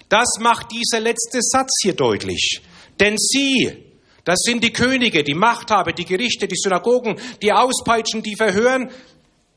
Das 0.08 0.38
macht 0.40 0.72
dieser 0.72 1.00
letzte 1.00 1.40
Satz 1.42 1.70
hier 1.82 1.94
deutlich. 1.94 2.62
Denn 2.98 3.16
sie, 3.18 3.84
das 4.24 4.38
sind 4.42 4.64
die 4.64 4.72
Könige, 4.72 5.22
die 5.22 5.34
Machthaber, 5.34 5.92
die 5.92 6.04
Gerichte, 6.04 6.48
die 6.48 6.56
Synagogen, 6.56 7.20
die 7.42 7.52
auspeitschen, 7.52 8.22
die 8.22 8.36
verhören, 8.36 8.90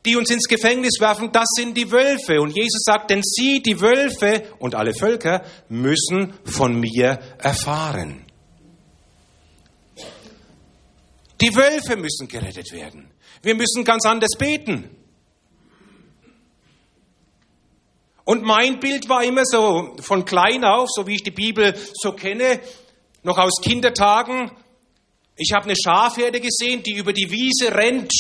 die 0.05 0.15
uns 0.15 0.29
ins 0.31 0.47
Gefängnis 0.47 0.99
werfen, 0.99 1.31
das 1.31 1.47
sind 1.55 1.77
die 1.77 1.91
Wölfe. 1.91 2.41
Und 2.41 2.55
Jesus 2.55 2.83
sagt, 2.83 3.11
denn 3.11 3.21
sie, 3.23 3.61
die 3.61 3.79
Wölfe 3.79 4.43
und 4.59 4.75
alle 4.75 4.93
Völker, 4.93 5.43
müssen 5.69 6.33
von 6.43 6.79
mir 6.79 7.19
erfahren. 7.37 8.25
Die 11.39 11.55
Wölfe 11.55 11.95
müssen 11.97 12.27
gerettet 12.27 12.71
werden. 12.71 13.11
Wir 13.41 13.55
müssen 13.55 13.83
ganz 13.83 14.05
anders 14.05 14.37
beten. 14.37 14.89
Und 18.23 18.43
mein 18.43 18.79
Bild 18.79 19.09
war 19.09 19.23
immer 19.23 19.45
so 19.45 19.95
von 19.99 20.25
klein 20.25 20.63
auf, 20.63 20.89
so 20.89 21.07
wie 21.07 21.15
ich 21.15 21.23
die 21.23 21.31
Bibel 21.31 21.75
so 21.93 22.13
kenne, 22.13 22.59
noch 23.23 23.37
aus 23.37 23.61
Kindertagen. 23.61 24.51
Ich 25.35 25.53
habe 25.53 25.65
eine 25.65 25.75
Schafherde 25.75 26.39
gesehen, 26.39 26.83
die 26.83 26.93
über 26.93 27.13
die 27.13 27.31
Wiese 27.31 27.73
rennt, 27.73 28.11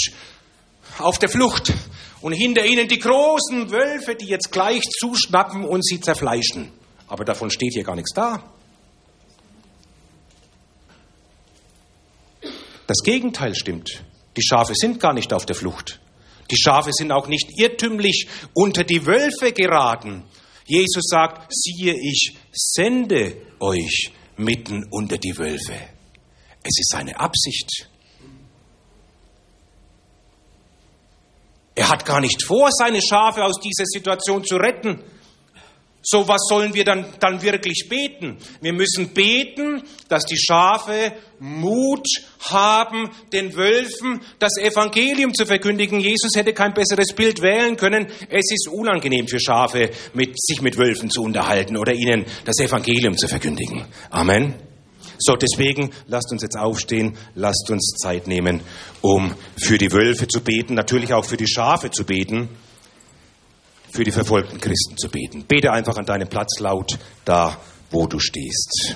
auf 0.97 1.19
der 1.19 1.29
Flucht. 1.29 1.73
Und 2.21 2.33
hinter 2.33 2.65
ihnen 2.65 2.87
die 2.87 2.99
großen 2.99 3.71
Wölfe, 3.71 4.15
die 4.15 4.27
jetzt 4.27 4.51
gleich 4.51 4.83
zuschnappen 4.83 5.65
und 5.65 5.85
sie 5.85 5.99
zerfleischen. 5.99 6.71
Aber 7.07 7.25
davon 7.25 7.49
steht 7.49 7.73
hier 7.73 7.83
gar 7.83 7.95
nichts 7.95 8.13
da. 8.13 8.43
Das 12.87 12.99
Gegenteil 13.03 13.55
stimmt. 13.55 14.03
Die 14.37 14.43
Schafe 14.43 14.75
sind 14.75 14.99
gar 14.99 15.13
nicht 15.13 15.33
auf 15.33 15.45
der 15.45 15.55
Flucht. 15.55 15.99
Die 16.51 16.57
Schafe 16.57 16.91
sind 16.93 17.11
auch 17.11 17.27
nicht 17.27 17.49
irrtümlich 17.57 18.27
unter 18.53 18.83
die 18.83 19.05
Wölfe 19.05 19.53
geraten. 19.53 20.23
Jesus 20.65 21.03
sagt, 21.07 21.51
siehe, 21.51 21.93
ich 21.93 22.35
sende 22.51 23.37
euch 23.59 24.11
mitten 24.37 24.85
unter 24.91 25.17
die 25.17 25.37
Wölfe. 25.37 25.75
Es 26.63 26.77
ist 26.79 26.91
seine 26.91 27.19
Absicht. 27.19 27.89
Er 31.73 31.89
hat 31.89 32.05
gar 32.05 32.19
nicht 32.19 32.43
vor, 32.43 32.69
seine 32.71 33.01
Schafe 33.01 33.43
aus 33.43 33.59
dieser 33.59 33.85
Situation 33.85 34.43
zu 34.43 34.57
retten. 34.57 35.01
So 36.03 36.27
was 36.27 36.41
sollen 36.49 36.73
wir 36.73 36.83
dann, 36.83 37.05
dann 37.19 37.41
wirklich 37.43 37.87
beten? 37.87 38.37
Wir 38.59 38.73
müssen 38.73 39.13
beten, 39.13 39.83
dass 40.09 40.25
die 40.25 40.37
Schafe 40.37 41.13
Mut 41.39 42.07
haben, 42.39 43.11
den 43.31 43.55
Wölfen 43.55 44.21
das 44.39 44.57
Evangelium 44.57 45.33
zu 45.33 45.45
verkündigen. 45.45 45.99
Jesus 45.99 46.35
hätte 46.35 46.53
kein 46.53 46.73
besseres 46.73 47.13
Bild 47.13 47.41
wählen 47.41 47.77
können. 47.77 48.07
Es 48.29 48.51
ist 48.51 48.67
unangenehm 48.67 49.27
für 49.27 49.39
Schafe, 49.39 49.91
mit, 50.13 50.41
sich 50.41 50.61
mit 50.61 50.77
Wölfen 50.77 51.11
zu 51.11 51.21
unterhalten 51.21 51.77
oder 51.77 51.93
ihnen 51.93 52.25
das 52.45 52.59
Evangelium 52.59 53.15
zu 53.15 53.27
verkündigen. 53.27 53.85
Amen. 54.09 54.55
So, 55.19 55.35
deswegen 55.35 55.91
lasst 56.07 56.31
uns 56.31 56.41
jetzt 56.41 56.57
aufstehen, 56.57 57.15
lasst 57.35 57.69
uns 57.69 57.93
Zeit 58.01 58.25
nehmen, 58.25 58.61
um 59.01 59.35
für 59.55 59.77
die 59.77 59.91
Wölfe 59.91 60.27
zu 60.27 60.41
beten, 60.41 60.73
natürlich 60.73 61.13
auch 61.13 61.25
für 61.25 61.37
die 61.37 61.47
Schafe 61.47 61.91
zu 61.91 62.05
beten 62.05 62.49
für 63.93 64.03
die 64.03 64.11
verfolgten 64.11 64.59
Christen 64.59 64.97
zu 64.97 65.09
beten. 65.09 65.43
Bete 65.47 65.71
einfach 65.71 65.97
an 65.97 66.05
deinem 66.05 66.27
Platz 66.27 66.59
laut 66.59 66.97
da, 67.25 67.57
wo 67.89 68.07
du 68.07 68.19
stehst. 68.19 68.95